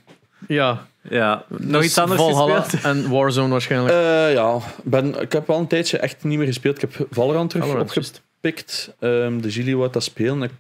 [0.48, 0.86] Ja.
[1.10, 2.84] Ja, nog Dus iets anders Valhalla gespeeld?
[2.84, 3.94] en Warzone waarschijnlijk.
[3.94, 6.82] Eh, ja, ben, ik heb al een tijdje echt niet meer gespeeld.
[6.82, 8.94] Ik heb Valorant terug Valorant, opgepikt.
[9.00, 10.42] Ehm, de Gilly wou dat spelen.
[10.42, 10.50] Ik,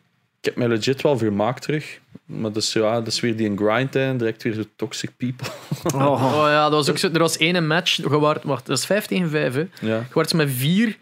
[0.40, 1.98] ik heb mij legit wel vermaakt terug.
[2.26, 5.10] Maar dat is, ja, dat is weer die een grind en direct weer zo toxic
[5.16, 5.46] people.
[5.94, 7.96] Oh, Oh ja, dat was ook zo, er was één match.
[7.96, 9.54] Je waart, wacht, dat is 5 tegen 5.
[9.54, 9.60] Hè.
[9.60, 10.02] Je Ja.
[10.14, 10.96] werd met vier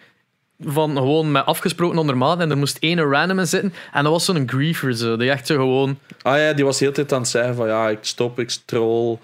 [0.61, 3.74] van gewoon met afgesproken onder maat en er moest één random in zitten.
[3.92, 5.16] En dat was zo'n griefer, zo.
[5.16, 5.98] die echt zo gewoon.
[6.22, 8.57] Ah ja, die was de hele tijd aan het zeggen van ja, ik stop, ik
[8.64, 9.18] troll.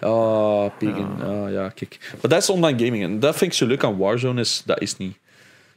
[0.00, 1.08] Ja, pegen.
[1.22, 1.98] Ah, ja, kijk.
[2.20, 3.02] Maar dat is online gaming.
[3.04, 5.16] En dat vind ik zo leuk aan Warzone, is dat is niet.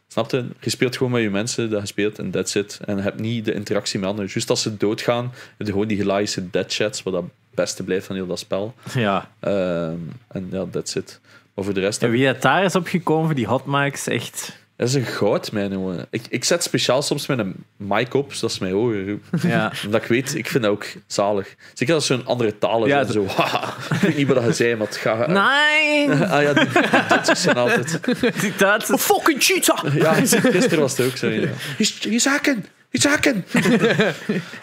[0.07, 0.45] Snap je?
[0.59, 2.79] Je speelt gewoon met je mensen dat je speelt en that's it.
[2.85, 4.31] En je hebt niet de interactie met anderen.
[4.33, 8.05] Juist als ze doodgaan, heb je gewoon die hilarische deadchats, wat dat het beste blijft
[8.05, 8.73] van heel dat spel.
[8.93, 9.29] ja.
[9.39, 9.97] Ehm,
[10.27, 11.19] en ja, that's it.
[11.53, 14.65] Maar voor de rest, En wie het daar is opgekomen voor die hotmics, echt...
[14.77, 16.07] dat is een goud, mijn jongen.
[16.09, 19.21] Ik, ik zet speciaal soms met een mic op, zodat ze mij horen.
[19.41, 19.71] Ja.
[19.85, 21.55] Omdat ik weet, ik vind dat ook zalig.
[21.73, 23.13] Zeker als ze een andere talen Ja, zijn.
[23.29, 25.27] Zo, haha, ik weet niet wat je zei, maar het gaat...
[25.27, 26.09] Nee!
[26.33, 26.67] Ah ja, die,
[27.09, 27.99] Duitsers zijn altijd...
[28.41, 29.95] Die Duitsers- Fucking cheetah!
[29.95, 31.27] Ja, gisteren was het ook zo.
[31.27, 31.47] Ja.
[31.77, 32.65] He's, he's hacken!
[32.89, 33.45] He's hacken!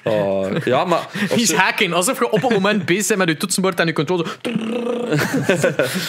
[0.03, 1.07] Oh, ja, maar...
[1.13, 3.93] He's zo- hacking, alsof je op het moment bezig bent met je toetsenbord en je
[3.93, 4.25] controle.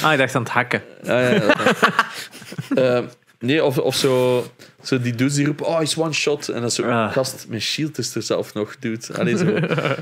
[0.01, 0.81] Ah, ik dacht aan het hakken.
[1.03, 1.53] Ja, ja, ja.
[2.75, 3.03] Eh,
[3.39, 4.45] nee, of, of zo,
[4.83, 6.49] zo die dudes die roepen, oh, is one shot.
[6.49, 7.11] En dan zo, Ah.
[7.11, 9.05] gast, mijn shield is er zelf nog, dude.
[9.17, 9.59] Allee, zo.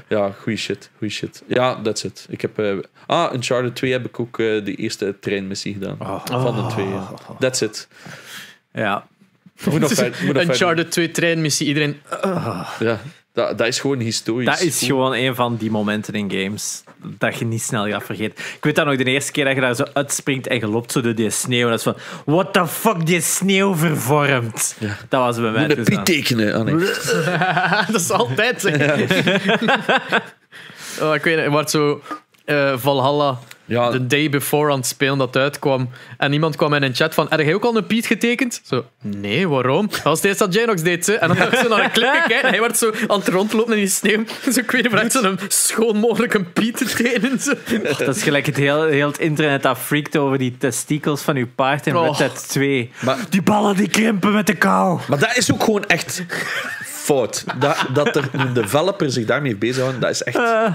[0.08, 1.44] Ja, goeie shit, goeie shit.
[1.48, 2.26] Ja, that's it.
[2.30, 2.60] Ik heb...
[2.60, 5.98] eh, ah, Uncharted 2 heb ik ook eh, de eerste treinmissie gedaan.
[6.26, 7.14] Van de twee, ja.
[7.40, 7.88] That's it.
[8.74, 9.08] Ja.
[9.70, 10.50] Moet nog verder- moet nog verder.
[10.50, 11.68] Uncharted 2 treinmissie.
[11.68, 12.02] Iedereen.
[12.80, 13.00] Ja,
[13.34, 14.46] dat, dat is gewoon historisch.
[14.46, 18.44] Dat is gewoon een van die momenten in games dat je niet snel gaat vergeten.
[18.56, 20.92] Ik weet dat nog de eerste keer dat je daar zo uitspringt en je loopt
[20.92, 21.64] zo door die sneeuw.
[21.64, 24.76] En dat is van, what the fuck, die sneeuw vervormt.
[25.10, 26.66] Dat was bij mij Moet een piet tekenen.
[26.66, 26.76] Nee.
[27.92, 28.66] dat is altijd.
[31.02, 32.02] oh, ik weet je wordt zo
[32.46, 35.90] eh, Valhalla Ja, de day before aan het spelen dat uitkwam.
[36.18, 38.62] En iemand kwam in een chat van: Heb jij ook al een Piet getekend?
[38.64, 39.88] Zo, nee, waarom?
[39.90, 41.06] Dat was dat Janox deed.
[41.06, 41.18] Ze.
[41.18, 42.04] En dan had ik zo naar een
[42.44, 44.24] en hij werd zo aan het rondlopen in die sneeuw.
[44.44, 47.40] Dus ik weet niet of zo'n schoon mogelijk een Piet te tekenen.
[47.40, 47.54] Zo.
[48.06, 51.48] Dat is gelijk het heel, heel het internet dat freakt over die testikels van uw
[51.56, 52.06] paard in Oh.
[52.08, 52.92] Red Dead 2.
[53.02, 55.00] Maar- Die ballen die krimpen met de kou.
[55.08, 56.24] Maar dat is ook gewoon echt
[56.84, 57.44] fout.
[57.60, 60.38] Dat, dat er een developer zich daarmee bezighouden, dat is echt...
[60.38, 60.74] no-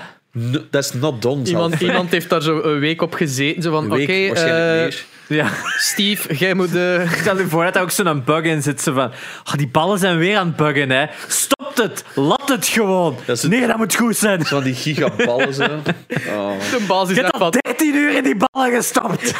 [0.71, 1.45] Dat is not done.
[1.45, 3.63] Iemand, iemand heeft daar zo een week op gezeten.
[3.63, 4.91] Zo van: Oké, eh.
[5.27, 5.49] Ja.
[5.79, 6.75] Steve, jij moet.
[6.77, 8.81] eh, Stel je voor dat er ook zo'n bug in zit.
[8.81, 9.11] Zo van,
[9.45, 10.91] oh, die ballen zijn weer aan het buggen.
[10.91, 11.07] Hè.
[11.27, 12.05] Stopt het.
[12.15, 13.17] Laat het gewoon.
[13.25, 14.45] Dat is het- Nee, dat moet goed zijn.
[14.47, 15.63] Van die gigaballen zo.
[15.65, 17.51] Oh, de basis Je hebt al van.
[17.61, 19.35] 13 uur in die ballen gestopt.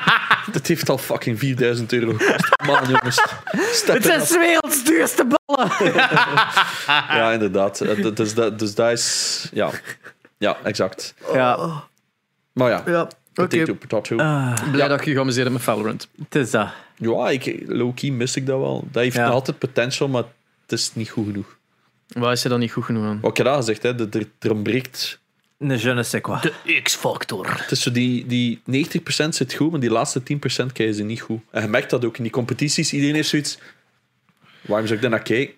[0.52, 2.48] dat heeft al fucking 4000 euro gekost.
[2.66, 3.22] Man, jongens.
[3.72, 4.20] Step Het zijn.
[4.26, 5.70] 's werelds duurste ballen.
[6.86, 7.80] Ja, inderdaad.
[7.80, 9.48] Eh, Dus dat, dus dat is...
[9.52, 9.70] Ja.
[10.38, 11.14] Ja, exact.
[11.32, 11.82] Ja,
[12.52, 13.12] Maar ja, Ja, oké.
[13.32, 14.16] potato, potato.
[14.70, 16.08] Blij dat je je geamuseerd hebt met Valorant.
[16.22, 16.68] het is dat.
[16.96, 18.88] Ja, ik, low-key mis ik dat wel.
[18.92, 20.22] Dat heeft altijd potential, maar
[20.62, 21.56] het is niet goed genoeg.
[22.08, 23.20] Waar is je dan niet goed genoeg aan?
[23.20, 25.22] Wat ik heb al gezegd, hè, dat er, er ontbreekt...
[25.58, 26.40] Een je ne sais quoi.
[26.40, 27.60] De X-factor.
[27.60, 30.24] Het is zo die, die 90% zit goed, maar die laatste 10%
[30.72, 31.40] krijgen ze niet goed.
[31.50, 32.92] En je merkt dat ook in die competities.
[32.92, 33.58] Iedereen heeft zoiets...
[34.60, 35.54] Waarom zou ik daar naar kijken?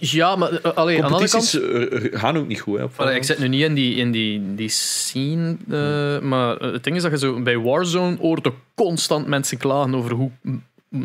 [0.00, 1.54] Ja, maar uh, allee, aan de andere kant...
[1.54, 2.78] Eh, eh, gaan ook niet goed.
[2.78, 6.72] Hè, Allee, ik zit nu niet in die, in die, die scene, eh, maar eh,
[6.72, 10.30] het ding is dat je zo bij Warzone hoort er constant mensen klagen over hoe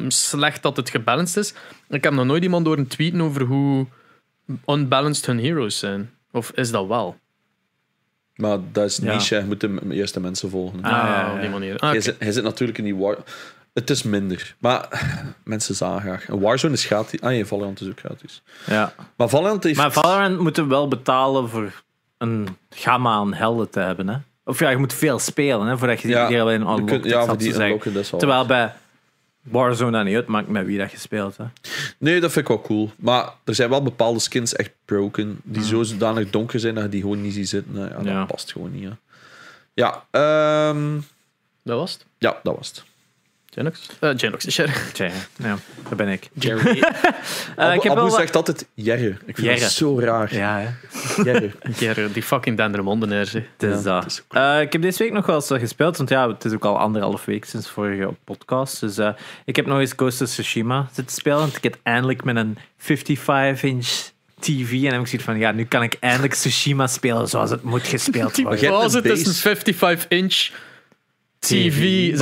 [0.07, 1.53] slecht dat het gebalanced is.
[1.89, 3.85] Ik heb nog nooit iemand door een tweeten over hoe
[4.67, 6.11] unbalanced hun heroes zijn.
[6.31, 7.15] Of is dat wel?
[8.35, 9.13] Maar dat is Ja.
[9.13, 9.39] niche, hè.
[9.41, 10.83] je moet de eerste mensen volgen.
[10.83, 11.51] Ah, ja, ja, op die ja.
[11.51, 11.77] manier.
[11.79, 13.17] Ah, Hij, zit, hij zit natuurlijk in die war...
[13.73, 14.55] Het is minder.
[14.59, 14.87] Maar
[15.43, 16.29] mensen zagen graag.
[16.29, 17.21] En Warzone is gratis.
[17.21, 18.41] Ah nee, Valorant is ook gratis.
[18.65, 18.93] Ja.
[19.15, 19.77] Maar Valorant heeft...
[19.77, 21.83] Maar Valorant moeten wel betalen voor
[22.17, 24.07] een gamma aan helden te hebben.
[24.07, 24.17] Hè?
[24.45, 26.85] Of ja, je moet veel spelen hè, voordat je Ja, die alleen je unlockt.
[26.85, 28.73] kunt- ja, voor die unlocken, dat Terwijl bij
[29.41, 31.37] Warzone dat niet uit, maakt met wie dat je speelt.
[31.37, 31.43] Hè.
[31.97, 32.91] Nee, dat vind ik wel cool.
[32.95, 35.39] Maar er zijn wel bepaalde skins echt broken.
[35.43, 37.73] Die zo zodanig donker zijn dat je die gewoon niet ziet zitten.
[37.79, 38.25] Ja, dat Ja.
[38.25, 38.83] past gewoon niet.
[38.83, 38.97] Ja,
[39.73, 40.03] ja,
[40.69, 40.99] ehm,
[41.63, 42.05] Dat was het.
[42.17, 42.83] ja dat was het.
[43.53, 43.89] Genox?
[43.99, 44.71] Eh Genox, Sherry.
[44.93, 45.57] Tja, ja,
[45.89, 46.29] dat ben ik.
[46.33, 46.77] Jerry.
[46.77, 46.83] Ik
[47.55, 49.17] heb Abu wel wat- zegt altijd Jerre.
[49.25, 50.35] Ik vind dat zo raar.
[50.35, 50.69] Ja, hè.
[51.77, 53.19] Jerry, die fucking Dendermondenaar.
[53.19, 54.23] Het is Ja, dat.
[54.29, 56.79] Eh, ik heb deze week nog wel eens gespeeld, want ja, het is ook al
[56.79, 58.79] anderhalf week sinds vorige podcast.
[58.79, 59.09] Dus eh,
[59.45, 61.37] ik heb nog eens Ghost of Tsushima zitten spelen.
[61.39, 63.87] Want ik heb eindelijk met een 55-inch
[64.39, 67.49] TV en dan heb ik zoiets van, ja, nu kan ik eindelijk Tsushima spelen zoals
[67.49, 68.73] het moet gespeeld worden.
[68.73, 69.49] een het is base.
[69.49, 69.57] een
[70.27, 70.51] 55-inch
[71.47, 71.79] TV.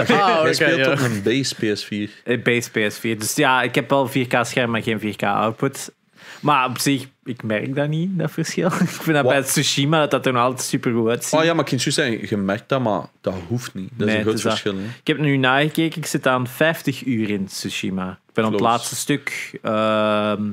[0.07, 0.91] Jij, Ah, speelt ja.
[0.91, 2.09] op een base PS4.
[2.23, 3.17] Eh, Base PS4.
[3.19, 5.91] Dus ja, ik heb wel 4K-scherm, maar geen 4K-output.
[6.39, 8.67] Maar op zich, ik merk dat niet, dat verschil.
[8.81, 9.33] Ik vind dat Wat?
[9.33, 11.39] bij Tsushima dat dat er nog altijd super goed uitziet.
[11.39, 13.89] Oh ja, maar ik kan je zeggen, je merkt dat, maar dat hoeft niet.
[13.91, 14.51] Dat is Nee, een groot dat.
[14.51, 14.73] verschil.
[14.99, 18.09] Ik heb nu nagekeken, ik zit aan 50 uur in Tsushima.
[18.27, 19.59] Ik ben op het laatste stuk.
[19.61, 20.43] Ehm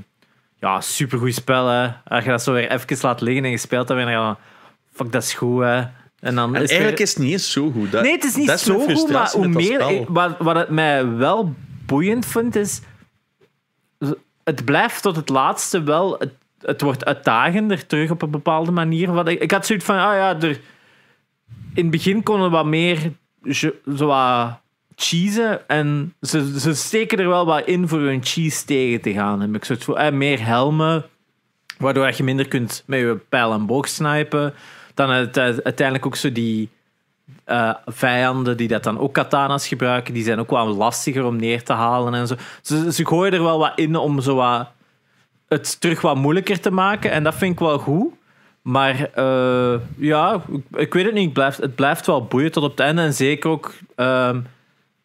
[0.61, 1.67] ja, supergoed spel.
[1.67, 1.89] Hè.
[2.05, 4.37] Als je dat zo weer even laat liggen en je speelt dan ga je van,
[4.95, 5.63] fuck, dat is goed.
[5.63, 5.83] Hè.
[6.21, 7.93] En dan En is eigenlijk is het niet eens zo goed.
[7.93, 10.05] Dat, Nee, het is niet dat zo mijn goed, maar hoe meer...
[10.09, 11.55] Wat, wat het mij wel
[11.87, 12.81] boeiend vindt, is...
[14.45, 16.17] Het blijft tot het laatste wel...
[16.19, 19.13] Het, het wordt uitdagender terug op een bepaalde manier.
[19.13, 20.61] Wat ik, ik had zoiets van, ah ja, er,
[21.75, 23.13] in het begin kon er wat meer
[23.53, 24.61] zo wat
[24.95, 25.69] cheesen.
[25.69, 29.41] En ze, ze steken er wel wat in voor hun cheese tegen te gaan.
[29.41, 31.05] Heb ik zoiets van, eh, meer helmen,
[31.79, 34.55] waardoor je minder kunt met je pijl en boog snipen.
[34.99, 36.71] Dan het, uiteindelijk ook zo die
[37.45, 41.63] eh, vijanden die dat dan ook katana's gebruiken, die zijn ook wel lastiger om neer
[41.63, 42.35] te halen en zo.
[42.63, 44.65] Ze, gooien er wel wat in om zo
[45.49, 47.11] het terug wat moeilijker te maken.
[47.11, 48.13] En dat vind ik wel goed.
[48.63, 51.25] Maar eh, ja, ik, ik weet het niet.
[51.25, 53.03] Het blijft, het blijft wel boeien tot op het einde.
[53.03, 53.75] En zeker ook...
[53.95, 54.41] ehm,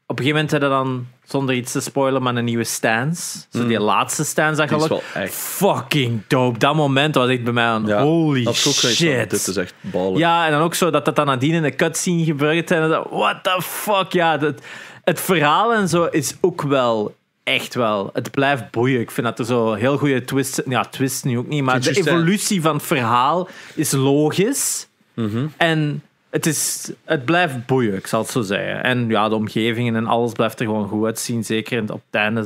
[0.06, 3.39] op een gegeven moment hadden dan, zonder iets te spoilen, maar een nieuwe stance.
[3.49, 4.66] Zo die laatste stance.
[4.66, 5.34] Die is wel echt...
[5.34, 6.60] fucking dope.
[6.60, 7.80] Dat moment was ik bij mij.
[7.86, 9.30] Ja, holy dat is ook zoiets van, shit.
[9.30, 10.18] Dit is echt ballen.
[10.18, 12.72] Ja, en dan ook zo dat dat dan nadien in de cutscene gebeurt.
[12.72, 14.38] En dan, what the fuck, ja.
[14.38, 14.62] Dat,
[15.04, 18.10] het verhaal en zo is ook wel echt wel.
[18.14, 18.99] Het blijft boeien.
[18.99, 20.62] Ik vind dat er zo heel goede twists.
[20.66, 24.88] Ja, twists nu ook niet, maar de evolutie van het verhaal is logisch.
[25.14, 25.45] Mhm.
[25.58, 28.84] En het, is, het blijft boeien, ik zal het zo zeggen.
[28.84, 31.43] En ja, de omgevingen en alles blijft er gewoon goed uitzien.
[31.43, 32.45] Zeker in- op het einde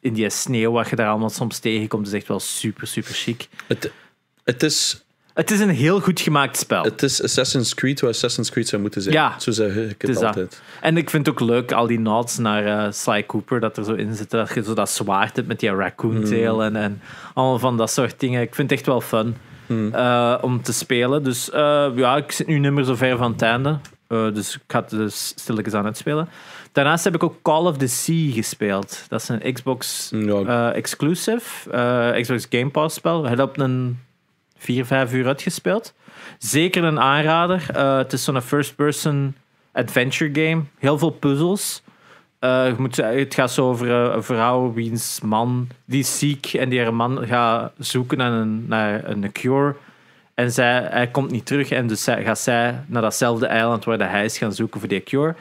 [0.00, 3.48] in die sneeuw, wat je daar allemaal soms tegenkomt, is echt wel super, super chic.
[3.66, 3.90] Het,
[4.44, 5.04] het, is,
[5.34, 6.82] Het is een heel goed gemaakt spel.
[6.84, 9.14] het is Assassin's Creed wat Assassin's Creed zou moeten zijn.
[9.14, 9.38] Ja.
[9.38, 10.24] Zo zeg ik het, Het is dat.
[10.24, 10.62] altijd.
[10.80, 13.84] En ik vind het ook leuk, al die nods naar eh, Sly Cooper, dat er
[13.84, 14.38] zo in zitten.
[14.38, 17.00] Dat je zo dat zwaard hebt met die raccoon tail en, en
[17.34, 18.40] allemaal van dat soort dingen.
[18.42, 19.36] Ik vind het echt wel fun
[19.92, 21.22] eh, om te spelen.
[21.22, 23.78] Dus eh, ja, ik zit nu niet meer zo ver van het einde.
[24.06, 26.28] Eh, dus ik ga het dus stilletjes aan het spelen.
[26.72, 29.04] Daarnaast heb ik ook Call of the Sea gespeeld.
[29.08, 31.70] Dat is een Xbox Ja, exclusive,
[32.20, 33.22] Xbox Game Pass spel.
[33.22, 33.98] We hebben op een
[34.56, 35.94] 4, 5 uur uitgespeeld.
[36.38, 37.78] Zeker een aanrader.
[37.96, 39.34] Het is zo'n first-person
[39.72, 40.62] adventure game.
[40.78, 41.82] Heel veel puzzels.
[42.42, 46.68] Eh, moet, het gaat zo over eh, een vrouw wiens man die is ziek en
[46.68, 49.74] die haar man gaat zoeken naar een, naar een cure.
[50.34, 54.10] En zij, hij komt niet terug en dus zij, gaat zij naar datzelfde eiland waar
[54.10, 55.34] hij is gaan zoeken voor die cure.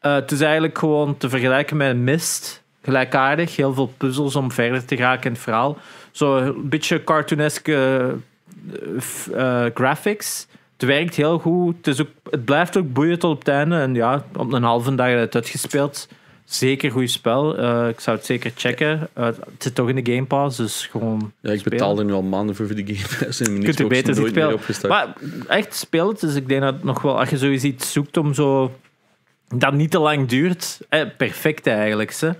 [0.00, 2.62] Eh, het is eigenlijk gewoon te vergelijken met mist.
[2.82, 5.78] Gelijkaardig, heel veel puzzels om verder te raken in het verhaal.
[6.10, 8.14] Zo een beetje cartooneske
[9.74, 10.46] graphics.
[10.72, 11.86] Het werkt heel goed.
[11.86, 13.76] Het, het blijft ook boeien tot op het einde.
[13.76, 16.08] En ja, op een halve dag het uitgespeeld.
[16.50, 17.58] Zeker goed spel.
[17.58, 19.08] Eh, ik zou het zeker checken.
[19.12, 21.32] Eh, het zit toch in de Game Pass, dus gewoon.
[21.40, 21.78] ja, ik spelen.
[21.78, 23.24] betaal er nu al maanden voor die game.
[23.24, 24.92] Pass en Kunt er beter nooit meer opgestart.
[24.92, 25.12] Maar
[25.48, 26.20] echt speel het.
[26.20, 28.72] Dus ik denk dat nog wel, als je zoiets iets zoekt om zo.
[29.48, 30.80] dat niet te lang duurt.
[30.88, 32.10] Eh, perfect eigenlijk.
[32.10, 32.34] Ze.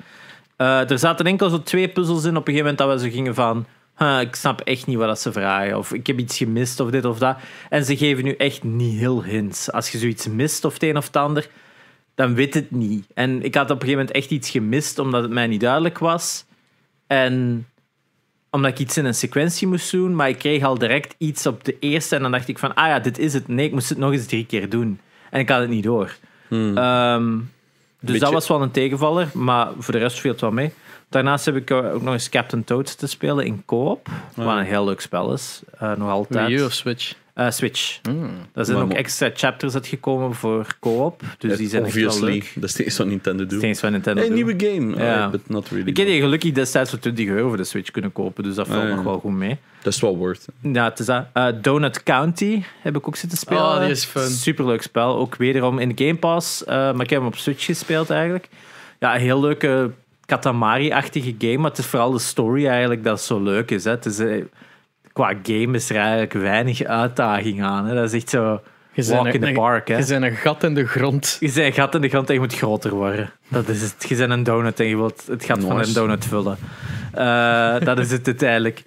[0.57, 3.35] Er zaten enkel zo twee puzzels in op een gegeven moment dat we zo gingen
[3.35, 3.67] van.
[3.99, 5.79] "Huh, ik snap echt niet wat dat ze vragen.
[5.79, 7.37] Of ik heb iets gemist of dit of dat.
[7.69, 9.73] En ze geven nu echt niet heel hints.
[9.73, 11.49] Als je zoiets mist of het een of het ander,
[12.21, 13.07] dan weet het niet.
[13.15, 15.99] En ik had op een gegeven moment echt iets gemist omdat het mij niet duidelijk
[15.99, 16.45] was.
[17.07, 17.67] En
[18.51, 21.65] omdat ik iets in een sequentie moest doen, maar ik kreeg al direct iets op
[21.65, 23.49] de eerste en dan dacht ik van, ah ja, dit is het.
[23.49, 25.01] Nee, ik moest het nog eens drie keer doen.
[25.31, 26.17] En ik had het niet door.
[26.49, 26.77] Hmm.
[26.77, 27.47] Ehm, dus
[28.01, 30.73] Beetje- dat was wel een tegenvaller, maar voor de rest viel het wel mee.
[31.09, 34.65] Daarnaast heb ik eh, ook nog eens Captain Toad te spelen in co-op, wat een
[34.65, 35.63] heel leuk spel is.
[35.79, 36.47] Eh, nog altijd.
[36.47, 37.15] Wii U of Switch?
[37.35, 38.01] Eh, Switch.
[38.53, 42.33] Daar zijn Maar ook extra chapters uitgekomen voor co-op, dus die zijn echt wel Obviously.
[42.33, 42.53] leuk.
[42.55, 44.21] Dat is Nintendo is van Nintendo.
[44.21, 44.47] Hey, een doen.
[44.57, 45.05] nieuwe game.
[45.05, 45.29] Ja.
[45.31, 45.89] But not really.
[45.89, 48.67] Ik heb die gelukkig destijds voor 20 euro voor de Switch kunnen kopen, dus dat
[48.67, 48.95] valt Ah, ja.
[48.95, 49.57] nog wel goed mee.
[49.83, 50.45] Dat is wel worth.
[50.61, 51.25] Ja, het is dat.
[51.33, 53.63] Eh, Donut County heb ik ook zitten spelen.
[53.63, 54.29] Oh, die is fun.
[54.31, 55.17] Superleuk spel.
[55.17, 56.65] Ook wederom in de Game Pass.
[56.65, 58.49] eh, maar ik heb hem op Switch gespeeld eigenlijk.
[58.99, 59.91] Ja, een heel leuke
[60.27, 63.85] Katamari-achtige game, maar het is vooral de story eigenlijk dat zo leuk is.
[63.85, 63.91] Hè.
[63.91, 64.19] Het is
[65.21, 67.87] qua game is er eigenlijk weinig uitdaging aan.
[67.87, 67.95] Hè.
[67.95, 68.61] Dat is echt zo
[68.93, 69.89] Je walk bent in the een- park.
[69.89, 69.97] Hè.
[69.97, 71.37] Je bent een gat in de grond.
[71.41, 73.31] Je bent een gat in de grond en je moet groter worden.
[73.49, 74.05] Dat is het.
[74.09, 76.59] Je bent een donut en je wilt het gat van een donut vullen.
[77.13, 78.83] Eh, dat is het uiteindelijk.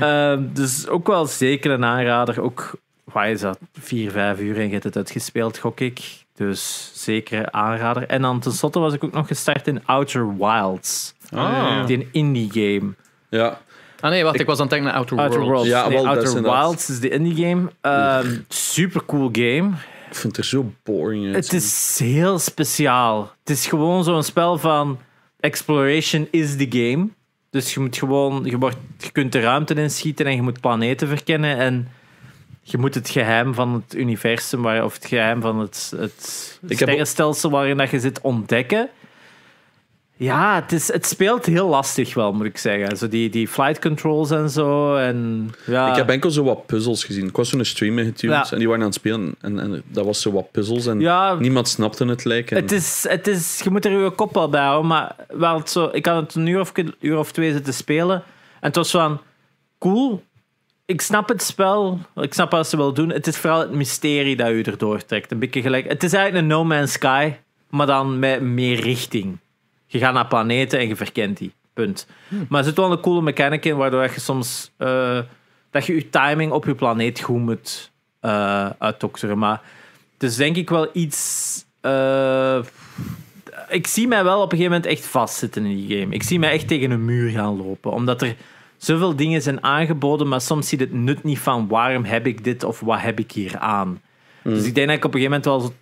[0.00, 2.40] Eh, dus ook wel zeker een aanrader.
[2.42, 2.70] Ook,
[3.04, 6.00] wat is dat, vier, vijf uur en je hebt het uitgespeeld, gok ik.
[6.34, 8.06] Dus zeker aanrader.
[8.06, 11.14] En dan tenslotte was ik ook nog gestart in Outer Wilds.
[11.34, 11.86] Ah.
[11.86, 12.92] Die een indie game.
[13.28, 13.58] Ja,
[14.02, 15.68] Ah nee, wacht, ik, was aan het denken naar Outer, Outer Worlds.
[15.68, 15.68] Worlds.
[15.68, 17.70] Ja, Nee, wel, Outer inderdaad- Wilds is de indie game.
[17.80, 19.70] Ehm super cool game.
[20.08, 21.34] ik vind het er zo boring uit.
[21.44, 23.32] Het is heel speciaal.
[23.40, 24.98] Het is gewoon zo'n spel van
[25.40, 27.08] exploration is the game.
[27.50, 31.08] Dus je moet gewoon, je, wordt, je kunt de ruimte inschieten en je moet planeten
[31.08, 31.88] verkennen en
[32.62, 37.50] je moet het geheim van het universum, waar, of het geheim van het, het sterrenstelsel
[37.50, 38.88] waarin dat je zit ontdekken.
[40.16, 42.96] Ja, het, is, het speelt heel lastig wel, moet ik zeggen.
[42.96, 44.96] Zo die, die flight controls en zo.
[44.96, 45.90] En, ja.
[45.90, 47.26] Ik heb enkel zo wat puzzels gezien.
[47.26, 48.50] Ik was zo'n stream getuned Ja.
[48.50, 49.34] en die waren aan het spelen.
[49.40, 52.56] En, en dat was zo wat puzzels en Ja, niemand snapte het lijken.
[52.56, 55.88] Het is, het is, je moet er je kop wel bij houden, maar wel zo,
[55.92, 58.16] ik had het een uur of, uur of twee zitten spelen.
[58.60, 59.20] En het was van,
[59.78, 60.22] cool,
[60.86, 63.08] ik snap het spel, ik snap wat ze wil doen.
[63.10, 65.32] Het is vooral het mysterie dat u erdoor trekt.
[65.32, 67.32] Een beetje gelijk, het is eigenlijk een No Man's Sky,
[67.70, 69.38] maar dan met meer richting.
[69.92, 71.52] Je gaat naar planeten en je verkent die.
[71.74, 72.06] Punt.
[72.48, 75.18] Maar er zit wel een coole mechanic in, waardoor je soms eh,
[75.70, 77.90] dat je je timing op je planeet goed moet
[78.20, 79.38] eh uitdokteren.
[79.38, 79.60] Maar
[80.12, 81.64] het is denk ik wel iets.
[81.80, 82.58] eh,
[83.68, 86.14] ik zie mij wel op een gegeven moment echt vastzitten in die game.
[86.14, 88.36] Ik zie mij echt tegen een muur gaan lopen, omdat er
[88.76, 92.44] zoveel dingen zijn aangeboden, maar soms zie je het nut niet van waarom heb ik
[92.44, 94.00] dit of wat heb ik hier aan.
[94.42, 95.72] Dus ik denk dat ik op een gegeven moment wel zo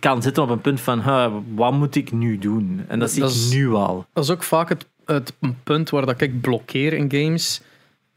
[0.00, 2.84] kan zitten op een punt van huh, wat moet ik nu doen?
[2.88, 4.06] En dat zie Dat ik is- nu al.
[4.12, 5.32] Dat is ook vaak het, het
[5.64, 7.60] punt waar dat ik blokkeer in games.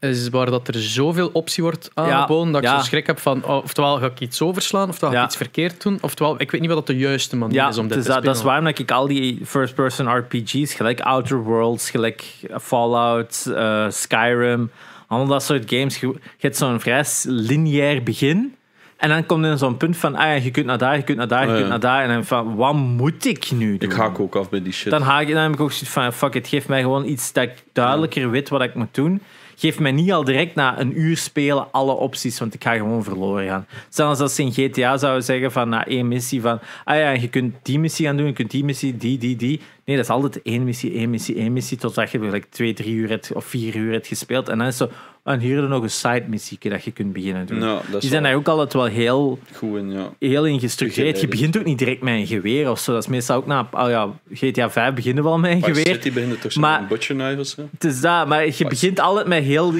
[0.00, 2.78] Is waar dat er zoveel optie wordt aangeboden dat ik ja.
[2.78, 5.82] zo schrik heb van oh, oftewel ga ik iets overslaan, oftewel ga ik iets verkeerd
[5.82, 8.08] doen, oftewel ik weet niet wat dat de juiste manier is om dit dus te
[8.08, 8.24] dat, spelen.
[8.24, 12.24] dat is waarom dat ik al die first-person RPG's, gelijk Outer Worlds, gelijk
[12.60, 14.70] Fallout, eh, Skyrim,
[15.06, 18.54] allemaal dat soort games, je hebt zo'n vrij lineair begin.
[19.02, 21.02] En dan komt er in zo'n punt van, ah ja, je kunt naar daar, je
[21.02, 22.02] kunt naar daar, je Oh, kunt naar daar.
[22.02, 23.90] En dan van, wat moet ik nu doen?
[23.90, 24.90] Ik haak ook af bij die shit.
[24.90, 27.44] Dan, haak, dan heb ik ook zoiets van, fuck it, geef mij gewoon iets dat
[27.44, 29.22] ik duidelijker weet wat ik moet doen.
[29.56, 33.04] Geef mij niet al direct na een uur spelen alle opties, want ik ga gewoon
[33.04, 33.66] verloren gaan.
[33.88, 37.28] Zelfs als ze in GTA zouden zeggen van na één missie van, ah ja, je
[37.28, 39.60] kunt die missie gaan doen, je kunt die missie, die, die, die.
[39.84, 42.94] Nee, dat is altijd één missie, één missie, één missie, totdat je like, twee, drie
[42.94, 44.48] uur hebt, of vier uur hebt gespeeld.
[44.48, 44.88] En dan is zo,
[45.22, 47.60] en hier er nog een side missie dat je kunt beginnen doen.
[47.60, 50.12] Ja, Die zijn daar ook altijd wel heel goed in, ja.
[50.18, 51.20] heel in gestructureerd.
[51.20, 52.92] Je begint ook niet direct met een geweer of zo.
[52.92, 55.94] Dat is meestal ook na oh ja, GTA 5 beginnen wel met een Vice geweer.
[55.94, 57.68] City begint toch Maar- butcher knife of zo?
[57.72, 59.74] Het is dat, maar je begint altijd met heel.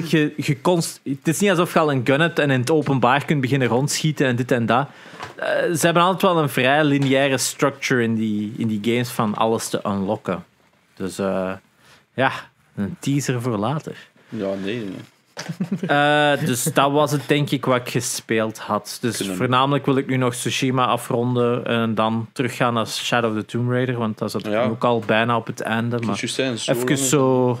[0.61, 3.41] Const- het is niet alsof je al een gun hebt en in het openbaar kunt
[3.41, 4.87] beginnen rondschieten en dit en dat.
[5.35, 9.35] Eh, ze hebben altijd wel een vrij lineaire structure in die, in die games van
[9.35, 10.43] alles te unlocken.
[10.95, 11.51] Dus eh,
[12.13, 12.31] ja,
[12.75, 13.95] een teaser voor later.
[14.29, 14.75] Ja, nee.
[14.75, 14.85] nee.
[15.87, 18.97] Eh, dus dat was het, denk ik, wat ik gespeeld had.
[19.01, 23.39] Dus Kunnen- voornamelijk wil ik nu nog Tsushima afronden en dan teruggaan naar Shadow of
[23.39, 24.63] the Tomb Raider, want dat zat Ja.
[24.63, 25.99] ook al bijna op het einde.
[25.99, 27.59] Maar zijn, zo even zo...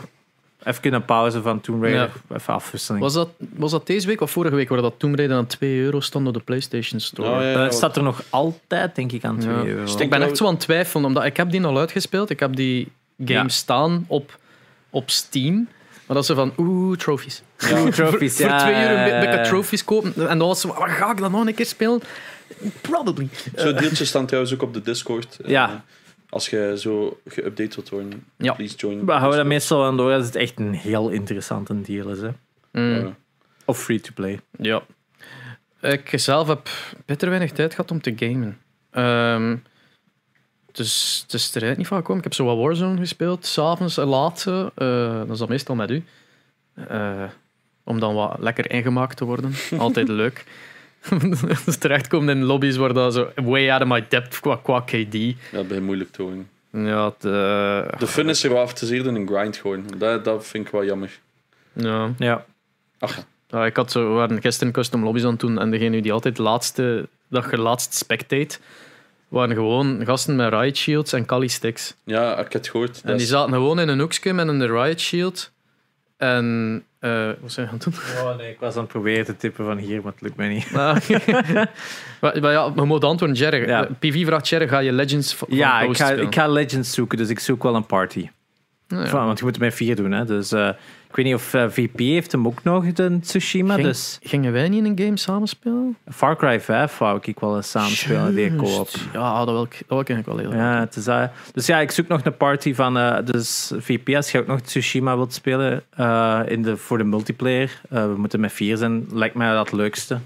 [0.65, 3.03] Even een pauze van Tomb Raider, even afwisseling.
[3.03, 5.79] Was dat, was dat deze week of vorige week waar dat Tomb Raider aan 2
[5.79, 7.29] euro stond op de PlayStation Store?
[7.29, 7.71] Ja, ja, Eh, ja.
[7.71, 9.63] staat er nog altijd, denk ik, aan 2 Ja.
[9.63, 9.99] euro.
[9.99, 12.29] Ik ben echt zo aan het twijfelen, omdat ik heb die al uitgespeeld.
[12.29, 12.91] Ik heb die
[13.25, 13.47] game Ja.
[13.47, 14.37] staan op,
[14.89, 15.67] op Steam.
[16.07, 17.41] Maar dat zo van, oeh, trophies.
[17.71, 19.43] Oeh, trophies, voor ja, twee euro een ja, beetje ja.
[19.43, 20.13] trophies kopen.
[20.29, 22.01] En dan was zo, "Waar ga ik dat nog een keer spelen?
[22.81, 23.29] Probably.
[23.55, 25.37] Zo'n deeltjes staan trouwens ook op de Discord.
[25.43, 25.83] Eh, Ja.
[26.29, 28.53] Als je zo geüpdate wilt worden, Ja.
[28.53, 29.05] please join.
[29.05, 32.19] We houden dat meestal aan door als het echt een heel interessante deal is.
[32.21, 32.29] Hè.
[32.71, 33.15] Mm, Ja.
[33.65, 34.39] Of free-to-play.
[34.57, 34.81] ja.
[35.81, 36.69] Ik zelf heb
[37.05, 38.57] bitter weinig tijd gehad om te gamen.
[38.91, 39.55] Ehm,
[40.73, 42.17] dus het is eruit niet van gekomen.
[42.17, 44.45] Ik heb zo wat Warzone gespeeld, s'avonds en laat.
[44.47, 46.03] eh, dat is dan meestal met u.
[46.87, 47.23] Eh,
[47.83, 49.53] om dan wat lekker ingemaakt te worden.
[49.77, 50.43] Altijd leuk.
[51.65, 55.13] dus terechtkomen in lobby's waar dat zo way out of my depth qua, qua KD.
[55.13, 56.49] Ja, dat begint moeilijk te worden.
[56.71, 59.83] Ja, eh, De fun is er wel af te zeer in een grind gewoon.
[59.97, 61.19] Dat, dat vind ik wel jammer.
[61.73, 62.11] ja.
[62.17, 62.45] Ja.
[62.99, 63.23] Ach, ja.
[63.47, 66.13] Ja, ik had zo, we waren gisteren custom lobby's aan het doen en degene die
[66.13, 68.57] altijd de laatste, dat je laatst spectate,
[69.33, 71.95] waren gewoon gasten met riot shields en kali sticks.
[72.03, 73.01] ja, ik heb het gehoord.
[73.03, 75.51] En die zaten gewoon in een hoekje met een riot shield.
[76.17, 78.25] En eh, wat zijn we aan het doen?
[78.25, 80.47] Oh nee, ik was aan het proberen te tippen van hier, maar het lukt mij
[80.47, 80.67] niet.
[80.73, 80.97] Ah,
[82.21, 83.67] maar, maar ja, je moet antwoorden, Jerry.
[83.67, 83.87] Ja.
[83.99, 87.29] PV vraagt Jerry, ga je Legends van Ja, ik ga, ik ga Legends zoeken, dus
[87.29, 88.29] ik zoek wel een party.
[88.87, 89.09] Nou ja.
[89.09, 90.11] Van, want je moet het met vier doen.
[90.11, 90.25] Hè.
[90.25, 90.69] Dus, eh,
[91.13, 93.73] ik weet niet of eh, VP heeft hem ook nog, de Tsushima.
[93.73, 95.97] Ging- Dus Gingen wij niet in een game samenspelen?
[96.11, 98.89] Far Cry 5 wou ik wel eens samenspelen, die co-op.
[99.13, 100.61] Ja, dat wil ik, dat wil ik eigenlijk wel heel.
[100.65, 101.29] Ja, het is, dat.
[101.53, 102.97] dus ja, ik zoek nog een party van.
[102.97, 107.03] eh, dus VP, als je ook nog Tsushima wilt spelen eh, in de, voor de
[107.03, 110.17] multiplayer, eh, we moeten met vier zijn, lijkt mij dat het leukste.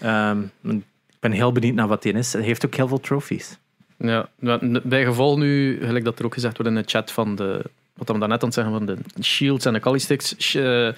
[0.00, 0.82] Ehm, ik
[1.20, 2.32] ben heel benieuwd naar wat die is.
[2.32, 3.58] Hij heeft ook heel veel trophies.
[3.96, 7.34] Ja, maar bij geval nu, gelijk dat er ook gezegd wordt in de chat van
[7.36, 7.64] de,
[8.06, 10.34] wat we daarnet aan het zeggen van de shields en de Kali sticks.
[10.38, 10.88] sh- eh,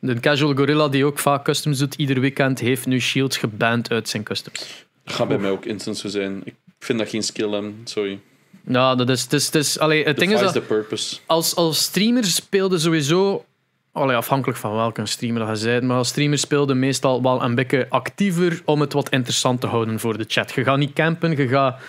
[0.00, 4.08] De casual gorilla die ook vaak customs doet ieder weekend, heeft nu shields geband uit
[4.08, 4.84] zijn customs.
[5.04, 6.40] Dat gaat bij mij ook instant zo zijn.
[6.44, 8.18] Ik vind dat geen skill hebben, sorry.
[8.66, 13.44] Ja, dat is, het is allee, het ding is dat als, als streamer speelde sowieso,
[13.92, 17.54] allee, afhankelijk van welke streamer dat je bent, maar als streamer speelde meestal wel een
[17.54, 20.52] beetje actiever om het wat interessant te houden voor de chat.
[20.52, 21.80] Je gaat niet campen, je gaat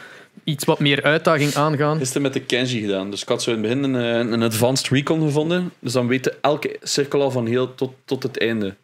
[0.43, 1.97] iets wat meer uitdaging aangaan.
[1.97, 3.09] Gisteren met de Kenji gedaan.
[3.11, 5.71] Dus ik had zo in het begin een, eh, een advanced recon gevonden.
[5.79, 8.75] Dus dan weten elke cirkel al van heel tot, tot het einde.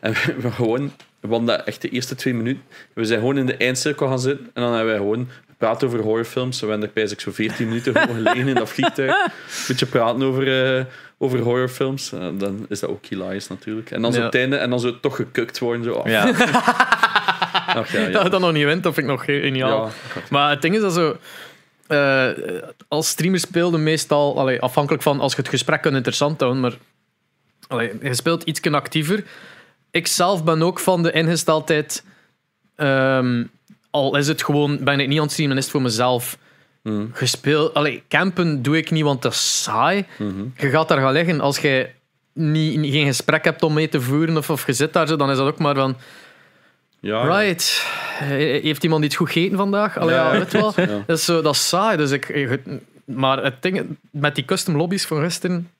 [0.00, 2.62] En we, we gewoon, we dat echt de eerste twee minuten.
[2.92, 4.50] We zijn gewoon in de eindcirkel gaan zitten.
[4.54, 6.60] En dan hebben wij gewoon gepraat over horrorfilms.
[6.60, 9.10] We hebben er bijzonder zo 14 minuten gewoon gelegen in dat vliegtuig.
[9.24, 9.30] Een
[9.68, 10.84] beetje praten over, eh,
[11.18, 12.10] over horrorfilms.
[12.38, 13.90] Dan is dat ook hilarisch natuurlijk.
[13.90, 14.26] En dan zo Ja.
[14.26, 15.84] op het einde, en dan zo toch gekukt worden.
[15.84, 15.92] Zo.
[15.92, 16.32] Oh, Ja.
[17.76, 19.84] ach, ja, Dat je dat nog niet wint, dat vind ik nog geniaal.
[19.84, 19.90] Ja.
[20.30, 21.16] Maar het ding is dat zo.
[21.86, 22.28] eh,
[22.88, 26.72] als streamer speelde meestal, allee, afhankelijk van als je het gesprek kunt interessant houden, maar
[27.68, 29.24] allee, je speelt iets actiever.
[29.90, 32.04] Ik zelf ben ook van de ingesteldheid,
[32.76, 33.44] ehm,
[33.90, 36.38] al is het gewoon, ben ik niet aan het streamen, is het voor mezelf
[36.82, 37.04] Mhm.
[37.12, 37.74] gespeeld.
[37.74, 40.04] Allee, campen doe ik niet, want dat is saai.
[40.18, 40.44] Mhm.
[40.56, 41.88] Je gaat daar gaan liggen als je
[42.32, 45.16] niet, niet- geen gesprek hebt om mee te voeren of, of je zit daar zo,
[45.16, 45.96] dan is dat ook maar van.
[47.06, 47.84] Ja, Right.
[48.62, 49.98] Heeft iemand iets goed gegeten vandaag?
[49.98, 50.72] Allee, ja, weet wel.
[51.06, 51.96] Dat, is, zo- dat is saai.
[51.96, 52.58] Dus ik,
[53.04, 55.70] maar het ding, met die custom lobby's van gisteren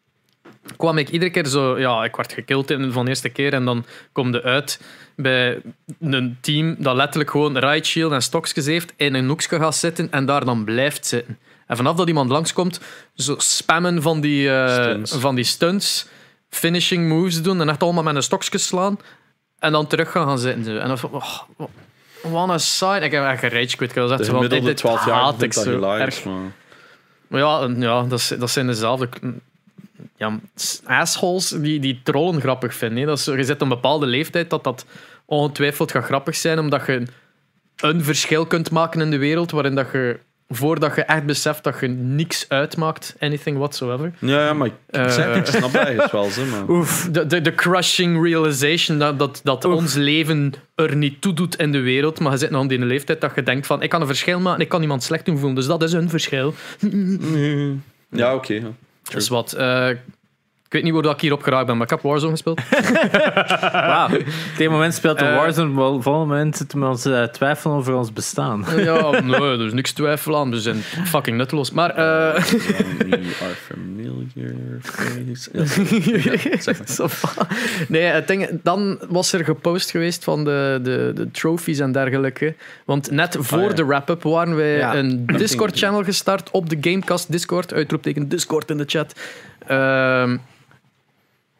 [0.76, 1.78] kwam ik iedere keer zo...
[1.78, 4.80] Ja, ik werd gekild in van de eerste keer en dan kom je uit
[5.16, 5.60] bij
[6.00, 10.10] een team dat letterlijk gewoon right shield en stokjes heeft, in een hoekje gaat zitten
[10.10, 11.38] en daar dan blijft zitten.
[11.66, 12.80] En vanaf dat iemand langskomt,
[13.14, 15.14] zo spammen van die, eh, Stunts.
[15.16, 16.06] van die stunts,
[16.48, 18.98] finishing moves doen en echt allemaal met een stokje slaan
[19.58, 20.64] en dan terug gaan gaan zitten.
[20.64, 20.76] zo.
[20.76, 21.38] En dan van, oh,
[22.22, 23.04] wat een saai.
[23.04, 23.90] Ik heb echt gerage quit.
[23.90, 26.04] Ik was echt De zo van, dit, dit 12 jaar haat ik zo hilarisch.
[26.16, 26.24] erg.
[26.24, 26.52] Maar...
[27.26, 29.08] Maar ja, ja dat, is- dat zijn dezelfde
[30.16, 30.38] ja,
[30.84, 32.98] assholes die, die trollen grappig vinden.
[32.98, 33.04] hè.
[33.06, 34.86] Dat is, zo- je zit op een bepaalde leeftijd dat dat
[35.24, 37.02] ongetwijfeld gaat grappig zijn, omdat je
[37.76, 40.18] een verschil kunt maken in de wereld waarin dat je,
[40.48, 44.12] voordat je echt beseft dat je niks uitmaakt, anything whatsoever.
[44.18, 46.30] Ja, ja, maar ik, zeg, ik snap dat wel.
[46.30, 46.68] Zo, maar...
[46.76, 47.08] Oef.
[47.10, 51.72] De, de, de crushing realization dat, dat, dat ons leven er niet toe doet in
[51.72, 52.20] de wereld.
[52.20, 54.40] Maar je zit nog in die leeftijd dat je denkt van ik kan een verschil
[54.40, 55.54] maken, ik kan iemand slecht doen voelen.
[55.54, 56.54] Dus dat is een verschil.
[58.10, 58.54] Ja, oké.
[58.54, 58.70] ja.
[59.10, 59.52] Dus wat...
[59.52, 59.88] eh,
[60.76, 62.60] weet niet hoe dat ik hierop geraakt ben, maar ik heb Warzone gespeeld.
[63.72, 64.16] Wauw.
[64.16, 64.24] Op
[64.56, 65.36] dit moment speelt de Eh.
[65.36, 68.64] Warzone, wel- volgende moment zitten we ons eh, twijfelen over ons bestaan.
[68.76, 70.50] ja, nee, er is niks twijfel aan.
[70.50, 71.70] We zijn fucking nutteloos.
[71.70, 71.90] Maar...
[71.90, 72.44] eh,
[72.98, 75.50] We are familiar face.
[75.52, 76.88] Ja, zeg maar.
[76.88, 77.06] Zo
[77.88, 82.54] nee, het ding, dan was er gepost geweest van de, de, de trophies en dergelijke.
[82.84, 83.72] Want net voor ja.
[83.72, 84.94] de wrap-up waren wij Ja.
[84.94, 87.72] een Discord-channel gestart op de Gamecast Discord.
[87.72, 89.14] Uitroepteken Discord in de chat.
[89.66, 90.36] Ehm,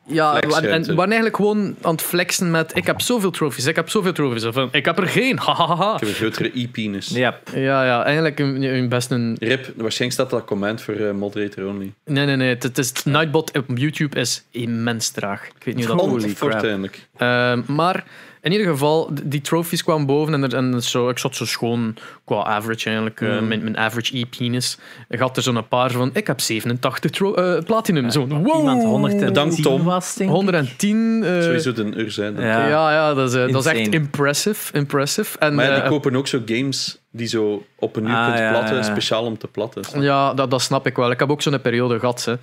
[0.07, 3.67] ja, en, en we waren eigenlijk gewoon aan het flexen met ik heb zoveel trophies,
[3.67, 4.45] ik heb zoveel trophies.
[4.45, 5.95] Of van, ik heb er geen, hahaha.
[5.95, 7.09] Ik heb een grotere e-penis.
[7.09, 7.39] Ja.
[7.55, 9.37] Ja, ja, eigenlijk een, een best een...
[9.39, 11.93] Rip, waarschijnlijk staat dat comment voor eh, moderator only.
[12.05, 12.49] Nee, nee, nee.
[12.49, 15.47] Het, het is, Nightbot op YouTube is immens traag.
[15.47, 16.91] Ik weet niet hoe dat Holy crap.
[17.17, 18.05] Ehm, maar
[18.47, 21.97] in ieder geval, die trophies kwamen boven en, er, en zo, ik zat zo schoon
[22.25, 23.49] qua average eigenlijk, eh, Mm.
[23.49, 24.79] mijn, mijn average e-penis.
[25.09, 28.11] Ik had er zo'n paar van, ik heb 87 tro- eh, platinum.
[28.11, 28.57] Zo, wow!
[28.57, 29.83] Iemand 110 Bedankt, Tom.
[29.85, 30.37] was, denk ik.
[30.37, 31.21] 110.
[31.25, 32.35] eh, Sowieso de ur zijn.
[32.41, 32.69] Ja.
[32.69, 34.73] ja, ja, dat is, dat is echt impressive.
[34.77, 35.39] impressive.
[35.39, 38.39] En, Maar ja, die kopen ook zo games die zo op een uur Ah, kunt
[38.39, 38.87] ja, platten, ja, ja.
[38.87, 40.01] speciaal om te platten.
[40.03, 41.11] ja, dat, dat snap ik wel.
[41.11, 42.35] Ik heb ook zo'n periode gehad, hè.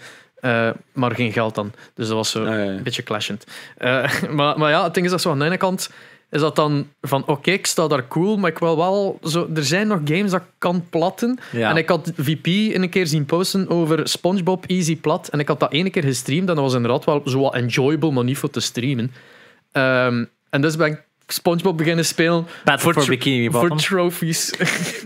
[0.44, 1.72] Eh, maar geen geld dan.
[1.96, 2.72] Dus dat was zo Ah, ja, ja.
[2.72, 3.46] een beetje clashend.
[3.78, 5.90] Eh, maar, maar ja, het ding is dat zo aan de ene kant
[6.30, 9.50] is dat dan van oké, ik sta daar cool, maar ik wil wel zo.
[9.56, 11.40] Er zijn nog games dat ik kan platten.
[11.52, 11.70] Ja.
[11.70, 15.28] En ik had VP een keer zien posten over SpongeBob Easy Plat.
[15.28, 18.12] En ik had dat ene keer gestreamd en dat was inderdaad wel zo wat enjoyable,
[18.12, 19.12] maar niet voor te streamen.
[19.72, 23.78] Ehm, en dus ben ik SpongeBob beginnen spelen Battle for Bikini voor Bottom.
[23.78, 24.52] trophies.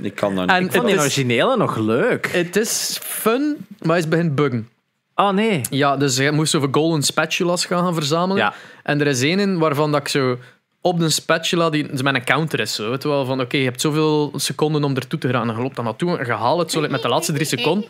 [0.01, 0.73] Ik kan dat En niet.
[0.73, 2.27] Ik vond die originele nog leuk.
[2.31, 4.69] Het is fun, maar hij is begint buggen.
[5.19, 5.61] Oh nee.
[5.69, 8.43] Ja, dus je moest over golden spatulas gaan, gaan verzamelen.
[8.43, 8.53] Ja.
[8.83, 10.37] En er is één in waarvan dat ik zo
[10.81, 13.57] op de spatula, die dus met een counter is, zo, weet je wel, van oké,
[13.57, 15.49] je hebt zoveel seconden om ertoe te gaan.
[15.49, 17.89] En je loopt dan naartoe en je haalt het zo met de laatste drie seconden.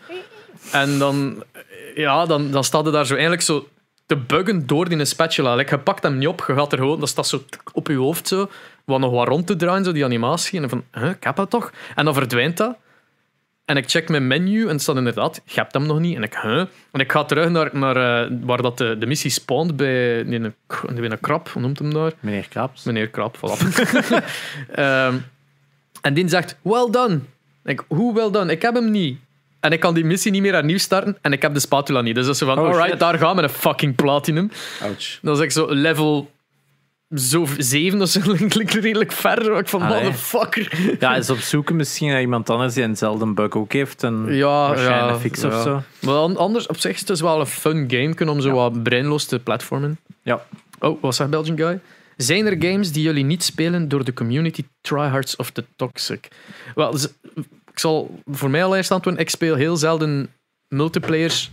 [0.72, 1.44] En dan,
[1.94, 3.68] ja, dan, dan staat er daar zo eigenlijk zo
[4.06, 5.54] te buggen door die spatula.
[5.54, 7.42] Like, je pakt hem niet op, je gaat er gewoon, dat staat zo
[7.72, 8.48] op je hoofd zo,
[8.84, 10.60] wat nog wat rond te draaien, zo die animatie.
[10.62, 11.72] En van, huh, ik heb dat toch?
[11.94, 12.76] En dan verdwijnt dat.
[13.68, 16.16] En ik check mijn menu en het staat inderdaad, je hebt hem nog niet.
[16.16, 16.64] En ik, huh?
[16.92, 20.40] En ik ga terug naar, naar eh, waar dat de, de missie spawnt bij die,
[20.40, 22.12] een, krab, hoe noemt hem daar?
[22.20, 22.82] Meneer Kraps.
[22.82, 23.66] Meneer Krab, voilà.
[24.72, 25.16] Ehm,
[26.00, 27.20] en die zegt, well done.
[27.64, 28.52] Ik, hoe well done?
[28.52, 29.18] Ik heb hem niet.
[29.60, 32.14] En ik kan die missie niet meer opnieuw starten en ik heb de spatula niet.
[32.14, 33.00] Dus dat is zo van, Oh, alright, shit.
[33.00, 34.50] daar gaan we een fucking platinum.
[34.82, 35.18] Ouch.
[35.22, 36.30] Dat is ik zo level
[37.16, 39.58] zo 7 of zo, klinkt redelijk ver.
[39.58, 40.02] Ik van, Allee.
[40.02, 40.96] motherfucker.
[41.00, 44.02] Ja, eens opzoeken misschien naar iemand anders die eenzelfde bug ook heeft.
[44.02, 45.48] En Ja, waarschijnlijk ja, fix ja.
[45.48, 45.82] of zo.
[46.00, 48.48] Maar an- anders, op zich is het dus wel een fun game kunnen om zo
[48.48, 48.54] Ja.
[48.54, 49.98] wat breinloos te platformen.
[50.22, 50.44] Ja.
[50.78, 51.80] Oh, wat zegt Belgian Guy?
[52.16, 56.28] Zijn er games die jullie niet spelen door de community tryhards of the toxic?
[56.74, 56.94] Wel,
[57.72, 59.20] ik zal voor mij allereerst antwoorden.
[59.22, 60.30] Ik speel heel zelden
[60.68, 61.50] multiplayers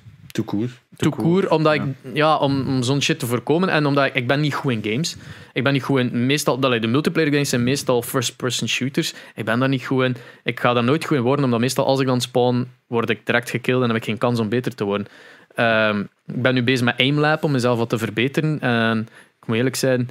[0.95, 1.45] Too cool.
[1.48, 1.82] omdat ik,
[2.14, 4.91] ja, om, om zo'n shit te voorkomen en omdat ik, ik ben niet goed in
[4.91, 5.16] games.
[5.53, 9.14] Ik ben niet goed in, meestal, dat, de multiplayer games zijn meestal first-person shooters.
[9.36, 10.16] Ik ben daar niet goed in.
[10.44, 13.26] Ik ga daar nooit goed in worden, omdat meestal als ik dan spawn, word ik
[13.26, 15.07] direct gekilld en heb ik geen kans om beter te worden.
[15.56, 18.60] Ehm, ik ben nu bezig met aimlab om mezelf wat te verbeteren.
[18.60, 19.07] En
[19.41, 20.10] ik moet eerlijk zijn,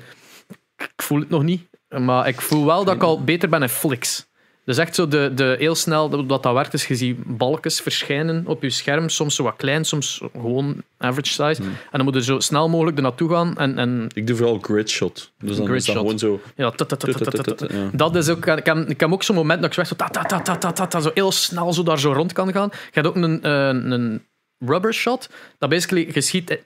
[0.76, 1.62] ik voel het nog niet.
[1.88, 4.26] Maar ik voel wel dat ik al beter ben in flicks.
[4.64, 8.46] Dus echt zo de, de, heel snel dat dat, werkt, is je ziet balkjes verschijnen
[8.46, 9.08] op je scherm.
[9.08, 11.62] Soms zo wat klein, soms gewoon average size.
[11.62, 13.56] En dan moet je zo snel mogelijk er naartoe gaan.
[13.56, 15.32] En, en Ik doe vooral grid shot.
[15.38, 16.40] Dus dan Grid is dat gewoon zo...
[16.56, 17.90] ja.
[17.92, 19.96] Dat is ook, ik, heb, ik heb ook zo'n moment dat ik zo echt zo,
[19.96, 22.52] ta, ta, ta, ta, ta, ta, ta, zo heel snel zo daar zo rond kan
[22.52, 22.68] gaan.
[22.72, 24.22] Je hebt ook een, eh, een
[24.58, 25.28] rubber shot.
[25.58, 26.58] Dat basically, je schiet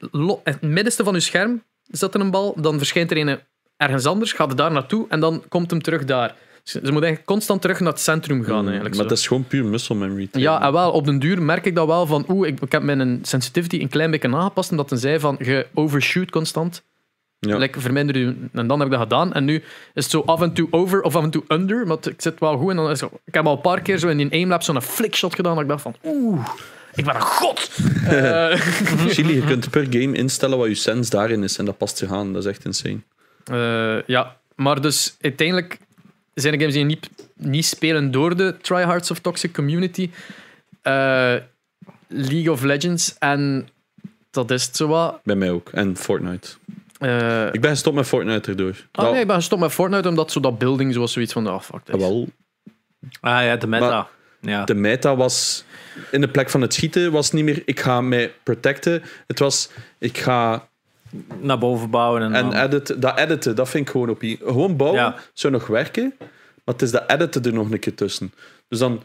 [0.44, 3.38] het middenste van je scherm, zet er een bal, dan verschijnt er een
[3.76, 6.34] ergens anders, gaat er daar naartoe en dan komt hem terug daar.
[6.69, 8.65] Ze moet eigenlijk constant terug naar het centrum gaan.
[8.65, 9.09] Eigenlijk, maar zo.
[9.09, 10.28] dat is gewoon puur muscle memory.
[10.32, 12.82] Ja, en wel, op den duur merk ik dat wel van, oeh, ik, ik heb
[12.82, 16.82] mijn sensitivity een klein beetje aangepast, omdat hij zei van, je overshoot constant.
[17.39, 17.57] Ja.
[17.57, 19.32] Like, verminder je, en dan heb ik dat gedaan.
[19.32, 19.55] En nu
[19.95, 22.39] is het zo af en toe over of af en toe under, maar ik zit
[22.39, 22.70] wel goed.
[22.70, 24.82] En dan is het ik heb al een paar keer zo in die aimlab zo'n
[24.82, 26.47] flickshot gedaan, dat ik dacht van, oeh,
[26.95, 27.70] ik ben een god.
[28.09, 28.61] Eh,
[29.15, 32.11] Chili, je kunt per game instellen wat je sense daarin is en dat past zich
[32.12, 32.32] aan.
[32.32, 32.99] Dat is echt insane.
[33.45, 35.78] eh, ja, maar dus uiteindelijk
[36.40, 40.10] zijn er games die je niet, niet spelen door de tryhards of toxic community.
[40.82, 41.35] Eh,
[42.09, 43.69] League of Legends en
[44.31, 45.20] dat is het zo wat.
[45.24, 45.69] Bij mij ook.
[45.73, 46.48] En Fortnite.
[46.98, 48.86] Eh, Ik ben gestopt met Fortnite erdoor.
[48.93, 51.48] ah, Dat- nee, ik ben gestopt met Fortnite omdat zo dat building zoals zoiets van,
[51.48, 51.94] oh fuck this.
[51.94, 52.28] Ah, wel,
[53.20, 53.89] Ah ja, de meta.
[53.89, 54.06] Maar-
[54.40, 54.65] ja.
[54.65, 55.65] de meta was...
[56.10, 59.02] In de plek van het schieten was niet meer ik ga mij protecten.
[59.27, 60.68] Het was ik ga...
[61.40, 64.22] Naar boven bouwen en, En dan- editen, dat editen, dat vind ik gewoon op...
[64.44, 65.16] Gewoon bouwen Ja.
[65.32, 68.32] zou nog werken, maar het is dat editen er nog een keer tussen.
[68.68, 69.02] Dus dan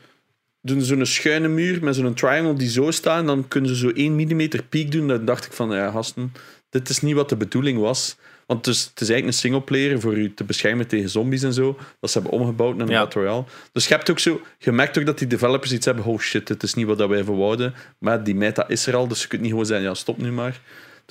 [0.62, 3.76] doen ze zo'n schuine muur met zo'n triangle die zo staat en dan kunnen ze
[3.76, 5.08] zo 1 mm piek doen.
[5.08, 6.34] Dan dacht ik van, ja gasten,
[6.70, 8.16] dit is niet wat de bedoeling was.
[8.46, 11.54] Want het is, het is eigenlijk een singleplayer voor je te beschermen tegen zombies en
[11.54, 11.78] zo.
[12.00, 13.00] Dat ze hebben omgebouwd naar een Ja.
[13.00, 13.44] Battle Royale.
[13.72, 16.06] Dus je, hebt ook zo, je merkt ook dat die developers iets hebben.
[16.06, 17.74] Oh shit, dit is niet wat wij verwouden.
[17.98, 20.32] Maar die meta is er al, dus je kunt niet gewoon zeggen, ja, stop nu
[20.32, 20.60] maar.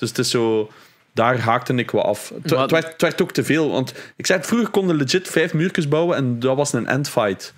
[0.03, 0.71] Dus het is zo...
[1.13, 2.31] Daar haakte ik wat af.
[2.41, 3.71] Het, Maar- werd, het werd ook te veel.
[3.71, 7.53] Want ik zei, vroeger konden legit vijf muurtjes bouwen en dat was een endfight.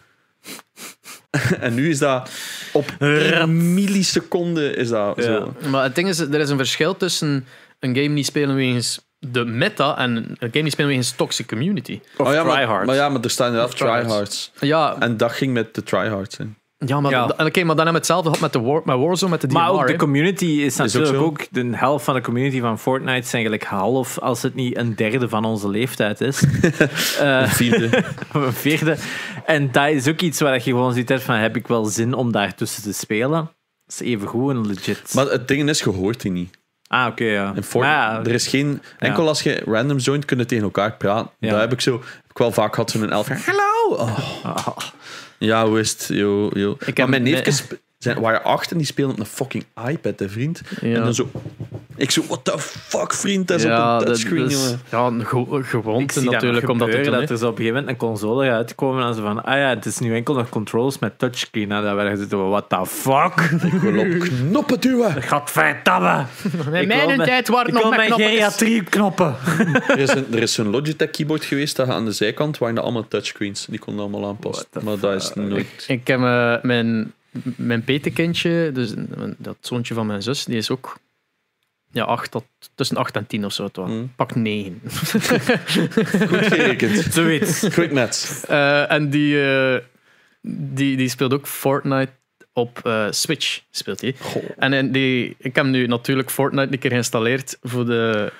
[1.60, 2.30] en nu is dat
[2.74, 5.54] op een milliseconde is dat zo.
[5.70, 7.46] Maar het ding is, er is een verschil tussen
[7.80, 12.00] een game niet spelen wegens de meta en een game niet spelen wegens toxic community.
[12.18, 12.86] Of Oh ja, maar, tryhards.
[12.88, 14.52] maar ja, maar er staan inderdaad tryhards.
[14.60, 16.38] Ja, En dat ging met de tryhards.
[16.38, 16.46] Hè.
[16.77, 17.23] Ja maar, Ja.
[17.23, 19.57] Oké, maar dan hebben we hetzelfde gehad met, de War, met Warzone, met de DMR.
[19.57, 23.34] Maar ook de community is natuurlijk ook, de helft van de community van Fortnite is
[23.34, 26.43] eigenlijk half, als het niet een derde van onze leeftijd is.
[27.19, 28.03] Eh, Vierde.
[28.34, 28.97] of een vierde.
[29.45, 32.14] En dat is ook iets waar je gewoon ziet hebt van, heb ik wel zin
[32.14, 33.52] om daartussen te spelen?
[33.85, 35.14] Dat is even goed en legit.
[35.14, 36.57] maar het ding is, je hoort die niet.
[36.88, 37.53] ah, oké, ja.
[37.56, 38.81] In Fortnite, ja, er is geen...
[38.99, 41.31] Enkel als je random joint, kunnen tegen elkaar praten.
[41.39, 41.49] Ja.
[41.49, 41.93] Dat heb ik zo...
[41.93, 43.41] Heb ik wel vaak gehad, zo'n elf jaar.
[43.45, 44.03] Hallo!
[44.03, 44.19] Oh.
[44.43, 44.68] ah,
[45.40, 46.07] Ja, hoe is het?
[46.14, 46.72] Yo, yo.
[46.72, 47.34] Ik maar heb- mijn nee.
[47.34, 47.80] neefjes sp-
[48.14, 50.61] zijn, waren acht en die spelen op een fucking iPad, hè, vriend.
[50.82, 50.95] Ja.
[50.95, 51.30] En dan zo...
[51.98, 53.48] Ik zo, what the fuck, vriend?
[53.48, 54.80] Dat is ja, op een dat touchscreen, is- jongen.
[54.91, 57.98] ja, een ge- gewoonte natuurlijk dat om dat er zo op een gegeven moment een
[57.98, 61.19] console gaat uitkomen en ze van, ah ja, het is nu enkel nog controls met
[61.19, 61.72] touchscreen.
[61.72, 63.34] En dan werden ze zo, what the fuck?
[63.73, 65.22] Ik wil op knoppen duwen.
[65.32, 66.26] Gadverdamme!
[66.72, 69.36] In Ik mijn tijd waren nog geriatrie knoppen.
[69.88, 73.07] Er is, een, er is zo'n Logitech keyboard geweest, dat aan de zijkant waren allemaal
[73.07, 73.65] touchscreens.
[73.69, 74.65] Die konden allemaal aanpassen.
[74.84, 75.86] Maar dat is nooit...
[75.88, 77.14] Ik heb eh, mijn,
[77.56, 78.94] mijn petekindje, dus
[79.38, 80.98] dat zoontje van mijn zus, die is ook
[81.95, 82.45] ja, acht tot,
[82.76, 83.70] tussen 8 en 10 of zo.
[83.74, 84.14] Hmm.
[84.16, 84.82] Pak 9.
[86.28, 87.14] Goed gerekend.
[87.14, 87.68] Zoiets.
[87.70, 88.45] Quick maths.
[88.45, 89.80] Eh, en die, eh,
[90.52, 92.12] die, die speelt ook Fortnite
[92.53, 94.16] op eh, Switch speelt hij.
[94.57, 98.32] En in die, ik heb nu natuurlijk Fortnite een keer geïnstalleerd voor de,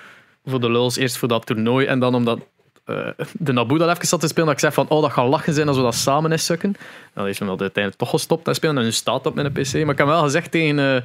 [0.44, 2.46] voor de lulz, eerst voor dat toernooi en dan omdat
[2.86, 5.28] eh, de Nabu dat even zat te spelen, dat ik zei van, oh, dat gaat
[5.28, 6.76] lachen zijn als we dat samen eens sukken.
[7.14, 9.52] Dan heeft hij dat uiteindelijk toch gestopt en spelen en nu staat dat op mijn
[9.52, 9.72] PC.
[9.72, 11.02] Maar ik heb wel gezegd tegen, eh,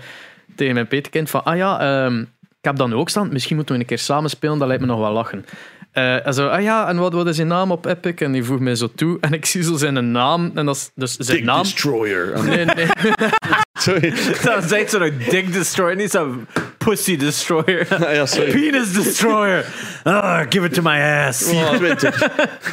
[0.55, 3.75] tegen mijn peterkind van, ah ja, ehm, ik heb dat nu ook staan, misschien moeten
[3.75, 5.45] we een keer samen spelen, dat lijkt me nog wel lachen.
[5.91, 8.13] Eh, en zo, ah ja, en wat, wat is zijn naam op Epic?
[8.13, 9.17] En die voegt mij zo toe.
[9.21, 10.51] En ik zie zo zijn naam.
[10.55, 11.61] En dat is dus zijn Dick naam.
[11.61, 12.43] Destroyer.
[12.43, 12.87] Nee, nee.
[13.79, 14.13] Sorry.
[14.43, 16.47] Dat is echt zo'n Dick Destroyer, niet zo'n
[16.85, 17.87] Pussy Destroyer.
[18.15, 18.51] Ja, sorry.
[18.51, 19.65] Penis Destroyer.
[20.03, 21.43] Ah, give it to my ass.
[21.43, 22.29] 24.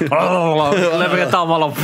[0.08, 1.76] Oh, lever het allemaal op.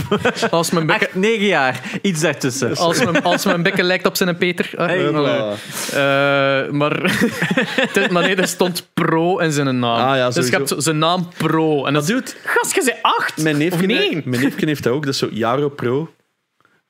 [0.50, 2.76] Als mijn bekken, Acht, negen jaar, iets daartussen.
[2.76, 4.70] als mijn, als mijn bekken lijkt op zijn Peter.
[4.76, 5.08] Ah, Hey.
[5.10, 5.58] voilà.
[5.92, 7.18] Eh, maar,
[8.12, 10.08] maar nee, er stond pro in zijn naam.
[10.08, 11.84] Ah, ja, dus je hebt zijn naam pro.
[11.86, 13.42] En dat Dude, Gast, je zei acht?
[13.42, 14.22] mijn Of neefje, nee?
[14.24, 15.04] mijn neefje heeft dat ook.
[15.04, 16.14] Dat is zo Jaro Pro.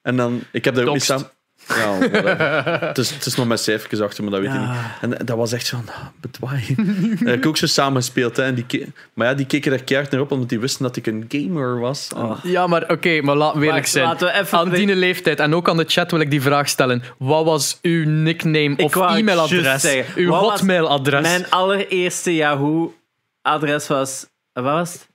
[0.02, 1.33] En dan, ik heb daar ook niet Doxed.
[1.68, 1.98] Ja,
[2.86, 4.72] het, is, het is nog met cijfertjes achter, maar dat weet ik Ja.
[5.02, 5.16] niet.
[5.18, 6.74] En dat was echt zo van, ah, bedwaai.
[6.76, 8.36] En ik heb ook zo samen gespeeld.
[8.36, 10.96] Hè, en die maar ja, die keken er keihard naar op, omdat die wisten dat
[10.96, 12.08] ik een gamer was.
[12.16, 14.04] En- Ja, maar oké, maar laten we eerlijk zijn.
[14.04, 16.68] laten we even- Aan die leeftijd, en ook aan de chat wil ik die vraag
[16.68, 17.02] stellen.
[17.18, 20.04] Wat was uw nickname of het e-mailadres?
[20.16, 21.22] Uw hotmailadres?
[21.22, 24.26] Mijn allereerste Yahoo-adres was...
[24.52, 25.08] Wat was het?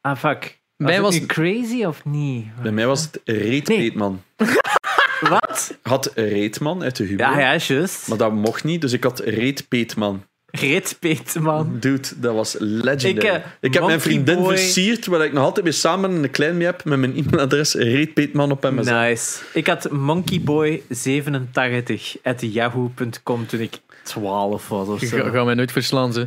[0.00, 0.40] Ah, fuck.
[0.76, 2.46] Was Mij het was- nu crazy of niet?
[2.62, 3.78] Bij mij was het Reet Nee.
[3.78, 4.22] Peetman.
[5.28, 5.76] Wat?
[5.82, 7.22] Had Reetman uit de Hugo.
[7.22, 8.08] Ja, ja, juist.
[8.08, 10.22] Maar dat mocht niet, dus ik had Reet Peetman.
[10.46, 11.76] Reet Peetman.
[11.80, 13.08] Dude, dat was legendary.
[13.36, 16.30] Ik, Ik, eh, heb mijn vriendin Boy- versierd, waar ik nog altijd mee samen een
[16.30, 18.94] klein mee heb, met mijn e-mailadres Reet Peetman op MSN.
[18.94, 19.40] Nice.
[19.52, 25.30] Ik had monkeyboy87 at yahoo.com toen ik 12 was of Ga, zo.
[25.30, 26.26] gaan wij nooit verslaan, ze.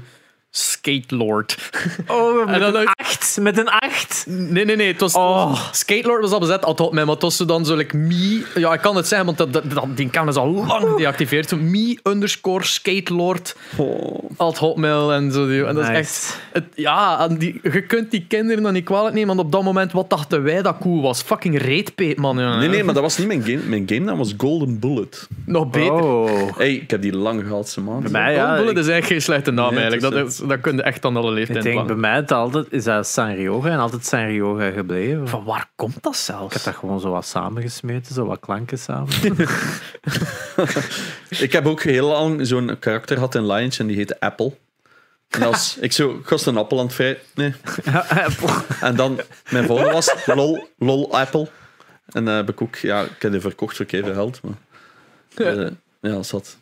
[0.58, 1.58] Skate Lord.
[2.08, 3.38] Oh, met dan een ook- 8.
[3.42, 4.26] Met een 8.
[4.28, 4.88] Nee, nee, nee.
[4.92, 5.60] Het was, Oh.
[5.72, 8.46] Skate Lord was al bezet, al mij, maar het was dan zo like me...
[8.56, 11.50] Ja, ik kan het zeggen, want dat, dat, dat- die kan is al lang gedeactiveerd.
[11.50, 14.30] Zo me underscore Skate Lord Oh.
[14.38, 15.48] alt hotmail en zo.
[15.48, 16.00] die- En dat is Nice.
[16.00, 16.40] echt...
[16.52, 19.92] Het, ja, die, je kunt die kinderen dan niet kwalijk nemen, want op dat moment,
[19.92, 21.22] wat dachten wij dat cool was?
[21.22, 22.38] Fucking reetpeet, man.
[22.40, 22.58] Ja.
[22.58, 23.62] Nee, nee, maar dat was niet mijn game.
[23.68, 25.28] Mijn game naam was Golden Bullet.
[25.46, 25.92] Nog beter.
[25.94, 26.58] Oh.
[26.58, 28.02] Hey, ik heb die lang gehad, man.
[28.02, 28.56] Bij mij, ja.
[28.56, 30.14] Bullet ik- is eigenlijk geen slechte naam Nee, eigenlijk.
[30.16, 32.32] is Dat, is, dat kun je echt aan alle Ik leeftijden denk, bij mij het
[32.32, 35.28] altijd, is dat Sanrioja en altijd Sanrioja gebleven.
[35.28, 36.46] Van waar komt dat zelfs?
[36.46, 39.14] Ik heb dat gewoon zo wat samengesmeten, zo wat klanken samen.
[41.30, 44.54] Ik heb ook heel lang zo'n karakter gehad in Lions en die heette Apple.
[45.30, 47.20] En als ik zo, ik was een appel aan het vrij.
[47.36, 47.54] Nee.
[48.82, 49.20] En dan,
[49.50, 51.48] mijn volgende was lol, lol Apple.
[52.06, 54.42] En eh heb ik ook, ja, ik heb die verkocht voor veel geld.
[54.44, 54.54] Maar,
[55.36, 56.58] eh, ja, dat zat.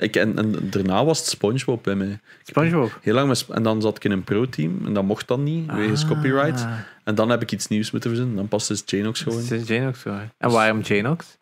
[0.00, 2.18] Ik, en, en daarna was het SpongeBob bij mij.
[2.42, 2.98] SpongeBob.
[3.02, 5.72] Heel lang met, en dan zat ik in een pro-team en dat mocht dan niet,
[5.72, 6.66] wegens copyright.
[7.04, 8.36] En dan heb ik iets nieuws moeten verzinnen.
[8.36, 9.38] Dan past dus Janox gewoon.
[9.38, 10.28] Het is Janox hoor.
[10.38, 11.38] En waarom Janox?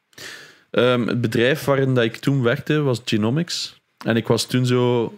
[0.70, 3.80] Ehm, het bedrijf waarin dat ik toen werkte was Genomics.
[4.04, 5.12] En ik was toen zo...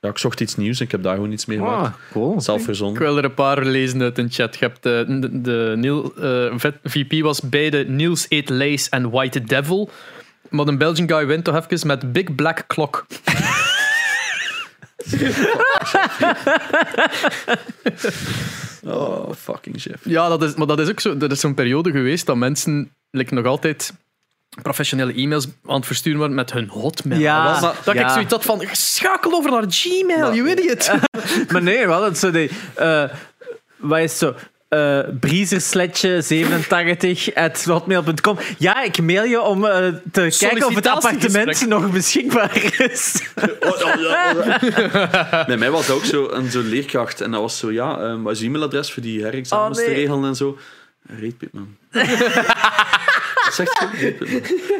[0.00, 1.96] Ja, ik zocht iets nieuws en ik heb daar gewoon iets mee gemaakt.
[1.96, 2.40] Oh, cool.
[2.40, 4.56] Zelf Ik wil er een paar lezen uit een chat.
[4.56, 9.10] Je hebt de, de, de Neil, eh, VP was bij de Niels Eat Lace en
[9.10, 9.90] White Devil.
[10.50, 13.06] Maar een Belgian guy wint toch even met Big Black Clock.
[18.84, 20.00] Oh, fucking chef.
[20.02, 21.16] Ja, dat is, maar dat is ook zo.
[21.16, 23.92] Dat is zo'n periode geweest dat mensen like, nog altijd
[24.62, 27.20] professionele e-mails aan het versturen waren met hun hotmail.
[27.20, 28.04] Ja, dat dat ja.
[28.04, 30.90] ik zoiets had van, schakel over naar Gmail, you idiot.
[31.52, 33.04] Maar nee, wel, het zo die, eh,
[33.76, 34.34] wat is het
[34.70, 34.76] zo?
[34.76, 38.38] eh Briezersletje87 at hotmail.com.
[38.58, 43.22] Ja, ik mail je om eh, te kijken of het appartement nog beschikbaar is.
[45.46, 47.20] Bij mij was dat ook zo een zo leerkracht.
[47.20, 49.94] En dat was zo, ja, ehm, wat is je e-mailadres voor die herexamens Oh, nee.
[49.94, 50.58] te regelen en zo?
[51.18, 51.76] Reetpitman.
[53.52, 53.86] Zegt.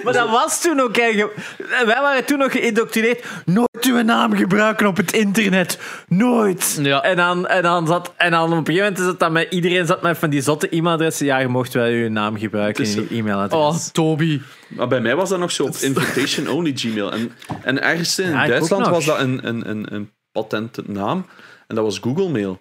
[0.04, 1.34] Maar dat was toen ook eigenlijk...
[1.68, 3.24] Wij waren toen nog geïndoctrineerd.
[3.44, 5.78] Nooit uw naam gebruiken op het internet.
[6.08, 6.78] Nooit.
[6.82, 7.02] Ja.
[7.02, 9.46] En, dan, en, dan zat, en dan op een gegeven moment is het dan met...
[9.50, 11.26] Iedereen zat met van die zotte e-mailadressen.
[11.26, 13.90] Ja, je mocht wel je naam gebruiken in je Oh, e-mailadres.
[13.92, 14.40] Toby.
[14.68, 17.12] Maar bij mij was dat nog zo op invitation-only Gmail.
[17.12, 17.32] En,
[17.62, 21.26] en ergens in Ja, Duitsland was dat een, een, een, een patente naam.
[21.66, 22.60] En dat was Google Mail.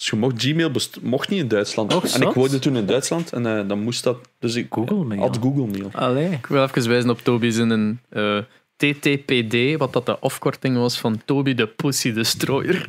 [0.00, 1.94] Dus je mocht Gmail best- mocht niet in Duitsland.
[1.94, 4.16] Oh, en ik woonde toen in Duitsland en eh, dan moest dat.
[4.38, 5.20] Dus ik Google Mail.
[5.20, 5.88] had Google Mail.
[5.92, 6.30] Allee.
[6.30, 8.38] Ik wil even wijzen op Toby's in een eh,
[8.76, 12.84] TTPD, wat dat de afkorting was van Toby de Pussy Destroyer.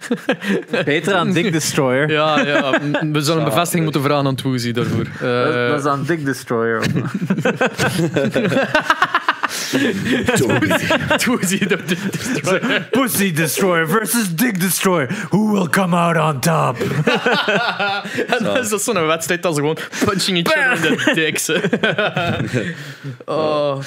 [0.84, 2.10] Beter aan Dick Destroyer.
[2.10, 2.80] ja, ja,
[3.12, 5.06] we zullen een bevestiging moeten vragen aan Twoozy daarvoor.
[5.20, 6.82] Eh, Dat, dat is aan Dick Destroyer.
[9.70, 10.24] De
[12.10, 12.88] Destroyer.
[12.90, 15.26] Pussy Destroyer versus Dick Destroyer.
[15.30, 16.76] Who will come out on top?
[18.36, 21.48] En dan is dat zo'n wedstrijd dat ze gewoon punching each other in de dicks.
[23.24, 23.80] oh.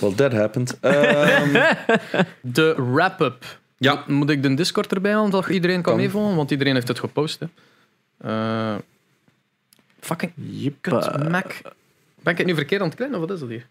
[0.00, 0.78] Well, that happened.
[0.80, 1.74] Ehm,
[2.40, 3.44] De wrap-up.
[3.78, 5.96] ja, Moet ik de Discord erbij halen, dat iedereen kan, Kan.
[6.02, 6.36] meevolgen?
[6.36, 7.40] Want iedereen heeft het gepost.
[7.40, 7.46] Hè.
[8.28, 8.74] Eh,
[10.00, 10.32] fucking
[11.30, 11.52] Mac.
[12.22, 13.66] Ben ik het nu verkeerd aan het kleinen, of wat is dat hier?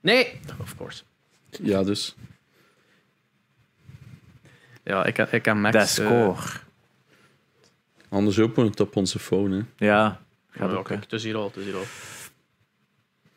[0.00, 0.40] Nee!
[0.60, 1.02] Of course.
[1.50, 2.14] ja, dus.
[4.84, 5.72] Ja, ik, ik heb Max...
[5.72, 6.58] Dat eh, score.
[8.08, 9.56] Anders openen we het op onze phone.
[9.56, 9.86] Hè.
[9.86, 10.20] Ja.
[10.52, 11.84] Ja, Gaat ook, kijk, het is hier al, het is hier al.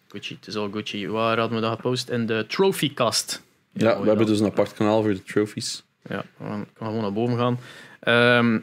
[0.07, 1.07] Gucci, het is al Gucci.
[1.07, 2.09] Waar hadden we dat gepost?
[2.09, 3.43] In de trophycast.
[3.71, 5.83] Ja, oh, we hebben dus een apart kanaal voor de trophies.
[6.09, 7.59] Ja, we gaan, kan gewoon naar boven gaan.
[7.99, 8.59] Ehm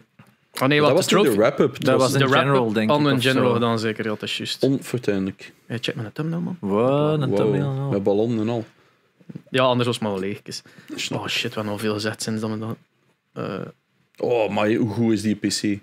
[0.62, 1.84] oh nee, dat wat was de de wrap-up.
[1.84, 4.04] Dat was de general, denk ik, een of general gedaan, zeker.
[4.04, 4.62] Ja, dat is juist.
[4.62, 5.52] onfortuinlijk.
[5.68, 6.56] Ja, check mijn thumbnail, man.
[6.60, 7.72] Wow, een Wow, thumbnail.
[7.72, 7.90] nou.
[7.90, 8.64] Met ballonnen en al.
[9.50, 10.62] Ja, anders was het maar wel leegjes.
[11.12, 12.76] Oh shit, we hebben al veel gezegd sinds dat we dat...
[13.32, 13.66] eh,
[14.16, 15.78] Oh, maar hoe goed is die PC?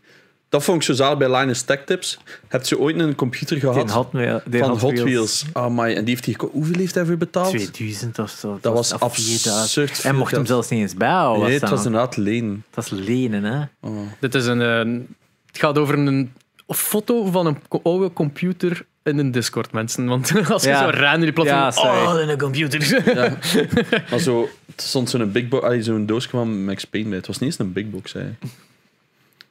[0.50, 2.18] Dat vond ik zo zalig bij Linus Tech Tips.
[2.48, 5.46] Heb je ooit een computer Die gehad had me, die van had Hot Wheels?
[5.54, 5.94] Ah, my.
[5.96, 7.50] En die heeft hij Hoeveel heeft hij voor betaald?
[7.50, 8.58] 2000 of zo.
[8.62, 9.56] Dat was of 4000.
[9.56, 10.00] absurd.
[10.04, 11.38] En mocht hem zelfs niet eens bijhouden.
[11.48, 11.50] geld.
[11.50, 12.64] Nee, was het was inderdaad lenen.
[12.70, 13.62] Dat is lenen, hè?
[13.82, 13.98] Oh.
[14.20, 14.62] dit is een...
[14.62, 15.02] eh,
[15.46, 16.34] het gaat over een
[16.68, 20.06] foto van een oude computer in een Discord, mensen.
[20.06, 20.80] Want als je Ja.
[20.92, 21.60] zo random die platform...
[21.60, 22.06] Ja, sorry.
[22.16, 23.14] oh, in een computer.
[23.16, 23.38] Ja.
[24.10, 27.18] Maar zo, het stond zo'n big box, zo'n doosje van Max Payne bij.
[27.18, 28.26] Het was niet eens een big box, hè.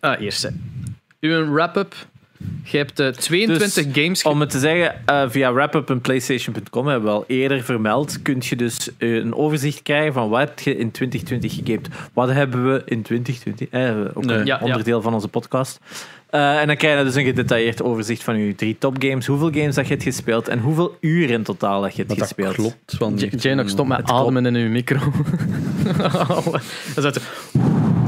[0.06, 0.42] Ah, eerst.
[0.42, 0.48] hè.
[1.20, 1.94] Uw wrap-up.
[2.62, 4.22] Je hebt eh, 22 Dus, games...
[4.22, 8.56] ge- Om het te zeggen, eh, via wrapup.playstation.com hebben we al eerder vermeld, kun je
[8.56, 11.88] dus eh, een overzicht krijgen van wat heb je in 2020 gegamed.
[12.12, 13.68] Wat hebben we in 2020?
[13.70, 14.36] Eh, ook Nee.
[14.36, 14.64] een Ja, ja.
[14.64, 15.80] onderdeel van onze podcast.
[16.30, 19.74] Eh, en dan krijg je dus een gedetailleerd overzicht van je drie topgames, hoeveel games
[19.74, 22.54] dat je hebt gespeeld en hoeveel uur in totaal dat je hebt dat gespeeld.
[22.54, 22.98] klopt.
[22.98, 23.26] Want
[23.66, 24.98] stop met ademen in uw micro.
[26.94, 27.20] dat is uit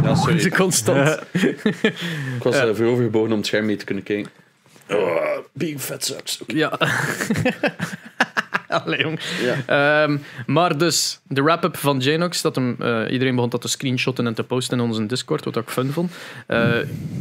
[0.09, 0.51] Ja, sorry.
[0.51, 1.21] constant.
[1.33, 4.31] Ik was uh, voorovergebogen om het scherm mee te kunnen kijken.
[4.91, 6.41] Oh, being fat sucks.
[6.47, 6.79] Ja.
[8.69, 9.21] Allee, jong.
[9.43, 10.03] Ja.
[10.03, 14.27] Ehm, maar dus, de wrap-up van Janox, dat hem, eh, iedereen begon dat te screenshotten
[14.27, 16.13] en te posten in onze Discord, wat ik fun vond.
[16.47, 16.75] Eh,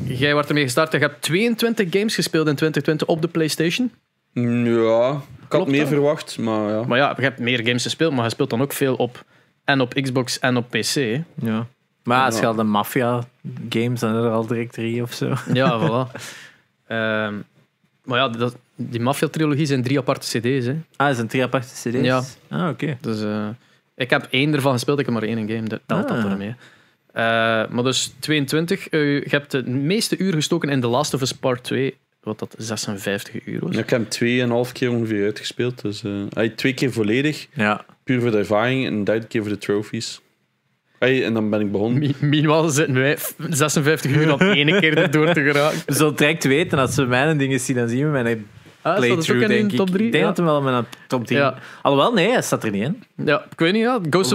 [0.04, 3.92] jij wordt ermee gestart, je hebt 22 games gespeeld in 2020 op de PlayStation.
[4.34, 6.84] Ja, ik had meer verwacht, maar ja.
[6.84, 9.26] Maar ja, je hebt meer games gespeeld, maar je speelt dan ook veel op
[9.64, 10.94] en op Xbox en op PC.
[10.94, 11.24] hè.
[11.36, 11.68] Ja.
[12.08, 13.24] Maar als je al de Mafia
[13.70, 15.34] games, dan zijn er al direct drie of zo.
[15.54, 16.12] Ja, voilà.
[16.88, 17.34] Ehm,
[18.04, 20.66] maar ja, dat, die Mafia-trilogie zijn drie aparte cd's.
[20.66, 20.76] Hè.
[20.96, 22.02] Ah, dat zijn drie aparte cd's?
[22.02, 22.24] Ja.
[22.50, 22.98] Ah, oké.
[23.02, 23.48] Dus eh,
[23.96, 26.32] ik heb één ervan gespeeld, ik heb maar één game, dat telt dat Ah.
[26.32, 26.56] ermee.
[27.14, 27.24] Eh
[27.70, 31.32] maar dus 22, eh, je hebt de meeste uur gestoken in The Last of Us
[31.34, 33.74] Part 2, wat dat 56 uur was.
[33.76, 35.82] Ja, Ik heb hem tweeënhalf keer ongeveer uitgespeeld.
[35.82, 37.86] Dus, eh, allee, twee keer volledig, Ja.
[38.04, 40.22] puur voor de ervaring, en een derde keer voor de trophies.
[41.00, 42.00] Allee, en dan ben ik begonnen.
[42.00, 43.18] Mi- Minimaal zitten wij
[43.50, 45.80] 56 uur om één keer erdoor te geraken.
[45.86, 48.48] We zullen direct weten, als we mijn dingen zien, dan zien we mijn
[48.82, 49.76] Ah, playthrough, denk de ik.
[49.76, 50.06] top 3?
[50.06, 50.30] Ik denk Ja.
[50.30, 51.40] dat hem wel in mijn top 3...
[51.40, 51.58] Ja.
[51.82, 53.04] Alhoewel, nee, hij staat er niet in.
[53.26, 54.00] ja, ik weet niet, ja.
[54.10, 54.34] Ghost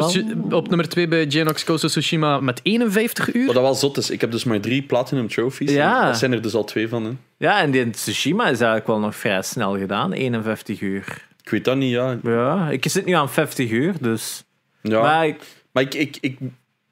[0.51, 3.45] op nummer 2 bij Genox Ghost of Tsushima met 51 uur.
[3.47, 5.71] Wat dat wel zot is, ik heb dus maar drie platinum trophies.
[5.73, 6.07] Ja.
[6.07, 7.05] Dat zijn er dus al twee van.
[7.05, 7.11] Hè.
[7.37, 10.13] Ja, en die Tsushima is eigenlijk wel nog vrij snel gedaan.
[10.13, 11.05] 51 uur.
[11.45, 12.19] Ik weet dat niet, ja.
[12.23, 14.45] Ja, ik zit nu aan 50 uur, dus...
[14.83, 15.01] ja.
[15.01, 15.41] Maar ik-
[15.73, 16.39] Maar ik, ik, ik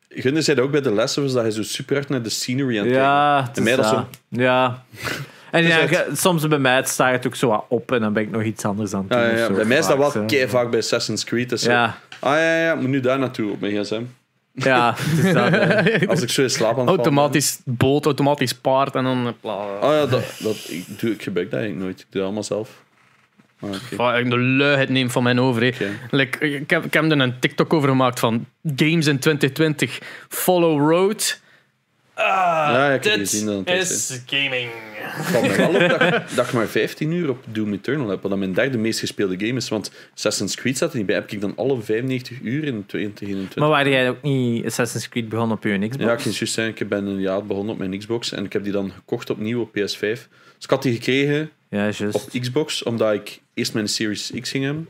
[0.08, 2.78] Gunde dat ook bij de of Us, dat hij zo super hard naar de scenery
[2.78, 3.48] aan het ja, kijken.
[3.48, 4.20] het En mij is dat dat.
[4.28, 4.84] Ja.
[5.50, 8.22] En Dus ja, soms bij mij staat het ook zo wat op en dan ben
[8.22, 9.20] ik nog iets anders aan het doen.
[9.20, 9.52] Ja, ja, zo.
[9.52, 10.24] Bij mij is dat wel zo.
[10.24, 11.60] kei vaak bij Assassin's Creed.
[11.60, 14.02] Zo, Ja, Ah ja, ja, moet nu daar naartoe op mijn gsm.
[14.52, 15.50] ja, het is dat.
[15.50, 16.08] hè.
[16.08, 19.34] Als ik zo in slaap aan Automatisch boot, automatisch paard en dan...
[19.42, 22.00] Oh ja, dat, dat, ik, doe, ik gebruik dat eigenlijk nooit.
[22.00, 22.82] Ik doe dat allemaal zelf.
[23.96, 25.74] Ah, ik de luiheid neem van mijn over.
[26.10, 28.46] Like, ik, heb, ik heb er een TikTok over gemaakt van
[28.76, 29.98] games in 2020.
[30.28, 31.40] Follow Road.
[32.16, 34.10] Ja, ja, ik heb Dit gezien dat het is.
[34.10, 34.70] is gaming.
[35.20, 38.20] Valt me wel op dat, ik- dat ik maar 15 uur op Doom Eternal heb,
[38.22, 39.68] wat dan mijn derde meest gespeelde game is.
[39.68, 41.14] Want Assassin's Creed staat er niet bij.
[41.14, 43.56] Heb ik dan alle 95 uur in 2021?
[43.58, 45.96] Maar waar jij ook niet Assassin's Creed begonnen op je Xbox?
[46.04, 48.52] Ja, ik kan juist zeggen, ik ben een jaar begonnen op mijn Xbox en ik
[48.52, 49.98] heb die dan gekocht opnieuw op PS5.
[50.00, 52.14] Dus ik had die gekregen Ja, juist.
[52.14, 54.88] op Xbox, omdat ik eerst mijn Series X ging hebben.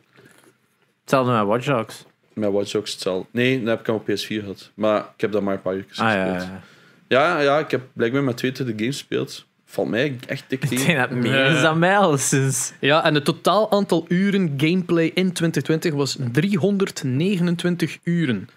[1.01, 2.05] Hetzelfde met Watch Dogs.
[2.33, 3.29] Met Watch Dogs hetzelfde.
[3.33, 4.71] Nee, dat heb ik hem op PS4 gehad.
[4.75, 6.09] Maar ik heb dat maar een paar uur gespeeld.
[6.09, 6.63] Ah ja, ja,
[7.09, 7.41] ja.
[7.41, 7.59] ja.
[7.59, 9.47] ik heb blijkbaar met 22 games gespeeld.
[9.65, 10.87] Valt mij echt dik Ik tegen.
[10.87, 12.73] denk dat meer is dan mij al sinds.
[12.81, 18.49] Ja, en het totaal aantal uren gameplay in 2020 was 329 uren.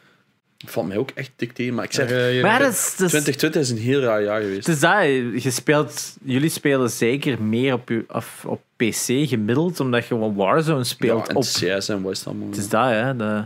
[0.66, 1.74] Valt mij ook echt dik tegen.
[1.74, 4.42] Maar ik zeg, hier- Maar dat is, dat is, 2020 is een heel raar jaar
[4.42, 4.68] geweest.
[4.68, 9.80] het is dat, je speelt, jullie spelen zeker meer op, je, of op PC gemiddeld,
[9.80, 11.44] omdat je gewoon Warzone Ja, speelt en op...
[11.44, 12.48] CS en West allemaal.
[12.48, 13.16] Het is dat, hè.
[13.16, 13.44] De,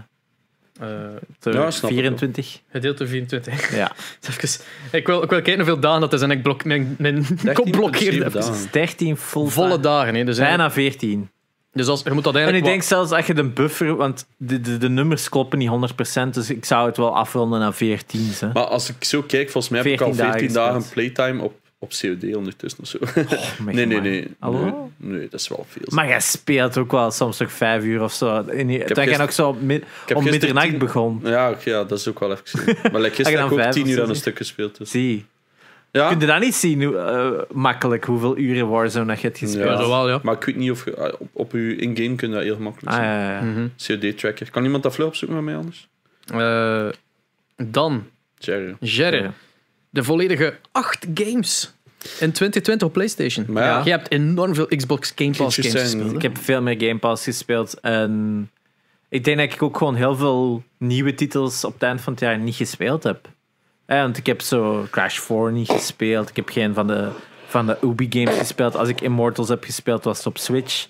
[0.79, 0.87] Eh,
[1.39, 2.61] Zo Ja, snap ik 24.
[2.71, 3.75] gedeeld door 24.
[3.75, 3.91] Ja.
[4.29, 4.59] Even,
[4.91, 7.45] ik, wil, ik wil kijken hoeveel dagen dat is en ik blok, mijn, mijn kop
[7.45, 8.19] 13 blokkeerde.
[8.19, 8.39] dagen.
[8.39, 8.51] even.
[8.53, 10.15] Het is 13 full Volle dagen.
[10.15, 10.23] Hè.
[10.23, 11.29] Dus, Bijna 14.
[11.77, 14.25] Dus als, je moet dat En eigenlijk ik denk zelfs als je de buffer, want
[14.37, 18.29] de, de, de nummers kloppen niet 100%, dus ik zou het wel afronden naar 14.
[18.39, 18.47] Hè.
[18.53, 21.13] Maar als ik zo kijk, volgens mij heb ik al 14 dagen 14 dagen gespeeld.
[21.13, 22.97] playtime op, op COD ondertussen of zo.
[23.35, 24.27] Oh, nee, nee, nee.
[24.39, 24.91] Hallo?
[24.97, 25.81] Nee, nee, dat is wel veel.
[25.89, 28.43] Maar jij speelt ook wel soms nog vijf uur of zo.
[28.43, 29.83] En je- Dat ook zo om, mid-
[30.23, 31.19] middernacht tien- begon.
[31.23, 32.75] Ja, ja, dat is ook wel even gezien.
[32.91, 34.77] Maar like, gisteren heb ik ook vijf 10 of uur aan een stuk gespeeld.
[34.77, 34.91] Dus.
[34.91, 35.25] Zie.
[35.97, 39.39] Ja, Kun je dat niet zien, hoe, eh, makkelijk, hoeveel uren Warzone dat je hebt
[39.39, 39.69] gespeeld?
[39.69, 40.19] Ja, zo wel, ja.
[40.23, 42.57] maar ik weet niet of je, ah, op, op je in-game kun je dat heel
[42.59, 43.11] makkelijk Ah, zien.
[43.11, 43.41] ja, ja, ja.
[43.41, 43.67] Mhm.
[43.87, 44.51] COD-tracker.
[44.51, 45.87] Kan iemand dat vlug opzoeken met mij anders?
[46.33, 46.87] Eh,
[47.71, 48.03] dan,
[48.37, 48.75] Jerry.
[48.79, 49.31] Jerry.
[49.89, 51.73] De volledige acht games
[52.19, 53.45] in 2020 op PlayStation.
[53.49, 53.81] Maar ja.
[53.83, 56.13] Je hebt enorm veel Xbox Game Pass games zijn- gespeeld.
[56.15, 58.49] Ik heb veel meer Game Pass gespeeld en
[59.09, 62.21] ik denk dat ik ook gewoon heel veel nieuwe titels op het eind van het
[62.21, 63.29] jaar niet gespeeld heb.
[63.87, 66.29] Eh, want ik heb zo Crash 4 niet gespeeld.
[66.29, 67.09] Ik heb geen van de,
[67.47, 68.75] van de Ubi games gespeeld.
[68.75, 70.87] Als ik Immortals heb gespeeld, was het op Switch.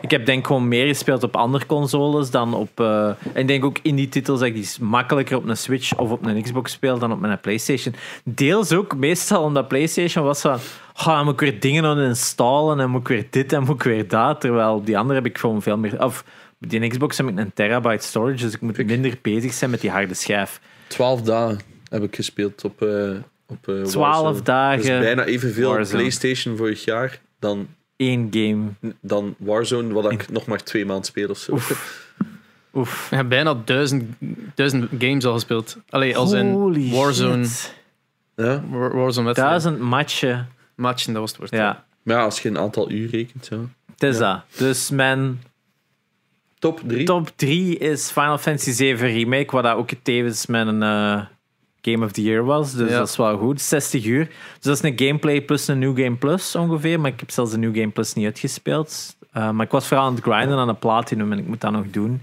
[0.00, 2.80] Ik heb denk gewoon meer gespeeld op andere consoles dan op...
[2.80, 5.96] eh, en ik denk ook in die titels dat ik die makkelijker op een Switch
[5.96, 7.94] of op een Xbox speel dan op mijn PlayStation.
[8.24, 10.58] Deels ook, meestal omdat PlayStation was van...
[10.98, 13.74] Oh, dan moet ik weer dingen aan installen en moet ik weer dit en moet
[13.74, 14.40] ik weer dat.
[14.40, 16.04] Terwijl die andere heb ik gewoon veel meer...
[16.04, 16.24] Of
[16.58, 19.90] die Xbox heb ik een terabyte storage, dus ik moet minder bezig zijn met die
[19.90, 20.60] harde schijf.
[20.88, 23.10] 12 dagen heb ik gespeeld op, eh
[23.46, 24.42] op eh, 12 Warzone.
[24.42, 25.98] dagen, Dat is bijna evenveel Warzone.
[25.98, 28.94] PlayStation vorig jaar dan, één game.
[29.00, 31.52] dan Warzone, wat ik nog maar twee maanden speel of zo.
[31.52, 33.06] Oef.
[33.10, 34.04] Je hebt bijna duizend,
[34.54, 35.76] duizend games al gespeeld.
[35.90, 37.74] Allee, als in Holy Warzone, shit.
[38.36, 38.62] Ja?
[38.70, 39.50] War- Warzone wedstrijd.
[39.50, 40.48] Duizend matchen.
[40.74, 41.50] Matchen, dat was het woord.
[41.50, 43.46] Ja, Maar ja, als je een aantal uur rekent.
[43.50, 43.56] Ja.
[43.92, 44.32] het is Ja.
[44.50, 44.58] dat.
[44.58, 45.42] Dus mijn
[46.58, 47.04] Top 3.
[47.04, 51.20] top 3 is Final Fantasy 7 Remake, wat dat ook tevens mijn eh,
[51.92, 52.72] Game of the Year was.
[52.72, 52.98] Dus Ja.
[52.98, 53.60] dat is wel goed.
[53.60, 54.24] 60 uur.
[54.26, 57.00] Dus dat is een gameplay plus een New Game Plus ongeveer.
[57.00, 59.16] Maar ik heb zelfs de New Game Plus niet uitgespeeld.
[59.36, 61.72] Uh, maar ik was vooral aan het grinden aan de Platinum en ik moet dat
[61.72, 62.22] nog doen.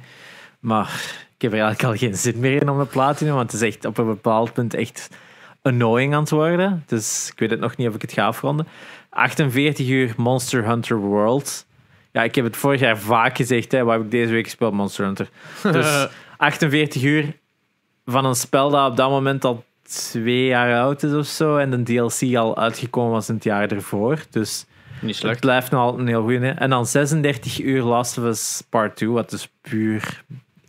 [0.60, 0.88] Maar
[1.35, 3.68] ik heb er eigenlijk al geen zin meer in om de Platinum, want het is
[3.68, 5.10] echt op een bepaald punt echt
[5.61, 6.84] annoying aan het worden.
[6.88, 8.68] Dus ik weet het nog niet of ik het ga afronden.
[9.10, 11.65] 48 uur Monster Hunter World.
[12.11, 13.72] Ja, ik heb het vorig jaar vaak gezegd.
[13.72, 14.73] Hè, wat heb ik deze week gespeeld?
[14.73, 15.30] Monster Hunter.
[15.72, 16.07] Dus
[16.38, 17.34] 48 uur
[18.05, 21.57] van een spel dat op dat moment al twee jaar oud is of zo.
[21.57, 24.19] En de DLC al uitgekomen was in het jaar ervoor.
[24.30, 24.65] Dus
[25.01, 25.39] Niet het slecht.
[25.39, 26.47] blijft nog altijd een heel goede.
[26.47, 30.23] En dan 36 uur Last of Us Part 2, wat dus puur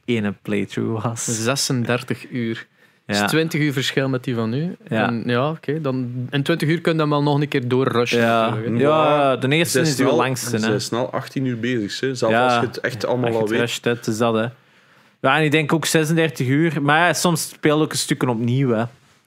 [0.05, 1.25] ene playthrough was.
[1.25, 2.67] 36 uur.
[3.07, 3.25] Dat Ja.
[3.25, 4.77] is 20 uur verschil met die van nu.
[4.89, 5.07] Ja.
[5.07, 5.81] En ja, oké.
[5.81, 8.19] dan in 20 uur kun je dan wel nog een keer doorrushen.
[8.21, 8.55] Ja.
[8.77, 10.49] ja, de eerste is de langste.
[10.49, 10.61] Ze Hè.
[10.63, 12.01] zijn snel 18 uur bezig.
[12.01, 12.15] Hè.
[12.15, 12.45] Zelfs Ja.
[12.45, 13.59] als je het echt allemaal al weet.
[13.61, 13.85] rushed.
[13.85, 14.47] Het is dat, hè.
[15.25, 16.83] Ja, en ik denk ook 36 uur.
[16.83, 18.85] Maar ja, soms speel ik een stukken opnieuw, hè.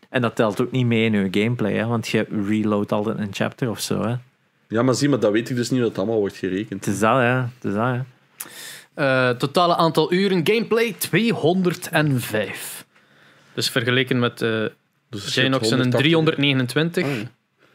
[0.10, 1.86] En dat telt ook niet mee in je gameplay, hè.
[1.86, 4.16] Want je reload altijd een chapter of zo, hè.
[4.68, 6.86] Ja, maar zie, maar dat weet ik dus niet dat het allemaal wordt gerekend.
[6.86, 7.24] Het is dat, hè.
[7.34, 8.00] Het is dat, hè.
[8.94, 12.86] Eh, totale aantal uren gameplay 205.
[13.54, 14.50] Dus vergeleken met eh
[15.10, 17.04] Dus het nog zijn 180 329.
[17.06, 17.12] Ah,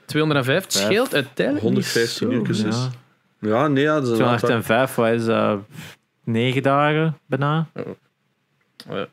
[0.06, 0.62] 205.
[0.64, 0.84] Het Vijf.
[0.84, 2.68] scheelt uiteindelijk 115 niet uurtjes zo.
[2.68, 2.88] is.
[3.40, 3.48] Ja.
[3.48, 5.58] Ja, nee, ja, dat is een aantal- 205, wat is dat?
[6.24, 7.66] Negen dagen, bijna.
[8.90, 9.06] Ja.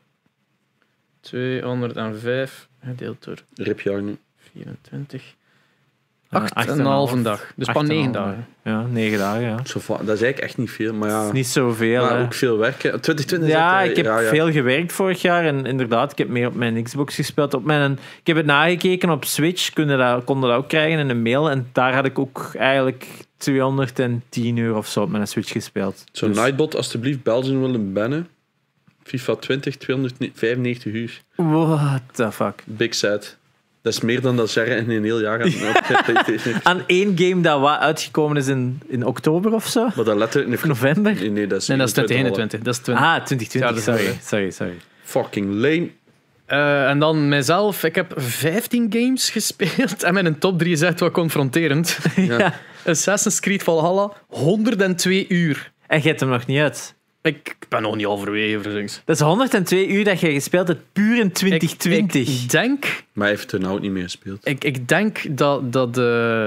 [1.20, 4.16] 205 gedeeld door Ripjaar nu.
[4.52, 5.34] 24.
[6.30, 7.24] Ja, 8 acht en en een een halve half.
[7.24, 7.52] dag.
[7.56, 8.46] Dus pas een 9 half dagen.
[8.64, 9.56] Ja, negen dagen, ja.
[9.64, 11.26] Zo dat is eigenlijk echt niet veel, maar ja.
[11.26, 12.22] Is niet zoveel, maar hè.
[12.24, 12.82] ook veel werk.
[12.82, 12.88] hè.
[13.00, 14.28] 2020 is Ja, ik heb ja, ja.
[14.28, 17.54] veel gewerkt vorig jaar en inderdaad, ik heb meer op mijn Xbox gespeeld.
[17.54, 21.08] Op mijn, ik heb het nagekeken op Switch, konden dat, konden dat ook krijgen in
[21.08, 21.50] een mail.
[21.50, 23.06] En daar had ik ook eigenlijk
[23.36, 26.04] 210 uur of zo op mijn Switch gespeeld.
[26.12, 28.28] Zo, Dus- Nightbot, alsjeblieft, Belgium willen bannen.
[29.02, 31.20] FIFA 20, 295 uur.
[31.34, 32.62] What the fuck.
[32.64, 33.38] Big sad.
[33.82, 35.38] Dat is meer dan dat Jarre in een heel jaar
[36.04, 36.54] PlayStation.
[36.62, 39.88] Aan één game dat wat uitgekomen is in, in oktober of zo?
[39.94, 40.64] Maar dat letterlijk...
[40.64, 41.14] November?
[41.14, 42.60] Nee, nee, dat is, Nee, dat is 21 2021.
[42.60, 43.04] Dat is 20.
[43.04, 44.18] Ah, 2020, Ja, dat is sorry.
[44.22, 44.76] Sorry, sorry.
[45.02, 45.90] Fucking lame.
[46.46, 47.84] Eh, en dan mijzelf.
[47.84, 50.02] Ik heb 15 games gespeeld.
[50.10, 51.98] En mijn top 3 is echt wat confronterend.
[52.16, 52.54] ja.
[52.86, 55.72] Assassin's Creed Valhalla, 102 uur.
[55.86, 56.94] En je hebt hem nog niet uit.
[57.22, 59.02] Ik ben nog niet halverwege, verzinks.
[59.04, 62.20] Dat is 102 uur dat je gespeeld hebt, puur in 2020.
[62.28, 64.46] Ik, ik denk, Maar hij heeft er nou ook niet meer gespeeld.
[64.46, 66.44] ik, ik denk dat, dat, eh,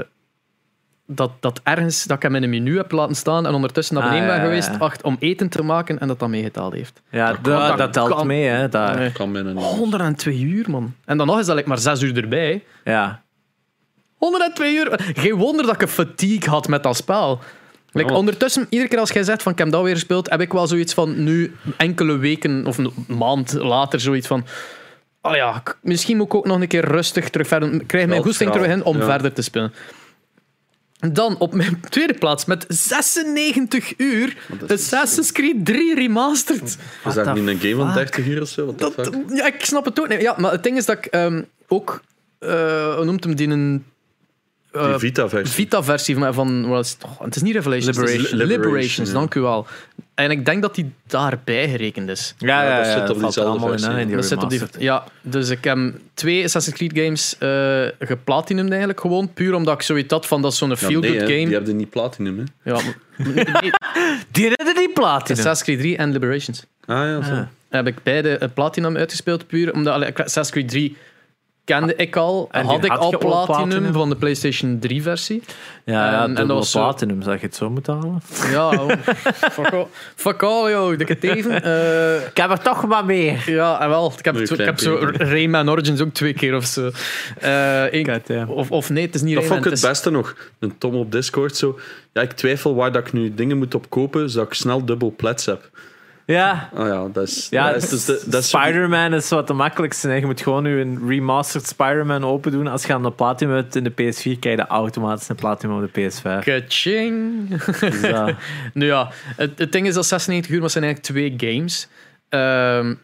[1.06, 4.04] dat, dat ergens dat ik hem in een menu heb laten staan en ondertussen naar
[4.04, 4.78] Ah, beneden ja, ben ja, geweest ja.
[4.86, 7.02] acht, om eten te maken en dat dat meegetaald heeft.
[7.10, 8.68] ja, Dat dat, kan- dat telt kan- mee, hè.
[8.68, 8.96] Daar.
[8.98, 9.12] Nee.
[9.12, 9.56] Kan men een...
[9.56, 10.94] 102 uur, man.
[11.04, 12.64] En dan nog is dat like, maar 6 uur erbij.
[12.84, 13.22] Ja.
[14.16, 15.00] 102 uur.
[15.14, 17.40] Geen wonder dat ik een fatigue had met dat spel.
[17.94, 18.16] Like, Ja.
[18.16, 20.66] Ondertussen, iedere keer als jij zegt van ik heb dat weer gespeeld, heb ik wel
[20.66, 24.44] zoiets van nu enkele weken of een maand later zoiets van.
[25.22, 27.72] Oh ja, misschien moet ik ook nog een keer rustig terug verder.
[27.72, 29.04] Ik krijg mijn goesting terug in om ja.
[29.04, 29.72] verder te spelen.
[31.12, 34.36] Dan op mijn tweede plaats met 96 uur
[34.68, 36.78] Assassin's Creed 3 Remastered.
[37.06, 38.14] Is dat niet een game van fuck?
[38.14, 38.74] 30 uur of zo?
[38.76, 40.20] Dat, ja, ik snap het ook niet.
[40.20, 42.00] Ja, maar het ding is dat ik ehm, ook,
[42.38, 43.84] eh hoe noemt hem die een
[44.74, 45.54] eh, Die Vita-versie.
[45.54, 47.04] Vita-versie van, van wat is het?
[47.04, 48.46] Oh, het is niet Revelations, het is Liberation.
[48.48, 49.14] Liberations, ja.
[49.14, 49.66] dank u wel.
[50.14, 52.34] En ik denk dat die daarbij gerekend is.
[52.38, 55.04] Ja, ja, Ja, dat zit op diezelfde versie, in die Dat zit op die, ja,
[55.20, 55.78] dus ik heb
[56.14, 60.52] twee Assassin's Creed games eh geplatinumd eigenlijk gewoon, puur omdat ik zoiets had van dat
[60.52, 61.44] is zo'n Ja, feel-good nee, game.
[61.44, 62.72] Die hebben niet platinum, hè?
[62.72, 62.80] Ja,
[63.34, 63.70] nee,
[64.30, 65.38] Die redden die platinum.
[65.38, 66.64] Assassin's Creed 3 en Liberations.
[66.86, 67.32] Ah ja, zo.
[67.32, 67.46] Ah.
[67.68, 70.96] heb ik beide eh, Platinum uitgespeeld, puur omdat allee, Assassin's Creed 3
[71.64, 73.92] kende ik al, En had ik had al Platinum, Platinum?
[73.92, 75.42] van de PlayStation 3 versie.
[75.84, 78.22] Ja, ja En- dat was zo- platinum, zou je het zo moeten halen?
[78.50, 78.90] Ja, oh,
[79.56, 81.62] fuck, all, fuck all, joh, ik het even.
[81.62, 83.42] Eh, Ik heb er toch maar meer.
[83.50, 84.98] ja, en wel, ik heb, zo, ik heb zo.
[85.12, 86.90] Rayman Origins ook twee keer of zo.
[87.40, 89.62] Eh, of, of nee, het is niet Dat Rayman.
[89.62, 90.36] vond ik het beste nog.
[90.58, 91.78] Een Tom op Discord zo.
[92.12, 95.46] Ja, ik twijfel waar dat ik nu dingen moet opkopen, zodat ik snel dubbel plets
[95.46, 95.70] heb.
[96.26, 97.46] Ja, Ah ja, dat is...
[97.50, 100.08] ja dat is, dus de- dat is Spider-Man is wat de makkelijkste.
[100.08, 100.14] hè.
[100.14, 102.66] Je moet gewoon nu een remastered Spider-Man open doen.
[102.66, 105.92] Als je aan de platinum hebt in de PS4, krijg je automatisch een platinum op
[105.94, 106.44] de PS5.
[106.44, 107.48] Kaching.
[107.80, 107.80] Dus,
[108.74, 111.88] Nu ja, het, het ding is dat 96 uur, maar het zijn eigenlijk twee games.
[112.28, 112.94] Ehm,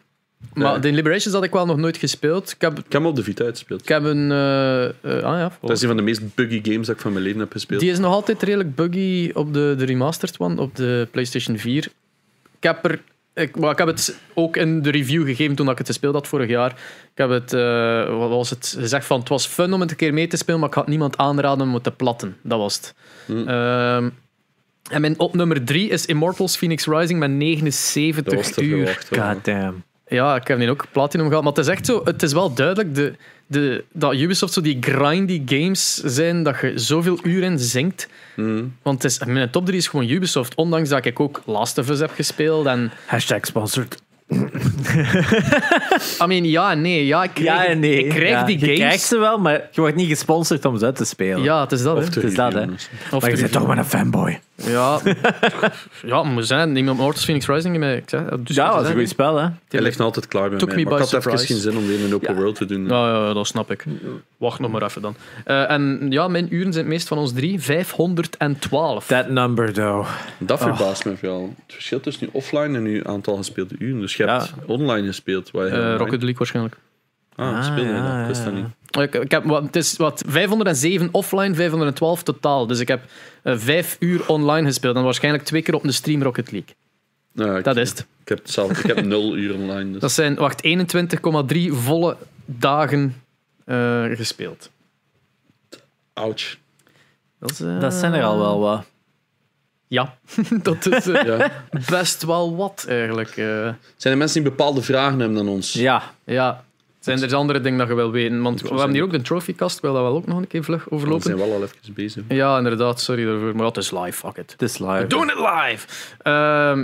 [0.53, 0.79] maar Ja.
[0.79, 2.51] de Liberations had ik wel nog nooit gespeeld.
[2.51, 3.81] Ik heb, Ik heb hem op de Vita uitgespeeld.
[3.81, 4.31] ik heb een...
[4.31, 7.11] eh, eh, ah ja, Dat is een van de meest buggy games dat ik van
[7.13, 7.79] mijn leven heb gespeeld.
[7.81, 11.87] Die is nog altijd redelijk buggy op de, de remastered one, op de PlayStation 4.
[12.61, 13.01] Ik heb, er,
[13.33, 16.27] ik, maar ik heb het ook in de review gegeven toen ik het gespeeld had
[16.27, 16.71] vorig jaar.
[17.11, 19.95] Ik heb het, eh, wat was het gezegd van, het was fun om het een
[19.95, 22.37] keer mee te spelen, maar ik had niemand aanraden om het te platten.
[22.41, 22.95] Dat was het.
[23.25, 23.47] Hm.
[23.47, 24.09] Ehm,
[24.89, 28.77] en mijn op nummer 3 is Immortals Phoenix Rising met dat 79 was te uur.
[28.77, 29.17] verwacht.
[29.17, 29.83] God damn.
[30.11, 31.43] Ja, ik heb die ook platinum gehad.
[31.43, 33.13] Maar het is echt zo, het is wel duidelijk de,
[33.47, 38.07] de, dat Ubisoft zo die grindy games zijn, dat je zoveel uur in zinkt.
[38.35, 38.63] Mhm.
[38.81, 40.55] Want het is, mijn top 3 is gewoon Ubisoft.
[40.55, 42.65] Ondanks dat ik ook Last of Us heb gespeeld.
[42.65, 44.01] En, Hashtag sponsored.
[46.21, 47.05] I mean, ja en nee.
[47.05, 48.03] Ja, ik krijg, Ja en nee.
[48.03, 48.79] Ik krijg Ja, die Je games.
[48.79, 51.43] krijgt ze wel, maar je wordt niet gesponsord om ze uit te spelen.
[51.43, 51.97] Ja, het is dat.
[51.97, 52.09] Of hè.
[52.09, 52.65] te Het is dat, hè.
[53.11, 54.39] Of maar je bent toch maar een fanboy.
[54.65, 54.99] Ja,
[56.05, 56.71] ja moet zijn.
[56.71, 57.97] Neem Immortals Phoenix Rising mee.
[57.97, 59.47] Ik zeg, dus Ja, dat is een goed spel, hè.
[59.67, 60.77] Hij ligt nog altijd klaar bij Took mij.
[60.77, 61.45] me Maar ik had even surprise.
[61.53, 62.87] geen zin om weer een open world te doen.
[62.87, 63.85] Ja, ja, dat snap ik.
[64.37, 65.15] Wacht nog maar even dan.
[65.45, 67.59] Eh, en ja, mijn uren zijn het meest van ons drie.
[67.61, 69.05] 512.
[69.07, 70.07] That number, though.
[70.37, 71.53] Dat verbaast me wel.
[71.65, 73.99] Het verschil tussen nu offline en nu aantal gespeelde uren.
[74.01, 74.63] Dus je hebt Ja.
[74.73, 75.51] online gespeeld.
[75.51, 76.75] Waar Eh, Rocket League waarschijnlijk.
[77.35, 78.27] Ah, Ah, speelde je ja, dat?
[78.27, 78.65] Wist dat niet.
[78.91, 82.67] Ik, ik heb, wat, het is wat 507 offline, 512 totaal.
[82.67, 83.03] Dus ik heb
[83.43, 84.95] eh, vijf uur online gespeeld.
[84.95, 86.75] En waarschijnlijk twee keer op de stream Rocket League.
[87.33, 88.05] Ja, ik, Dat is het.
[88.21, 89.91] Ik heb, zelf, ik heb nul uur online.
[89.91, 90.01] Dus.
[90.01, 90.63] Dat zijn, wacht,
[91.53, 93.15] 21,3 volle dagen
[93.65, 94.69] eh, gespeeld.
[96.13, 96.57] Ouch.
[97.39, 98.83] Dat, is, eh, Dat zijn er al wel wat.
[99.87, 100.17] Ja,
[100.63, 101.51] dat is Ja.
[101.89, 103.29] best wel wat eigenlijk.
[103.29, 103.45] eh.
[103.95, 105.73] Zijn er mensen die bepaalde vragen hebben dan ons?
[105.73, 106.63] Ja, ja.
[107.01, 108.41] Zijn er andere dingen dat je wil weten?
[108.41, 109.75] Want we hebben hier ook de trophycast.
[109.75, 111.23] Ik wil dat wel ook nog een keer vlug We overlopen.
[111.23, 112.23] zijn wel al even bezig.
[112.27, 113.01] Ja, inderdaad.
[113.01, 113.55] Sorry daarvoor.
[113.55, 114.11] Maar het is live.
[114.11, 114.51] Fuck it.
[114.51, 115.07] het is live.
[115.07, 115.87] Doen het live!
[116.21, 116.83] Ehm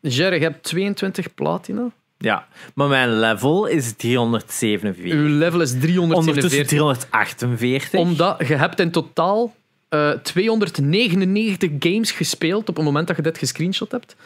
[0.00, 1.90] Jerry, je hebt 22 platina.
[2.18, 5.12] Ja, maar mijn level is 347.
[5.12, 6.68] Uw level is Ondertussen 347.
[6.68, 8.00] 348.
[8.00, 9.54] Omdat je hebt in totaal
[9.88, 14.16] eh 299 games gespeeld op het moment dat je dit gescreenshot hebt.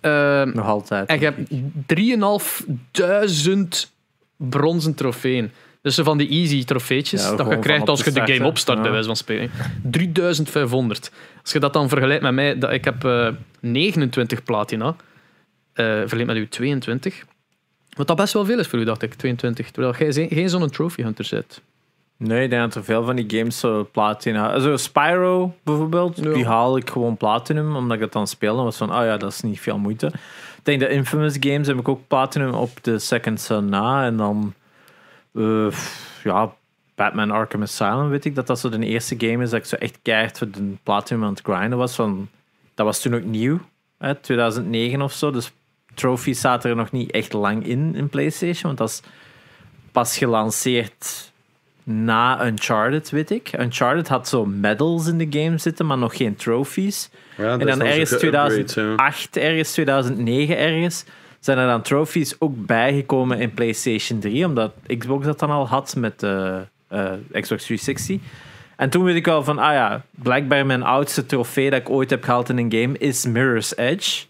[0.00, 1.08] Ehm, Nog altijd.
[1.08, 1.50] en je hebt
[1.86, 3.90] 3.500
[4.38, 5.50] bronzen trofeeën.
[5.82, 8.82] Dus zo van die easy trofeetjes Ja, dat je krijgt als je de game opstart,
[8.82, 9.50] bij wijze van spreken.
[9.82, 11.10] 3500.
[11.42, 13.28] Als je dat dan vergelijkt met mij, dat ik heb eh
[13.60, 14.96] 29 platina,
[15.72, 17.24] eh vergelijk met uw 22.
[17.96, 19.70] Wat dat best wel veel is voor u, dacht ik, 22.
[19.70, 21.60] Terwijl jij geen, geen zo'n trophy hunter bent.
[22.16, 24.52] Nee, ik denk dat er veel van die games zo platina.
[24.52, 26.32] Also Spyro bijvoorbeeld, Ja.
[26.32, 28.62] die haal ik gewoon platinum, omdat ik het dan speelde.
[28.62, 30.12] was van, oh ja, dat is niet veel moeite.
[30.68, 34.04] Denk de Infamous games heb ik ook platinum op de Second Son na.
[34.04, 34.54] En dan,
[35.34, 35.70] eh,
[36.24, 36.52] ja,
[36.94, 39.76] Batman Arkham Asylum weet ik dat dat zo de eerste game is dat ik zo
[39.76, 41.94] echt keihard voor de platinum aan het grinden was.
[41.94, 42.28] Van,
[42.74, 43.60] dat was toen ook nieuw,
[43.98, 45.30] hè, 2009 of zo.
[45.30, 45.52] Dus
[45.94, 49.02] trophies zaten er nog niet echt lang in in PlayStation, want dat is
[49.92, 51.32] pas gelanceerd
[51.82, 53.52] na Uncharted, weet ik.
[53.58, 57.10] Uncharted had zo medals in de game zitten, maar nog geen trophies.
[57.38, 61.04] Ja, en dan ergens geupgrade, 2008, ergens 2009 ergens,
[61.40, 65.96] zijn er dan trophies ook bijgekomen in PlayStation 3, omdat Xbox dat dan al had
[65.96, 68.18] met de eh, Xbox 360.
[68.76, 72.10] En toen weet ik wel van, ah ja, blijkbaar mijn oudste trofee dat ik ooit
[72.10, 74.24] heb gehaald in een game is Mirror's Edge.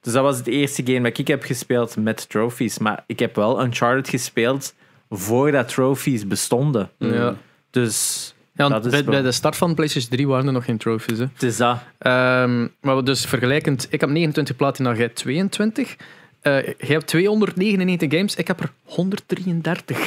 [0.00, 2.78] Dus dat was het eerste game dat ik heb gespeeld met trophies.
[2.78, 4.74] Maar ik heb wel Uncharted gespeeld
[5.10, 6.90] voordat trophies bestonden.
[6.98, 7.36] Ja.
[7.70, 8.34] Dus
[8.68, 11.18] Ja, want bij, de start van PlayStation 3 waren er nog geen trophies.
[11.18, 11.26] Hè.
[11.32, 11.78] het is dat.
[11.98, 15.96] Ehm, maar dus vergelijkend, ik heb 29 platina, jij 22.
[16.40, 20.06] Eh jij hebt 299 games, ik heb er 133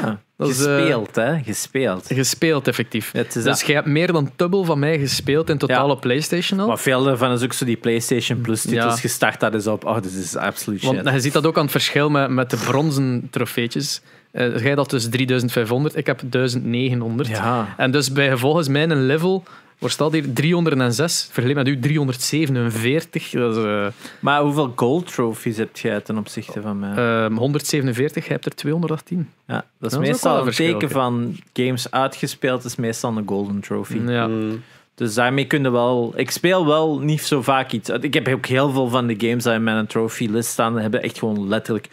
[0.00, 1.42] Ja, Dat is, eh, gespeeld, hè?
[1.42, 2.06] Gespeeld.
[2.06, 3.12] gespeeld, effectief.
[3.12, 3.60] Ja, Dus dat.
[3.60, 5.92] jij hebt meer dan dubbel van mij gespeeld in totaal Ja.
[5.92, 6.66] op PlayStation al.
[6.66, 8.96] Maar veel daarvan is ook zo die PlayStation Plus titels Ja.
[9.00, 9.40] gestart.
[9.40, 11.02] Dat is op, oh, dit is absoluut shit.
[11.02, 14.00] Want je ziet dat ook aan het verschil met, met de bronzen trofeetjes.
[14.32, 17.28] Eh jij had dus 3500, ik heb 1900.
[17.28, 17.74] ja.
[17.76, 19.42] En dus bij gevolg is mijn level,
[19.78, 23.30] waar staat hier, 306, vergeleken met u 347.
[23.30, 23.86] Dat is, eh,
[24.20, 26.94] Maar hoeveel gold trophies heb jij ten opzichte van mij?
[27.24, 29.28] ehm, 147, jij hebt er 218.
[29.46, 33.28] ja, dat is dat is meestal wel een teken van games uitgespeeld, is meestal een
[33.28, 34.00] golden trophy.
[34.06, 34.26] Ja.
[34.26, 34.62] Mm.
[34.94, 36.12] Dus daarmee kun je wel...
[36.16, 37.88] Ik speel wel niet zo vaak iets.
[37.88, 41.02] Ik heb ook heel veel van de games die in mijn trophy list staan, hebben
[41.02, 41.88] echt gewoon letterlijk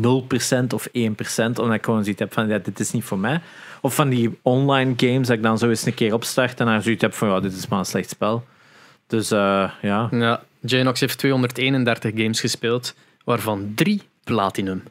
[0.00, 0.90] 0% of 1%,
[1.36, 3.40] omdat ik gewoon zoiets heb van, ja, dit is niet voor mij.
[3.80, 6.82] Of van die online games dat ik dan zo eens een keer opstart en dan
[6.82, 8.44] zoiets heb van, ja, dit is maar een slecht spel.
[9.06, 12.94] Dus eh, ja, Ja, Janox heeft 231 games gespeeld,
[13.24, 14.82] waarvan drie platinum.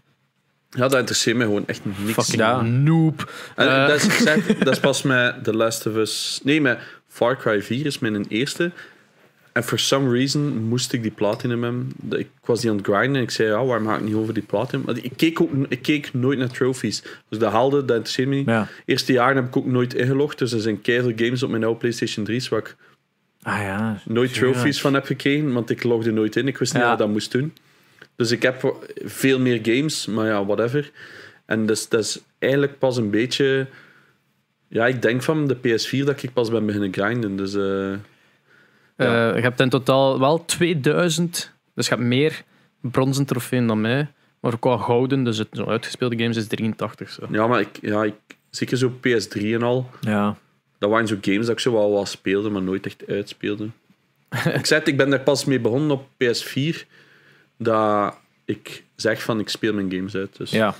[0.70, 2.12] Ja, dat interesseert me gewoon echt niks.
[2.14, 2.62] Fucking Ja.
[2.62, 3.32] noob.
[3.56, 4.24] En Eh, dat, is,
[4.64, 6.40] dat is pas met The Last of Us...
[6.44, 8.72] Nee, met Far Cry 4 is mijn eerste.
[9.52, 11.94] En for some reason moest ik die platinum hebben.
[12.10, 14.34] Ik was die aan het grinden en ik zei, ja, waarom ga ik niet over
[14.34, 14.86] die platinum?
[14.86, 17.04] Maar ik keek, ook, ik keek nooit naar trophies.
[17.30, 18.48] Dus dat haalde, dat interesseert me niet.
[18.48, 18.68] ja.
[18.86, 20.38] Eerste jaren heb ik ook nooit ingelogd.
[20.38, 22.76] Dus er zijn keihard games op mijn oude PlayStation 3's waar ik
[23.42, 24.02] Ah ja.
[24.06, 25.54] nooit trophies van heb gekregen.
[25.54, 26.48] Want ik logde nooit in.
[26.48, 27.54] Ik wist niet wat ik dat moest doen.
[28.16, 30.92] Dus ik heb veel meer games, maar ja, whatever.
[31.46, 33.68] En dus, dat is eigenlijk pas een beetje...
[34.68, 37.36] Ja, ik denk van de PS4 dat ik pas ben beginnen grinden.
[37.36, 37.94] Dus eh,
[39.04, 39.30] Ja.
[39.30, 42.44] Eh, je hebt in totaal wel 2000, dus je hebt meer
[42.82, 44.08] bronzen trofeeën dan mij.
[44.40, 47.10] Maar wel gouden, dus het zo uitgespeelde games is 83.
[47.10, 47.28] Zo.
[47.32, 48.14] ja, maar ik, ja, ik,
[48.50, 49.90] zeker zo PS3 en al.
[50.02, 50.38] Ja.
[50.78, 53.70] Dat waren zo games dat ik zo wel wat speelde, maar nooit echt uitspeelde.
[54.60, 56.78] ik zei het, ik ben daar pas mee begonnen op PS4.
[57.58, 60.38] Dat ik zeg van ik speel mijn games uit.
[60.38, 60.52] Dus.
[60.52, 60.76] ja.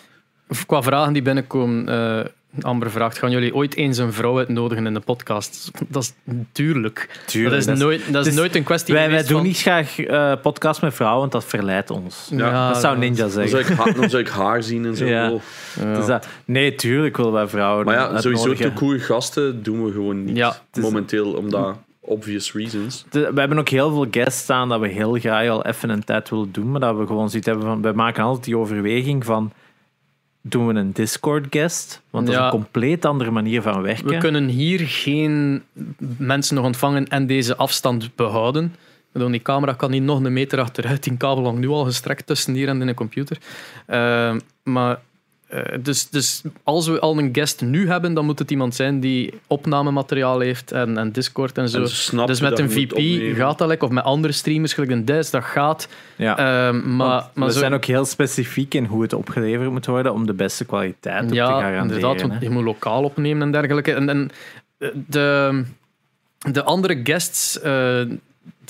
[0.66, 2.26] Qua vragen die binnenkomen, eh
[2.62, 5.72] Amber vraagt: gaan jullie ooit eens een vrouw uitnodigen in de podcast?
[5.88, 6.14] Dat is
[6.52, 7.10] tuurlijk.
[7.26, 9.28] Tuurlijk, dat is, dat is- nooit, dat is dus nooit een kwestie Wij, wij doen
[9.38, 12.30] van- niet graag eh podcasts met vrouwen, want dat verleidt ons.
[12.32, 13.50] Ja, dat zou Ninja Dan zeggen.
[13.66, 15.06] zou, ik ha- dan zou ik haar zien en zo.
[15.06, 15.32] Ja.
[15.32, 15.42] Oh.
[15.80, 15.94] Ja.
[15.96, 19.92] Dus dat- nee, tuurlijk willen wij vrouwen Maar ja, sowieso te coole gasten doen we
[19.92, 20.38] gewoon niet.
[20.38, 23.06] Is- momenteel, omdat obvious reasons.
[23.10, 26.04] De- we hebben ook heel veel guests staan dat we heel graag al even een
[26.04, 29.26] tijd willen doen, maar dat we gewoon zoiets hebben van, we maken altijd die overweging
[29.26, 29.52] van,
[30.42, 32.02] doen we een Discord guest?
[32.10, 32.46] Want dat is Ja.
[32.46, 34.06] een compleet andere manier van werken.
[34.08, 35.64] We kunnen hier geen
[36.18, 38.76] mensen nog ontvangen en deze afstand behouden.
[39.12, 41.04] Bedoel, die camera kan niet nog een meter achteruit.
[41.04, 43.38] Die kabel hangt nu al gestrekt tussen hier en in de computer.
[43.86, 45.00] Eh, maar
[45.52, 49.00] eh, dus, dus als we al een guest nu hebben, dan moet het iemand zijn
[49.00, 51.78] die opnamemateriaal heeft en, en Discord en zo.
[51.78, 52.98] En dus met een VP
[53.38, 55.88] gaat dat lekker, of met andere streamers, gelijk een Des, dat gaat.
[56.16, 56.38] ja.
[56.38, 60.14] Eh, maar, maar we zo- zijn ook heel specifiek in hoe het opgeleverd moet worden
[60.14, 61.82] om de beste kwaliteit op te ja, garanderen.
[61.82, 62.40] inderdaad, want hè.
[62.40, 63.94] je moet lokaal opnemen en dergelijke.
[63.94, 64.30] En, en
[65.08, 65.64] de,
[66.52, 68.02] de andere guests eh,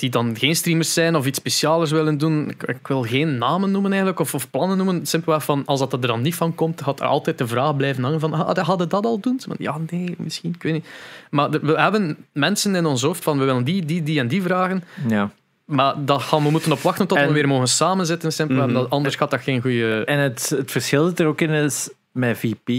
[0.02, 3.70] die dan geen streamers zijn of iets specialers willen doen, ik, ik wil geen namen
[3.70, 6.82] noemen eigenlijk, of, of plannen noemen, simpelweg van, als dat er dan niet van komt,
[6.82, 9.40] gaat er altijd de vraag blijven hangen van, "Ah, hadden dat al doen?
[9.58, 10.86] Ja, nee, misschien, ik weet niet.
[11.30, 14.42] Maar we hebben mensen in ons hoofd van, we willen die, die, die en die
[14.42, 15.30] vragen, Ja.
[15.64, 18.84] maar dat gaan we moeten op wachten tot En- we weer mogen samenzitten, simpelweg, Mhm.
[18.88, 20.04] anders gaat dat geen goede...
[20.04, 22.70] En het, het verschil dat er ook in is, met VP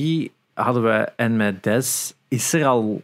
[0.54, 3.02] hadden we en met Des is er al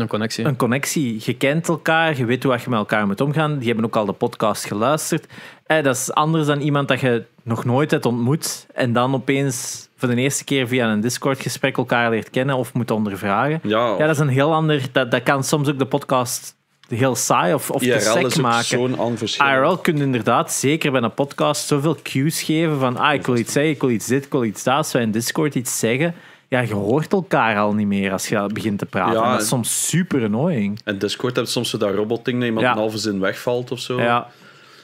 [0.00, 0.44] Een connectie.
[0.44, 1.22] een connectie.
[1.24, 3.58] Je kent elkaar, je weet hoe je met elkaar moet omgaan.
[3.58, 5.26] Die hebben ook al de podcast geluisterd.
[5.66, 9.88] Eh, dat is anders dan iemand dat je nog nooit hebt ontmoet en dan opeens
[9.96, 13.60] voor de eerste keer via een Discord-gesprek elkaar leert kennen of moet ondervragen.
[13.62, 14.82] Ja, Ja, dat is een heel ander...
[14.92, 16.56] Dat, dat kan soms ook de podcast
[16.88, 18.64] heel saai of, of te IRL sec is ook maken.
[18.64, 19.46] zo'n ander verschil.
[19.46, 23.36] IRL kun je inderdaad, zeker bij een podcast, zoveel cues geven van ah, ik wil
[23.36, 24.74] iets zeggen, ik wil iets dit, ik wil iets dat.
[24.74, 26.14] Als wij in Discord iets zeggen,
[26.48, 29.14] ja, je hoort elkaar al niet meer als je begint te praten.
[29.14, 30.80] Ja, En dat is en- soms super annoying.
[30.84, 32.72] En Discord heb je soms zo dat robotding dat iemand Ja.
[32.72, 34.00] een halve zin wegvalt of zo.
[34.00, 34.30] Ja,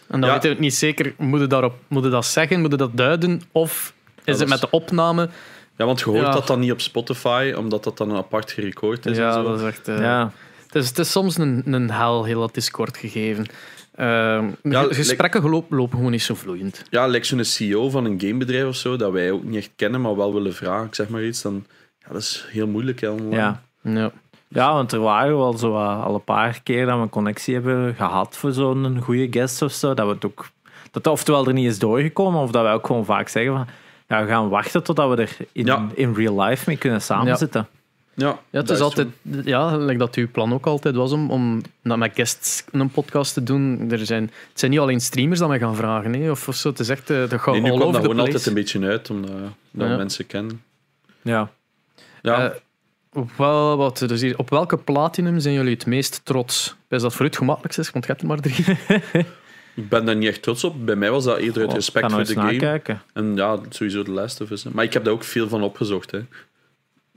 [0.08, 0.34] En dan Ja.
[0.34, 2.96] weten we het niet zeker, moet je, daarop, moet je dat zeggen, moet je dat
[2.96, 3.94] duiden, of
[4.24, 5.28] is het met de opname?
[5.76, 6.30] Ja, want je hoort Ja.
[6.32, 9.16] dat dan niet op Spotify, omdat dat dan apart gerecord is.
[9.18, 9.42] en ja, zo.
[9.42, 9.88] dat is echt...
[9.88, 10.30] eh, ja.
[10.66, 13.46] het, is, het is soms een, een hel, heel dat Discord gegeven.
[13.94, 16.84] Ehm, Ja, ge- gesprekken geloop- lopen gewoon niet zo vloeiend.
[16.90, 20.00] Ja, lijkt zo'n CEO van een gamebedrijf of zo, dat wij ook niet echt kennen,
[20.00, 21.64] maar wel willen vragen, ik zeg maar iets, dan...
[21.98, 23.08] Ja, dat is heel moeilijk, hè.
[23.30, 23.62] ja.
[23.82, 24.10] Ja.
[24.48, 27.94] Ja, want er waren wel zo al een paar keer dat we een connectie hebben
[27.94, 29.94] gehad voor zo'n goede guest of zo.
[29.94, 30.48] Dat we het ook,
[30.82, 33.66] dat het oftewel er niet is doorgekomen, of dat wij ook gewoon vaak zeggen van
[34.08, 35.86] ja, we gaan wachten totdat we er in, Ja.
[35.94, 37.60] in real life mee kunnen samenzitten.
[37.72, 37.80] Ja,
[38.14, 39.08] Ja, het dat is altijd,
[39.44, 43.34] ja, like dat uw plan ook altijd was om, om nou, met guests een podcast
[43.34, 43.90] te doen.
[43.90, 46.68] Er zijn, het zijn niet alleen streamers dat mij gaan vragen, hè, of, of zo.
[46.68, 48.28] Het is echt, eh, dat gaat Nee, nu all over dat gewoon place.
[48.32, 49.30] altijd een beetje uit, omdat
[49.70, 49.96] dat Ja.
[49.96, 50.62] mensen kennen.
[51.22, 51.50] Ja.
[52.22, 52.56] Ja, Eh,
[53.12, 56.76] op, wel, wat, dus hier, op welke platinum zijn jullie het meest trots?
[56.88, 58.64] Is dat voor u het gemakkelijkst is, want je hebt er maar drie.
[59.82, 60.86] ik ben daar niet echt trots op.
[60.86, 62.52] Bij mij was dat eerder uit Oh, respect voor de game.
[62.52, 63.02] nakijken.
[63.12, 64.62] En ja, sowieso de Last of Us.
[64.64, 66.10] Maar ik heb daar ook veel van opgezocht.
[66.10, 66.20] Hè.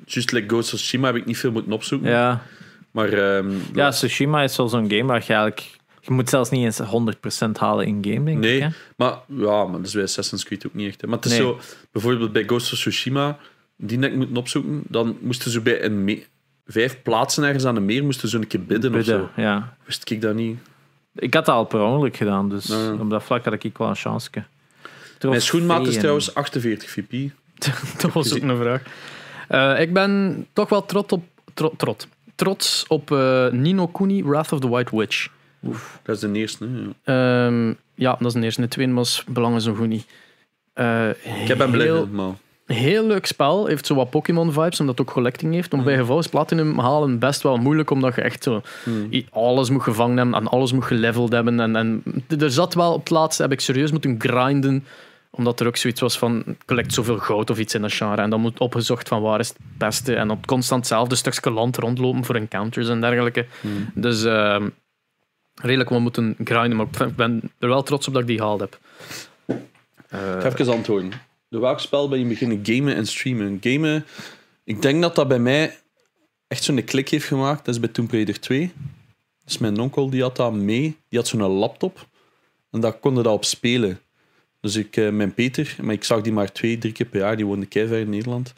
[0.06, 2.10] Just like Ghost of Tsushima heb ik niet veel moeten opzoeken.
[2.10, 2.42] Ja.
[2.92, 5.74] Maar ehm, ja, Tsushima is wel zo'n game waar je eigenlijk...
[6.02, 6.82] Je moet zelfs niet eens
[7.48, 8.60] 100% halen in game, denk Nee.
[8.62, 8.68] ik.
[8.98, 11.02] Maar ja, maar dat is bij Assassin's Creed ook niet echt.
[11.02, 11.08] Hè.
[11.08, 11.42] Maar het is Nee.
[11.42, 11.60] zo,
[11.92, 13.38] bijvoorbeeld bij Ghost of Tsushima,
[13.78, 16.26] die net moeten opzoeken, dan moesten ze bij een me-
[16.66, 19.30] vijf plaatsen ergens aan de meer moesten ze een keer bidden, of zo.
[19.36, 19.78] ja.
[19.86, 20.58] Wist ik dat niet.
[21.16, 22.94] Ik had dat al per ongeluk gedaan, dus Ja.
[22.94, 24.30] op dat vlak had ik wel een chance.
[25.22, 27.32] Mijn schoenmaat is trouwens 48 VP.
[28.02, 28.82] dat was ook een vraag.
[29.48, 31.24] Eh, ik ben toch wel trots op,
[31.54, 35.28] tro- trot, trots op eh, Nino Kuni, Wrath of the White Witch.
[36.04, 36.68] Dat is de eerste.
[37.04, 37.46] Ja.
[37.48, 38.62] Ehm, ja, dat is de eerste.
[38.62, 40.06] De tweede was belangen zo goed niet.
[40.74, 41.86] Eh, Ik heb hem blij
[42.66, 43.66] heel, leuk spel.
[43.66, 45.74] Heeft zo wat Pokémon-vibes, omdat het ook collecting heeft.
[45.74, 48.62] Om bij geval is Platinum halen best wel moeilijk, omdat je echt zo
[49.12, 51.60] i- alles moet gevangen hebben en alles moet geleveld hebben.
[51.60, 52.04] En, en
[52.40, 54.86] er zat wel op het laatste, heb ik serieus moeten grinden,
[55.36, 58.22] omdat er ook zoiets was van, collect zoveel goud of iets in dat genre.
[58.22, 60.16] En dan moet opgezocht van waar is het beste.
[60.16, 63.45] En op constant hetzelfde stukje land rondlopen voor encounters en dergelijke.
[63.62, 63.90] Hmm.
[63.94, 64.70] Dus ehm,
[65.62, 68.60] redelijk wat moeten grinden, maar ik ben er wel trots op dat ik die gehaald
[68.60, 68.80] heb.
[69.48, 71.12] Ik ga even antwoorden.
[71.49, 73.57] Door welk spel ben je beginnen gamen en streamen?
[73.62, 74.06] Gamen,
[74.64, 75.78] ik denk dat dat bij mij
[76.48, 77.66] echt zo'n klik heeft gemaakt.
[77.66, 78.74] Dat is bij Tomb Raider 2.
[79.44, 80.98] Dus mijn onkel die had dat mee.
[81.10, 82.07] Die had zo'n laptop.
[82.72, 83.99] En daar konden dat op spelen.
[84.66, 87.36] Dus ik, eh, mijn Peter, maar ik zag die maar twee, drie keer per jaar.
[87.36, 88.54] Die woonde keiver in Nederland.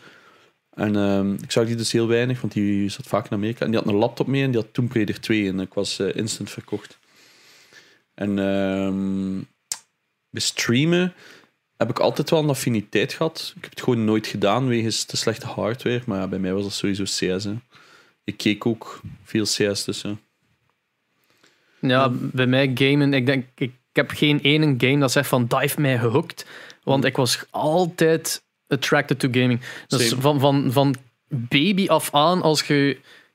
[0.70, 3.66] En ehm, ik zag die dus heel weinig, want die zat vaak in Amerika.
[3.66, 5.48] En die had een laptop mee en die had Tomb Raider 2.
[5.48, 6.98] En ik was eh, instant verkocht.
[8.14, 9.42] En ehm,
[10.30, 11.14] bij streamen
[11.78, 13.54] heb ik altijd wel een affiniteit gehad.
[13.56, 16.02] Ik heb het gewoon nooit gedaan wegens te slechte hardware.
[16.06, 17.48] Maar ja, bij mij was dat sowieso CS.
[18.24, 20.20] Ik keek ook veel CS tussen.
[21.80, 25.60] Ja, bij mij gamen, ik denk, ik, heb geen ene game dat zegt van, dat
[25.60, 26.46] heeft mij gehokt.
[26.84, 29.62] Want ik was altijd attracted to gaming.
[29.88, 30.22] Dus Same.
[30.22, 30.96] van, van, van
[31.28, 32.90] baby af aan, als je...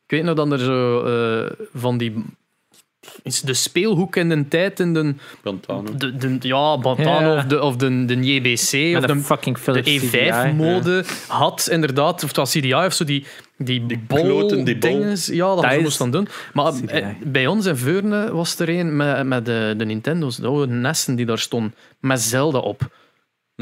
[0.06, 2.24] Ik weet nog dat er zo eh, van die...
[3.22, 5.96] is De speelhoek in de tijd in de, Pantano.
[5.96, 7.36] de, de ja, Bantano Ja.
[7.36, 11.04] of de, of de, de JBC Met of een de, fucking de Philips CDI, E5-mode
[11.26, 13.26] had inderdaad, of het was CDI of zo, die,
[13.64, 14.48] die, die die bol.
[14.78, 15.26] dinges.
[15.26, 16.28] Ja, dat, Dat moest dan doen.
[16.52, 20.46] Maar eh, bij ons in Veurne was er een met, met de, de Nintendo's, de
[20.46, 22.90] oude Nessen die daar stonden, met Zelda op.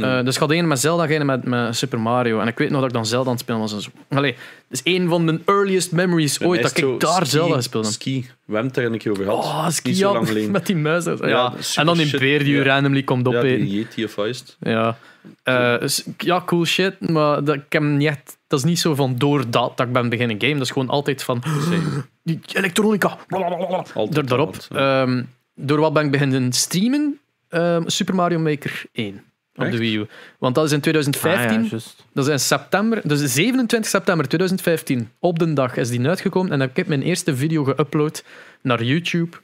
[0.02, 0.18] Hmm.
[0.18, 2.40] Eh, dus ik had een met Zelda, een met, met Super Mario.
[2.40, 3.78] En ik weet nog dat ik dan Zelda aan het spelen was.
[3.78, 3.90] Zo.
[4.08, 7.54] Allee, dat is een van mijn earliest memories Bij ooit dat ik daar ski- Zelda
[7.54, 7.92] gespeeld heb.
[7.94, 8.20] Ski.
[8.44, 9.44] We hebben het er een keer over gehad.
[9.44, 10.50] Oh, ski zo ja, lang geleden.
[10.50, 11.04] met die muis.
[11.04, 12.20] Ja, Ja, en dan in shit.
[12.20, 12.64] Beer die je Ja.
[12.64, 13.66] randomly komt Ja, opeten.
[13.94, 14.56] die of Heist.
[14.60, 14.96] Ja.
[15.42, 18.94] Eh, dus, ja, cool shit, maar dat, ik heb niet echt, dat is niet zo
[18.94, 20.56] van door dat, dat ik ben beginnen gamen.
[20.56, 21.42] Dat is gewoon altijd van
[22.22, 23.16] die elektronica.
[23.26, 23.84] blablabla.
[23.94, 24.56] Altijd Daar- daarop.
[24.68, 25.02] ja.
[25.02, 25.22] Ehm,
[25.54, 27.18] door wat ben ik beginnen streamen?
[27.48, 29.22] Ehm, Super Mario Maker 1
[29.54, 29.72] op Echt?
[29.72, 30.06] de Wii U.
[30.38, 31.48] Want dat is in 2015.
[31.48, 31.78] Ah, ja.
[32.12, 36.52] Dat is in september, dus 27 september 2015, op de dag is die uitgekomen.
[36.52, 38.24] En dan heb ik mijn eerste video geüpload
[38.62, 39.36] naar YouTube.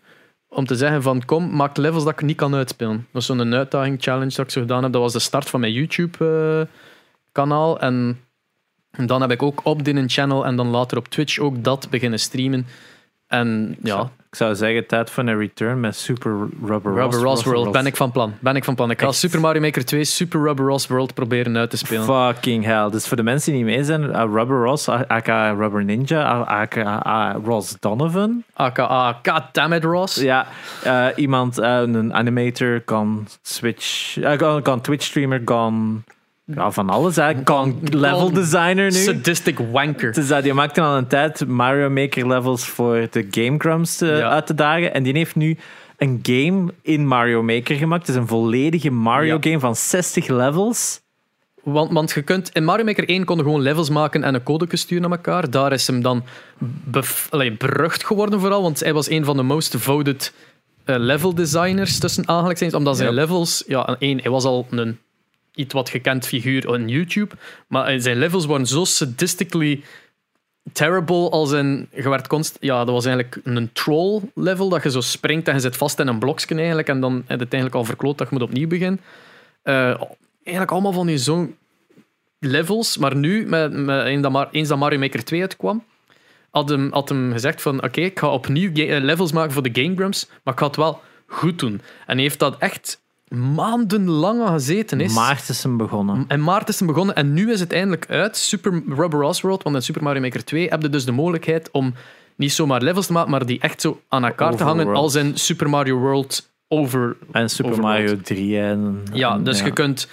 [0.49, 3.07] Om te zeggen van, kom, maak levels dat ik niet kan uitspelen.
[3.13, 4.93] Dat is zo'n uitdaging, challenge dat ik zo gedaan heb.
[4.93, 7.81] Dat was de start van mijn YouTube-kanaal.
[7.81, 8.21] en
[9.07, 12.19] dan heb ik ook op Din Channel en dan later op Twitch ook dat beginnen
[12.19, 12.67] streamen.
[13.27, 17.73] En ja, Ik zou zeggen, tijd voor een return met Super Rubber, Rubber Ross World
[17.73, 18.35] ben ik van plan.
[18.41, 18.91] Ben ik van plan.
[18.91, 19.17] Ik ga Echt?
[19.17, 22.05] Super Mario Maker 2 Super Rubber Ross World proberen uit te spelen.
[22.05, 22.91] Fucking hell.
[22.91, 27.37] Dus voor de mensen die niet mee zijn, uh, Rubber Ross, aka Rubber Ninja, aka
[27.45, 28.45] Ross Donovan.
[28.55, 30.17] AKA, goddammit Ross.
[30.17, 30.47] Ja,
[30.83, 36.05] eh, iemand, eh, een animator, kan Switch, eh, kan, kan Twitch streamer, kan
[36.55, 37.19] ja, van alles.
[37.45, 38.91] Kan level designer nu.
[38.91, 40.13] Sadistic wanker.
[40.13, 44.07] Dus dat, die maakte al een tijd Mario Maker levels voor de Game Grumps te-
[44.07, 44.29] Ja.
[44.31, 44.95] uit te dagen.
[44.95, 45.57] En die heeft nu
[45.97, 48.07] een game in Mario Maker gemaakt.
[48.07, 49.39] Het is een volledige Mario Ja.
[49.41, 51.01] game van 60 levels.
[51.63, 54.43] Want, want je kunt in Mario Maker 1 kon je gewoon levels maken en een
[54.43, 55.51] code sturen naar elkaar.
[55.51, 56.25] Daar is hem dan
[56.85, 60.33] bef- allee, berucht geworden vooral, want hij was een van de most voted
[60.85, 63.15] eh, level designers tussen aanhalingstekens, omdat zijn Ja.
[63.15, 64.99] levels, ja, één, hij was al een
[65.57, 67.35] iets wat gekend figuur op YouTube,
[67.69, 69.83] maar eh, zijn levels waren zo sadistically
[70.73, 71.89] terrible als in...
[71.95, 75.61] Je werd ja, dat was eigenlijk een troll level, dat je zo springt en je
[75.61, 78.29] zit vast in een blokje eigenlijk en dan heb je het eigenlijk al verkloot dat
[78.29, 79.01] je moet opnieuw beginnen.
[79.63, 80.03] Eh,
[80.43, 81.57] eigenlijk allemaal van die zo'n
[82.39, 83.73] levels, maar nu, met,
[84.53, 85.85] eens, dat Mario Maker 2 uitkwam,
[86.51, 89.83] had hem, had hem gezegd van oké, ik ga opnieuw eh, levels maken voor de
[89.83, 91.81] Game Grumps, maar ik ga het wel goed doen.
[92.07, 95.01] En hij heeft dat echt maandenlang aan gezeten.
[95.01, 95.15] Is.
[95.15, 96.25] Maart is hem begonnen.
[96.29, 98.37] En maart is hem begonnen en nu is het eindelijk uit.
[98.37, 101.95] Super Rubber World, want in Super Mario Maker 2 heb je dus de mogelijkheid om
[102.37, 105.37] niet zomaar levels te maken, maar die echt zo aan elkaar te hangen als in
[105.37, 107.17] Super Mario World over.
[107.33, 107.99] En Super Overworld.
[108.07, 108.61] Mario 3.
[108.61, 110.09] En, Ja, en- dus je kunt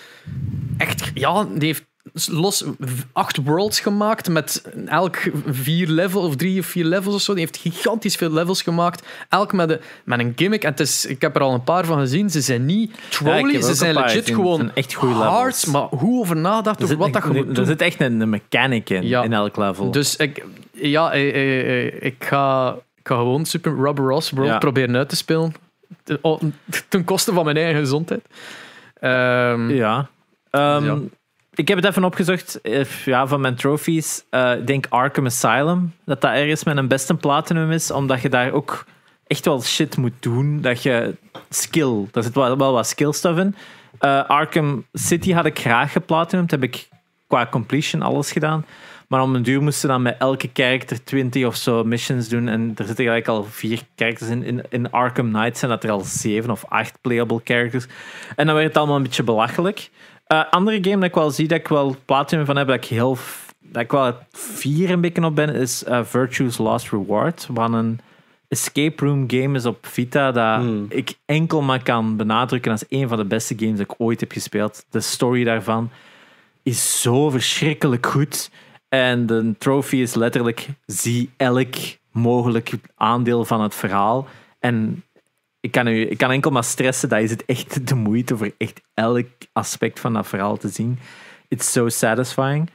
[0.77, 1.11] echt...
[1.13, 1.83] Ja, die heeft
[2.29, 2.63] los
[3.11, 5.17] acht worlds gemaakt met elk
[5.47, 7.31] vier levels of drie of vier levels of zo.
[7.33, 9.07] Die heeft gigantisch veel levels gemaakt.
[9.29, 10.63] Elk met een, met een gimmick.
[10.63, 12.29] En het is, ik heb er al een paar van gezien.
[12.29, 14.35] Ze zijn niet trolly, ze zijn legit gezien.
[14.35, 15.67] gewoon echt goede hard.
[15.67, 18.89] Maar hoe over nagedacht Er over wat dat moet er zit echt een, een mechanic
[18.89, 19.23] in, Ja.
[19.23, 19.91] in elk level.
[19.91, 24.49] Dus ik, ja, eh, eh, eh, ik, ga, ik ga gewoon Super Rubber Ross World
[24.49, 24.57] Ja.
[24.57, 25.53] proberen uit te spelen.
[26.03, 26.41] Ten- oh,
[26.89, 28.21] Ten koste van mijn eigen gezondheid.
[28.99, 30.09] Ehm, Ja.
[30.49, 30.97] Ehm, Ja.
[31.55, 34.23] Ik heb het even opgezocht eh, ja, van mijn trophies.
[34.29, 38.51] Eh, ik denk Arkham Asylum, dat dat ergens een beste platinum is, omdat je daar
[38.51, 38.85] ook
[39.27, 40.61] echt wel shit moet doen.
[40.61, 41.15] Dat je
[41.49, 43.55] skill, daar zit wel, wel wat skill stuff in.
[43.99, 46.87] Eh, Arkham City had ik graag geplatinumd, heb ik
[47.27, 48.65] qua completion alles gedaan.
[49.07, 52.47] Maar om een duur moesten dan met elke character 20 of zo missions doen.
[52.47, 54.43] En er zitten gelijk al vier characters in.
[54.43, 57.85] In, in Arkham Knight zijn dat er al zeven of acht playable characters.
[58.35, 59.89] En dan werd het allemaal een beetje belachelijk.
[60.23, 62.85] Eh, andere game dat ik wel zie dat ik wel platinum van heb, dat ik
[62.85, 63.17] heel
[63.59, 67.47] dat ik wel vier een beetje op ben, is eh, Virtue's Last Reward.
[67.51, 67.99] Wat een
[68.47, 70.85] escape room game is op Vita dat Hmm.
[70.89, 74.31] ik enkel maar kan benadrukken als een van de beste games dat ik ooit heb
[74.31, 74.85] gespeeld.
[74.89, 75.89] De story daarvan
[76.63, 78.51] is zo verschrikkelijk goed.
[78.89, 81.75] En de trophy is letterlijk zie elk
[82.11, 84.27] mogelijk aandeel van het verhaal.
[84.59, 85.03] En
[85.63, 88.51] ik kan, u, ik kan enkel maar stressen, dat is het echt de moeite voor
[88.57, 90.99] echt elk aspect van dat verhaal te zien.
[91.47, 92.69] It's so satisfying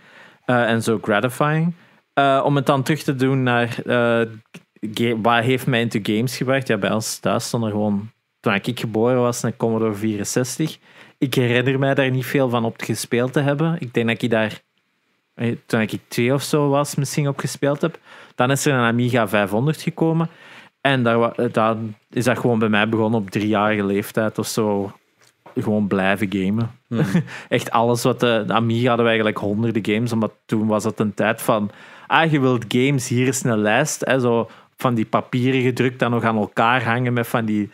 [0.45, 1.75] eh, en so gratifying.
[2.15, 4.21] Eh, om het dan terug te doen naar eh,
[4.81, 6.67] ga- wat heeft mij into games gebracht?
[6.67, 8.11] Ja, bij ons thuis stond er gewoon,
[8.41, 10.79] toen ik geboren was, een Commodore 64.
[11.19, 13.77] Ik herinner mij daar niet veel van op gespeeld te hebben.
[13.81, 14.61] Ik denk dat ik daar,
[15.35, 17.99] eh, toen ik twee of zo was, misschien op gespeeld heb.
[18.35, 20.29] Dan is er een Amiga 500 gekomen.
[20.93, 21.03] En
[21.53, 21.77] daar,
[22.11, 24.93] is dat gewoon bij mij begonnen op driejarige leeftijd of zo.
[25.55, 26.71] Gewoon blijven gamen.
[27.49, 31.01] Echt alles wat de, de Amiga hadden we eigenlijk honderden games, omdat toen was het
[31.01, 31.71] een tijd van.
[32.07, 34.05] Ah, je wilt games, hier is een lijst.
[34.05, 37.71] Hè, zo van die papieren gedrukt, dan nog aan elkaar hangen met van die,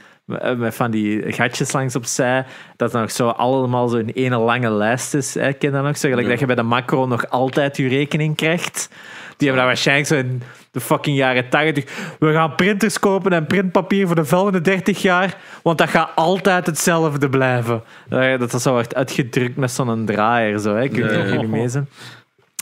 [0.56, 2.44] met van die gatjes langs opzij.
[2.76, 5.34] Dat nog zo allemaal zo in ene lange lijst is.
[5.34, 5.96] Hè, ken dat nog?
[5.96, 6.30] Zo gelijk Ja.
[6.30, 8.88] dat je bij de macro nog altijd je rekening krijgt.
[9.36, 10.42] Die hebben dat waarschijnlijk zo in
[10.74, 12.16] de fucking jaren 80.
[12.18, 16.66] We gaan printers kopen en printpapier voor de volgende 30 jaar, want dat gaat altijd
[16.66, 17.82] hetzelfde blijven.
[18.08, 20.58] Dat dat zo wordt uitgedrukt met zo'n draaier.
[20.58, 20.82] Zo, hè.
[20.82, 21.24] Niet Ja, of ja.
[21.24, 21.88] jullie mee zijn.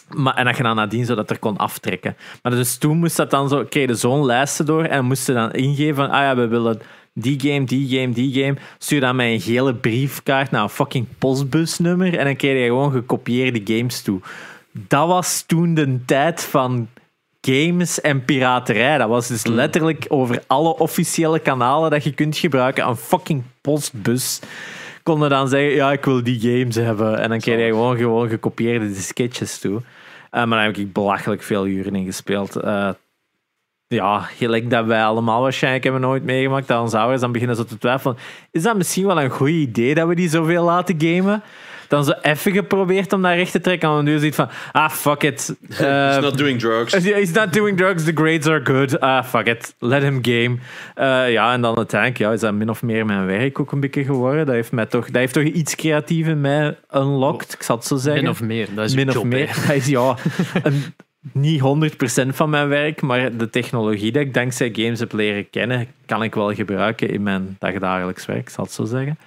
[0.09, 2.17] Maar, en dat je dan nadien zo dat er kon aftrekken.
[2.43, 5.53] Maar dus toen moest dat dan zo, kreeg je zo'n lijsten door en moesten dan
[5.53, 6.81] ingeven van, ah ja, we willen
[7.15, 8.57] die game, die game, die game.
[8.79, 13.77] Stuur dan een gele briefkaart naar een fucking postbusnummer en dan kreeg je gewoon gekopieerde
[13.77, 14.21] games toe.
[14.73, 16.89] Dat was toen de tijd van
[17.47, 18.99] games en piraterij.
[18.99, 24.41] Dat was dus letterlijk over alle officiële kanalen dat je kunt gebruiken een fucking postbus.
[25.03, 27.19] Konden dan zeggen, ja, ik wil die games hebben.
[27.19, 29.81] En dan kreeg je gewoon, gewoon gekopieerde sketches toe.
[30.31, 32.57] Eh, maar daar heb ik belachelijk veel uren in gespeeld.
[32.57, 32.89] Eh,
[33.87, 36.69] ja, gelijk dat wij allemaal waarschijnlijk hebben nooit meegemaakt.
[36.69, 38.17] Dat onze ouders dan beginnen zo te twijfelen.
[38.51, 41.43] Is dat misschien wel een goed idee dat we die zoveel laten gamen?
[41.93, 43.89] Dan zo even geprobeerd om dat recht te trekken.
[43.89, 45.55] En dan nu ziet van, ah, fuck it.
[45.69, 46.93] He's Eh, not doing drugs.
[47.15, 49.01] He's not doing drugs, the grades are good.
[49.01, 49.75] Ah, fuck it.
[49.79, 50.57] Let him game.
[50.95, 53.81] Eh, ja, en dan uiteindelijk ja, is dat min of meer mijn werk ook een
[53.81, 54.47] beetje geworden.
[54.47, 57.85] Dat heeft, mij toch, dat heeft toch iets creatief in mij unlocked, ik zal het
[57.85, 58.23] zo zeggen.
[58.23, 58.69] Min of meer.
[58.75, 59.49] Dat is Min of job, meer.
[59.55, 59.67] hè.
[59.67, 60.17] Dat is ja,
[60.63, 60.83] een,
[61.33, 61.61] niet
[62.25, 66.23] 100% van mijn werk, maar de technologie dat ik dankzij games heb leren kennen, kan
[66.23, 69.19] ik wel gebruiken in mijn dagdagelijks werk, ik zal het zo zeggen.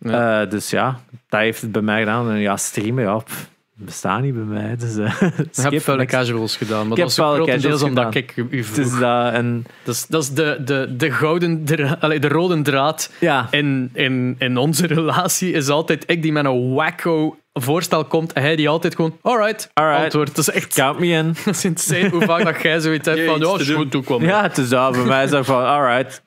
[0.00, 0.42] Ja.
[0.42, 2.30] Eh, dus ja, dat heeft het bij mij gedaan.
[2.30, 4.76] En ja, streamen, ja, pff, bestaat niet bij mij.
[4.76, 5.22] Dus, eh,
[5.66, 6.12] Ik heb niks.
[6.12, 8.22] casuals gedaan, maar Ik dat vuile grotendeels casuals omdat gedaan.
[8.22, 8.84] ik u Het vroeg.
[8.86, 12.62] is dat en Dat is, dat is de, de, de gouden, de, allee, de rode
[12.62, 18.04] draad ja, in, in, in onze relatie is altijd ik die met een wacko voorstel
[18.04, 20.02] komt en hij die altijd gewoon alright, Alright.
[20.04, 20.28] antwoord.
[20.36, 21.26] Dat is echt count me in.
[21.44, 24.22] dat is insane hoe vaak dat jij zoiets hebt van ja, goed, doe kom.
[24.22, 24.92] Ja, het is dat.
[24.92, 26.22] Bij mij is dat van, alright,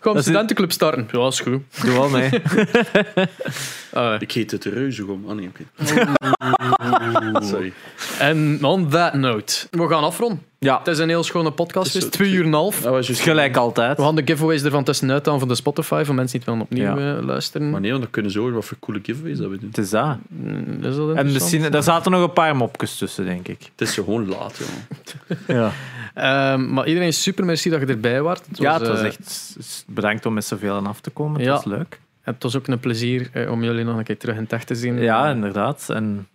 [0.00, 1.08] Kom, Dat is- studentenclub starten.
[1.12, 1.60] Ja, is goed.
[1.82, 2.30] doe wel mee.
[3.92, 5.24] Ah, Ik heet het reuzegom.
[5.28, 5.64] Ah nee, oké.
[7.46, 7.72] Sorry.
[8.18, 10.42] en on that note, we gaan afronden.
[10.58, 11.92] Ja, Het is een heel schone podcast.
[11.92, 12.80] Het Het is twee uur en een half.
[12.80, 13.96] Dat was juist is gelijk altijd.
[13.96, 16.66] We gaan de giveaways ervan tussenuit halen van de Spotify, voor mensen die het wel
[16.70, 17.16] opnieuw Ja.
[17.18, 17.70] eh, luisteren.
[17.70, 19.68] Maar nee, want dan kunnen ze horen wat voor coole giveaways dat we doen.
[19.68, 20.16] Het is dat.
[20.28, 23.58] Mm, Is dat En misschien, daar zaten nog een paar mopjes tussen, denk ik.
[23.76, 25.38] Het is zo gewoon laat, joh.
[25.56, 25.72] Ja,
[26.14, 28.38] Ehm, maar iedereen super merci dat je erbij was.
[28.48, 31.34] Het ja het was eh, echt bedankt om met zoveel aan af te komen.
[31.36, 31.52] Het Ja.
[31.54, 32.00] was leuk.
[32.22, 34.66] Het was ook een plezier eh, om jullie nog een keer terug in het echt
[34.66, 34.98] te zien.
[35.00, 35.88] Ja, inderdaad.
[35.90, 36.28] En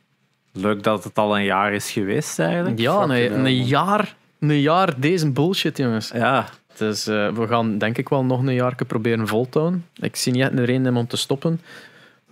[0.51, 2.79] leuk dat het al een jaar is geweest, eigenlijk.
[2.79, 6.11] Ja, nee, een, jaar, een jaar deze bullshit, jongens.
[6.13, 6.45] Ja,
[6.77, 9.85] Dus eh, we gaan denk ik wel nog een jaar proberen vol te houden.
[9.95, 11.61] Ik zie niet echt een reden om te stoppen.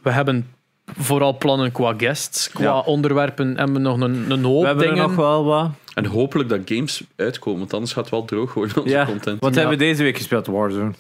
[0.02, 0.48] We hebben
[0.98, 2.80] vooral plannen qua guests, qua Ja.
[2.80, 5.02] onderwerpen hebben we nog een, een hoop we hebben dingen.
[5.02, 5.70] er nog wel wat.
[5.96, 9.06] En hopelijk dat games uitkomen, want anders gaat het wel droog worden, onze Ja.
[9.06, 9.40] content.
[9.42, 9.60] Wat Ja.
[9.60, 10.48] hebben we deze week gespeeld?
[10.48, 10.92] Warzone.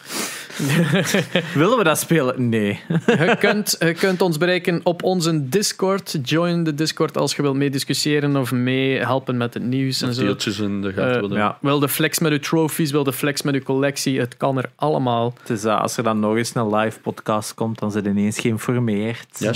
[1.53, 2.49] Willen we dat spelen?
[2.49, 2.80] Nee.
[3.05, 6.17] je, kunt, je kunt ons bereiken op onze Discord.
[6.23, 10.22] Join de Discord als je wilt meediscussiëren of meehelpen met het nieuws en zo.
[10.23, 11.38] deeltjes in de gaten Eh, willen.
[11.38, 11.57] ja.
[11.61, 14.19] Wil de flex met uw trophies, wil de flex met uw collectie.
[14.19, 15.34] Het kan er allemaal.
[15.39, 18.09] Het is, dat als er dan nog eens een live podcast komt, dan zijn ze
[18.09, 19.39] ineens geïnformeerd.
[19.39, 19.51] Ja.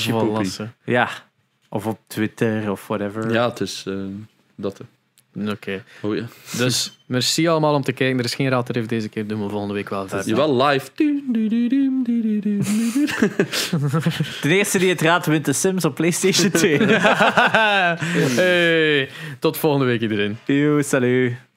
[0.86, 1.10] Ja.
[1.70, 3.32] Of op Twitter of whatever.
[3.34, 3.94] Ja, het is eh,
[4.56, 4.82] dat.
[5.36, 5.84] Oké.
[6.02, 6.26] Oh ja.
[6.58, 8.18] Dus merci allemaal om te kijken.
[8.20, 9.28] Er is geen raad er heeft deze keer.
[9.28, 10.28] Doen we volgende week wel verder.
[10.28, 10.90] Jawel, live.
[14.42, 16.78] De eerste die het raadt wint de Sims op PlayStation 2.
[18.36, 20.38] hey, tot volgende week iedereen.
[20.46, 21.49] Yo, salut.